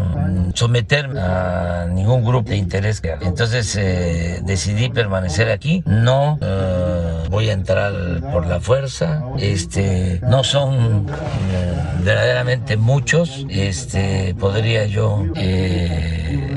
someterme 0.53 1.19
a 1.19 1.87
ningún 1.91 2.23
grupo 2.23 2.49
de 2.49 2.57
Entonces 2.73 3.75
eh, 3.75 4.41
decidí 4.43 4.89
permanecer 4.89 5.51
aquí, 5.51 5.83
no 5.85 6.39
eh, 6.41 7.27
voy 7.29 7.49
a 7.49 7.53
entrar 7.53 7.93
por 8.31 8.47
la 8.47 8.59
fuerza. 8.61 9.23
Este, 9.37 10.19
no 10.27 10.43
son 10.43 11.05
eh, 11.51 11.73
verdaderamente 12.03 12.75
muchos. 12.77 13.45
Este, 13.49 14.33
podría 14.39 14.87
yo 14.87 15.23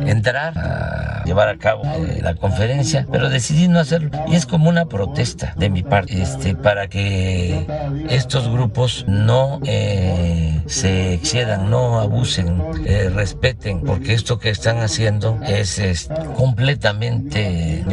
entrar 0.06 0.56
a 0.56 1.22
llevar 1.24 1.48
a 1.48 1.58
cabo 1.58 1.82
la 2.22 2.34
conferencia, 2.34 3.06
pero 3.12 3.28
decidí 3.28 3.68
no 3.68 3.78
hacerlo. 3.78 4.10
Y 4.26 4.36
es 4.36 4.46
como 4.46 4.70
una 4.70 4.86
protesta 4.86 5.52
de 5.56 5.68
mi 5.68 5.82
parte, 5.82 6.22
este, 6.22 6.54
para 6.54 6.88
que 6.88 7.66
estos 8.08 8.48
grupos 8.48 9.04
no 9.06 9.60
se 9.64 11.12
excedan, 11.14 11.68
no 11.68 12.00
abusen, 12.00 12.62
respeten, 13.14 13.82
porque 13.82 14.14
esto 14.14 14.38
que 14.38 14.48
están 14.50 14.78
haciendo 14.78 15.38
es, 15.46 15.78
es 15.78 16.05
completamente 16.36 17.84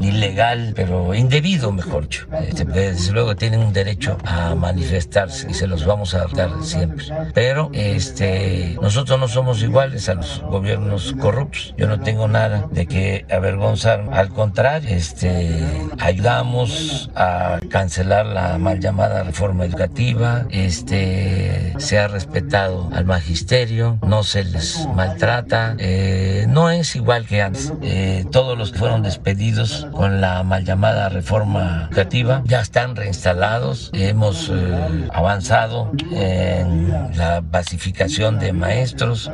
ilegal, 0.00 0.72
pero 0.74 1.14
indebido, 1.14 1.72
mejor 1.72 2.04
dicho. 2.04 2.26
Este, 2.46 2.64
desde 2.64 3.12
luego 3.12 3.36
tienen 3.36 3.60
un 3.60 3.72
derecho 3.72 4.18
a 4.24 4.54
manifestarse 4.54 5.50
y 5.50 5.54
se 5.54 5.66
los 5.66 5.84
vamos 5.84 6.14
a 6.14 6.26
dar 6.26 6.50
siempre. 6.62 7.04
Pero 7.32 7.70
este, 7.72 8.76
nosotros 8.80 9.18
no 9.18 9.28
somos 9.28 9.62
iguales 9.62 10.08
a 10.08 10.14
los 10.14 10.40
gobiernos 10.42 11.14
corruptos. 11.20 11.74
Yo 11.76 11.86
no 11.86 12.00
tengo 12.00 12.28
nada 12.28 12.68
de 12.70 12.86
que 12.86 13.26
avergonzar. 13.30 14.08
Al 14.12 14.28
contrario, 14.28 14.90
este, 14.90 15.62
ayudamos 15.98 17.10
a 17.14 17.58
cancelar 17.70 18.26
la 18.26 18.58
mal 18.58 18.80
llamada 18.80 19.22
reforma 19.22 19.64
educativa. 19.64 20.46
Este, 20.50 21.74
se 21.78 21.98
ha 21.98 22.08
respetado 22.08 22.90
al 22.92 23.04
magisterio, 23.04 23.98
no 24.06 24.22
se 24.22 24.44
les 24.44 24.86
maltrata. 24.94 25.76
Eh, 25.78 26.46
no 26.48 26.70
es 26.70 26.96
igual 26.96 27.26
que 27.26 27.33
Eh, 27.82 28.24
todos 28.30 28.56
los 28.56 28.70
que 28.70 28.78
fueron 28.78 29.02
despedidos 29.02 29.88
con 29.90 30.20
la 30.20 30.44
mal 30.44 30.64
llamada 30.64 31.08
reforma 31.08 31.88
educativa 31.90 32.42
ya 32.46 32.60
están 32.60 32.94
reinstalados. 32.94 33.90
Hemos 33.92 34.52
eh, 34.54 35.08
avanzado 35.12 35.90
en 36.12 36.92
la 37.16 37.40
basificación 37.40 38.38
de 38.38 38.52
maestros. 38.52 39.32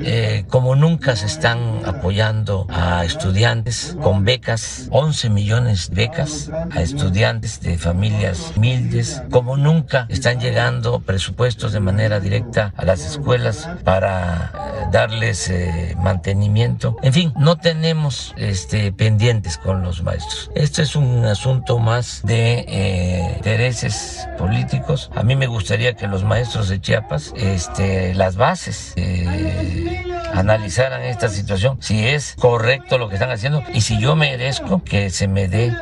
Eh, 0.00 0.46
como 0.48 0.74
nunca 0.74 1.16
se 1.16 1.26
están 1.26 1.82
apoyando 1.84 2.66
a 2.70 3.04
estudiantes 3.04 3.94
con 4.00 4.24
becas, 4.24 4.88
11 4.90 5.28
millones 5.28 5.90
de 5.90 5.96
becas 5.96 6.50
a 6.70 6.80
estudiantes 6.80 7.60
de 7.60 7.76
familias 7.76 8.54
humildes. 8.56 9.22
Como 9.30 9.58
nunca 9.58 10.06
están 10.08 10.40
llegando 10.40 11.00
presupuestos 11.00 11.72
de 11.72 11.80
manera 11.80 12.20
directa 12.20 12.72
a 12.74 12.86
las 12.86 13.04
escuelas 13.04 13.68
para 13.84 14.88
darles 14.90 15.52
mantenimiento. 15.98 16.96
En 17.02 17.12
fin, 17.12 17.23
no 17.36 17.56
tenemos 17.56 18.34
este, 18.36 18.92
pendientes 18.92 19.58
con 19.58 19.82
los 19.82 20.02
maestros. 20.02 20.50
Este 20.54 20.82
es 20.82 20.96
un 20.96 21.24
asunto 21.24 21.78
más 21.78 22.20
de 22.24 22.64
eh, 22.68 23.32
intereses 23.36 24.26
políticos. 24.38 25.10
A 25.14 25.22
mí 25.22 25.36
me 25.36 25.46
gustaría 25.46 25.94
que 25.94 26.06
los 26.06 26.24
maestros 26.24 26.68
de 26.68 26.80
Chiapas, 26.80 27.32
este, 27.36 28.14
las 28.14 28.36
bases, 28.36 28.92
eh, 28.96 30.04
analizaran 30.32 31.02
esta 31.02 31.28
situación, 31.28 31.78
si 31.80 32.06
es 32.06 32.34
correcto 32.38 32.98
lo 32.98 33.08
que 33.08 33.14
están 33.14 33.30
haciendo 33.30 33.62
y 33.72 33.82
si 33.82 33.98
yo 34.00 34.16
merezco 34.16 34.82
que 34.82 35.10
se 35.10 35.28
me 35.28 35.48
dé 35.48 35.72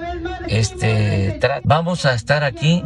este 0.48 1.38
trato. 1.40 1.62
Vamos 1.64 2.04
a 2.06 2.14
estar 2.14 2.44
aquí 2.44 2.82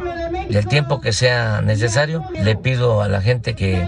el 0.49 0.67
tiempo 0.67 1.01
que 1.01 1.13
sea 1.13 1.61
necesario. 1.63 2.25
Le 2.43 2.57
pido 2.57 3.03
a 3.03 3.09
la 3.09 3.21
gente 3.21 3.55
que 3.55 3.87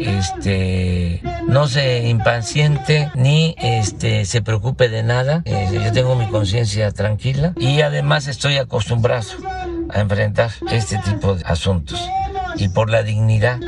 este 0.00 1.22
no 1.48 1.66
se 1.66 2.06
impaciente 2.08 3.10
ni 3.14 3.54
este 3.58 4.26
se 4.26 4.42
preocupe 4.42 4.88
de 4.88 5.02
nada. 5.02 5.42
Eh, 5.46 5.80
yo 5.82 5.92
tengo 5.92 6.14
mi 6.14 6.28
conciencia 6.28 6.90
tranquila 6.92 7.54
y 7.56 7.80
además 7.80 8.28
estoy 8.28 8.58
acostumbrado 8.58 9.28
a 9.88 10.00
enfrentar 10.00 10.50
este 10.70 10.98
tipo 10.98 11.34
de 11.34 11.44
asuntos. 11.46 12.06
Y 12.56 12.68
por 12.68 12.90
la 12.90 13.02
dignidad 13.02 13.58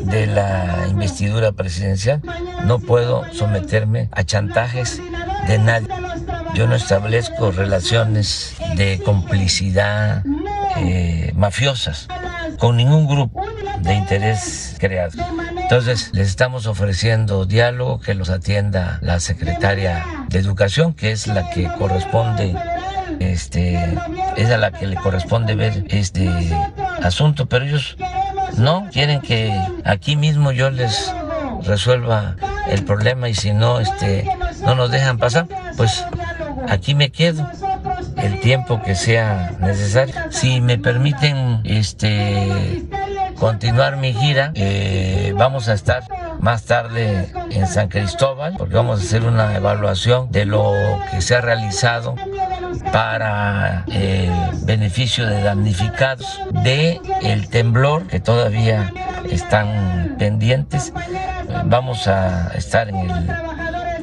de 0.00 0.26
la 0.26 0.86
investidura 0.90 1.52
presidencial 1.52 2.22
no 2.64 2.80
puedo 2.80 3.24
someterme 3.32 4.08
a 4.12 4.24
chantajes 4.24 5.00
de 5.46 5.58
nadie. 5.58 5.88
Yo 6.54 6.66
no 6.66 6.74
establezco 6.74 7.52
relaciones 7.52 8.56
de 8.74 9.00
complicidad 9.04 10.24
eh, 10.78 11.32
mafiosas 11.36 12.08
con 12.58 12.76
ningún 12.76 13.06
grupo 13.06 13.46
de 13.80 13.94
interés 13.94 14.76
creado. 14.78 15.12
Entonces, 15.70 16.08
les 16.14 16.28
estamos 16.28 16.66
ofreciendo 16.66 17.44
diálogo 17.44 18.00
que 18.00 18.14
los 18.14 18.30
atienda 18.30 18.98
la 19.02 19.20
secretaria 19.20 20.02
de 20.30 20.38
Educación, 20.38 20.94
que 20.94 21.12
es 21.12 21.26
la 21.26 21.50
que 21.50 21.68
corresponde, 21.76 22.56
este, 23.20 23.78
es 24.38 24.50
a 24.50 24.56
la 24.56 24.70
que 24.70 24.86
le 24.86 24.96
corresponde 24.96 25.56
ver 25.56 25.84
este 25.90 26.30
asunto, 27.02 27.50
pero 27.50 27.66
ellos 27.66 27.98
no 28.56 28.88
quieren 28.90 29.20
que 29.20 29.54
aquí 29.84 30.16
mismo 30.16 30.52
yo 30.52 30.70
les 30.70 31.12
resuelva 31.64 32.36
el 32.70 32.82
problema 32.86 33.28
y 33.28 33.34
si 33.34 33.52
no, 33.52 33.78
este, 33.78 34.26
no 34.62 34.74
nos 34.74 34.90
dejan 34.90 35.18
pasar, 35.18 35.48
pues 35.76 36.02
aquí 36.66 36.94
me 36.94 37.10
quedo 37.10 37.46
el 38.16 38.40
tiempo 38.40 38.80
que 38.80 38.94
sea 38.94 39.54
necesario. 39.60 40.14
Si 40.30 40.62
me 40.62 40.78
permiten 40.78 41.60
este 41.64 42.86
continuar 43.38 43.96
mi 43.96 44.12
gira, 44.12 44.52
eh, 44.54 45.32
vamos 45.36 45.68
a 45.68 45.74
estar 45.74 46.04
más 46.40 46.64
tarde 46.64 47.32
en 47.50 47.66
San 47.66 47.88
Cristóbal 47.88 48.54
porque 48.56 48.74
vamos 48.74 49.00
a 49.00 49.02
hacer 49.02 49.24
una 49.24 49.56
evaluación 49.56 50.30
de 50.30 50.44
lo 50.44 50.72
que 51.10 51.20
se 51.20 51.36
ha 51.36 51.40
realizado 51.40 52.14
para 52.92 53.84
el 53.88 54.30
beneficio 54.62 55.26
de 55.26 55.42
damnificados 55.42 56.40
de 56.62 57.00
el 57.22 57.48
temblor 57.48 58.06
que 58.06 58.20
todavía 58.20 58.92
están 59.30 60.16
pendientes. 60.18 60.92
Vamos 61.64 62.08
a 62.08 62.52
estar 62.54 62.88
en 62.88 62.96
el 62.96 63.47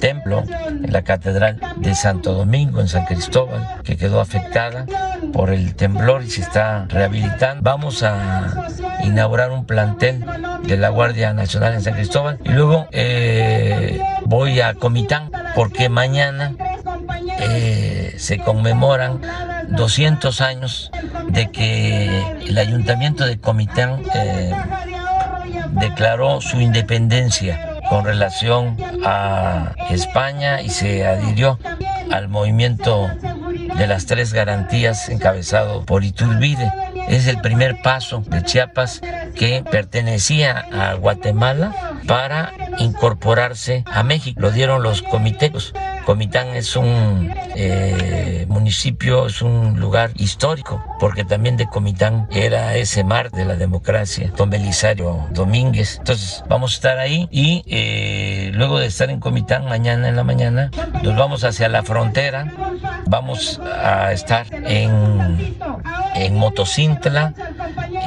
templo, 0.06 0.44
en 0.68 0.94
la 0.94 1.02
Catedral 1.02 1.60
de 1.78 1.96
Santo 1.96 2.34
Domingo, 2.34 2.80
en 2.80 2.88
San 2.88 3.06
Cristóbal, 3.06 3.82
que 3.84 3.98
quedó 3.98 4.22
afectada 4.22 4.86
por 5.34 5.50
el 5.50 5.74
temblor 5.74 6.22
y 6.22 6.30
se 6.30 6.42
está 6.42 6.86
rehabilitando. 6.90 7.64
Vamos 7.64 8.04
a 8.04 8.68
inaugurar 9.04 9.50
un 9.50 9.66
plantel 9.66 10.24
de 10.62 10.78
la 10.78 10.90
Guardia 10.90 11.34
Nacional 11.34 11.74
en 11.74 11.82
San 11.82 11.96
Cristóbal 11.96 12.38
y 12.44 12.50
luego 12.50 12.88
eh, 12.92 14.00
voy 14.26 14.62
a 14.62 14.76
Comitán 14.76 15.32
porque 15.56 15.90
mañana 15.90 16.54
eh, 17.40 18.14
se 18.20 18.38
conmemoran 18.38 19.22
200 19.70 20.40
años 20.42 20.92
de 21.30 21.50
que 21.50 22.38
el 22.46 22.60
ayuntamiento 22.60 23.26
de 23.26 23.40
Comitán 23.40 24.04
eh, 24.14 24.54
declaró 25.72 26.42
su 26.42 26.62
independencia 26.62 27.75
con 27.90 28.06
relación 28.06 28.78
a 29.04 29.74
España 29.90 30.62
y 30.62 30.70
se 30.70 31.06
adhirió 31.06 31.60
al 32.12 32.28
movimiento 32.28 33.10
de 33.78 33.88
las 33.88 34.06
tres 34.06 34.34
garantías 34.34 35.10
encabezado 35.10 35.86
por 35.86 36.04
Iturbide. 36.04 36.72
Es 37.08 37.28
el 37.28 37.42
primer 37.42 37.82
paso 37.82 38.24
de 38.26 38.44
Chiapas 38.44 39.02
que 39.36 39.64
pertenecía 39.70 40.66
a 40.72 40.94
Guatemala 40.94 41.74
para 42.08 42.54
incorporarse 42.80 43.84
a 43.86 44.04
México. 44.04 44.40
Lo 44.42 44.52
dieron 44.52 44.82
los 44.82 45.02
comités 45.02 45.74
Comitán 46.06 46.50
es 46.50 46.76
un 46.76 47.34
eh, 47.56 48.46
municipio, 48.48 49.26
es 49.26 49.42
un 49.42 49.80
lugar 49.80 50.12
histórico, 50.16 50.84
porque 51.00 51.26
también 51.26 51.58
de 51.58 51.68
Comitán 51.68 52.28
era 52.32 52.76
ese 52.76 53.04
mar 53.04 53.32
de 53.32 53.44
la 53.44 53.56
democracia, 53.56 54.32
don 54.38 54.50
Belisario 54.50 55.26
Domínguez. 55.32 55.98
Entonces 55.98 56.44
vamos 56.48 56.74
a 56.74 56.76
estar 56.76 57.00
ahí 57.00 57.28
y 57.32 57.64
eh, 57.68 58.52
luego 58.54 58.80
de 58.80 58.86
estar 58.86 59.10
en 59.10 59.20
Comitán 59.20 59.66
mañana 59.66 60.08
en 60.08 60.16
la 60.16 60.24
mañana, 60.24 60.70
nos 61.02 61.16
vamos 61.16 61.44
hacia 61.44 61.70
la 61.70 61.84
frontera, 61.84 62.54
vamos 63.08 63.60
a 63.60 64.12
estar 64.12 64.46
en, 64.52 65.58
en 66.16 66.36
Motocintla 66.36 67.34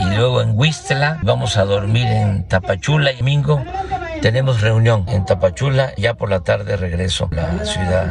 y 0.00 0.14
luego 0.14 0.40
en 0.40 0.52
Huistla, 0.56 1.18
vamos 1.22 1.56
a 1.56 1.64
dormir 1.64 2.06
en 2.06 2.44
Tapachula 2.44 3.12
y 3.12 3.18
domingo 3.18 3.62
tenemos 4.20 4.60
reunión 4.60 5.04
en 5.08 5.24
Tapachula, 5.24 5.92
ya 5.96 6.14
por 6.14 6.30
la 6.30 6.40
tarde 6.40 6.76
regreso 6.76 7.28
a 7.32 7.52
la 7.52 7.64
Ciudad 7.64 8.06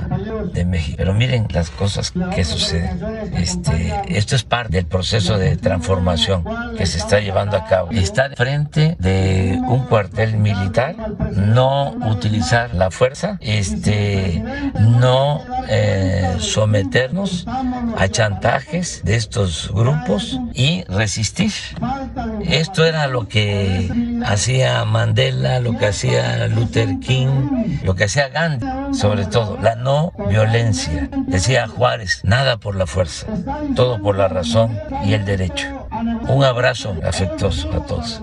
de 0.53 0.66
México. 0.66 0.95
Pero 0.97 1.14
miren 1.14 1.47
las 1.51 1.70
cosas 1.70 2.14
que 2.34 2.43
suceden. 2.43 2.99
Este, 3.34 3.93
esto 4.08 4.36
es 4.36 4.43
parte 4.43 4.78
del 4.78 4.86
proceso 4.86 5.38
de 5.38 5.58
transformación 5.58 6.43
que 6.78 6.86
se 6.86 6.97
está 6.97 7.20
llevando 7.20 7.58
a 7.58 7.66
cabo. 7.66 7.91
Estar 7.91 8.36
frente 8.36 8.95
de 8.99 9.60
un 9.68 9.86
cuartel 9.86 10.38
militar, 10.38 10.95
no 11.36 11.91
utilizar 11.91 12.74
la 12.74 12.91
fuerza, 12.91 13.38
este, 13.41 14.43
no 14.80 15.43
eh, 15.70 16.36
someternos 16.39 17.45
a 17.97 18.08
chantajes 18.08 19.01
de 19.03 19.16
estos 19.16 19.72
grupos 19.74 20.39
y 20.53 20.84
resistir 20.86 21.51
Esto 22.43 22.86
era 22.86 23.08
lo 23.08 23.28
que 23.28 23.89
hacía 24.26 24.84
Mandela, 24.86 25.60
lo 25.60 25.78
que 25.78 25.86
hacía 25.97 26.47
Luther 26.47 26.99
King, 26.99 27.79
lo 27.83 27.95
que 27.95 28.03
hacía 28.03 28.29
Gandhi, 28.29 28.67
sobre 28.93 29.25
todo, 29.25 29.57
la 29.59 29.75
no 29.75 30.13
violencia. 30.29 31.09
Decía 31.25 31.67
Juárez, 31.67 32.21
nada 32.23 32.57
por 32.57 32.75
la 32.75 32.85
fuerza, 32.85 33.25
todo 33.75 33.99
por 33.99 34.15
la 34.15 34.27
razón 34.27 34.79
y 35.03 35.13
el 35.13 35.25
derecho. 35.25 35.87
Un 36.29 36.43
abrazo 36.43 36.95
afectuoso 37.03 37.73
a 37.73 37.83
todos. 37.87 38.21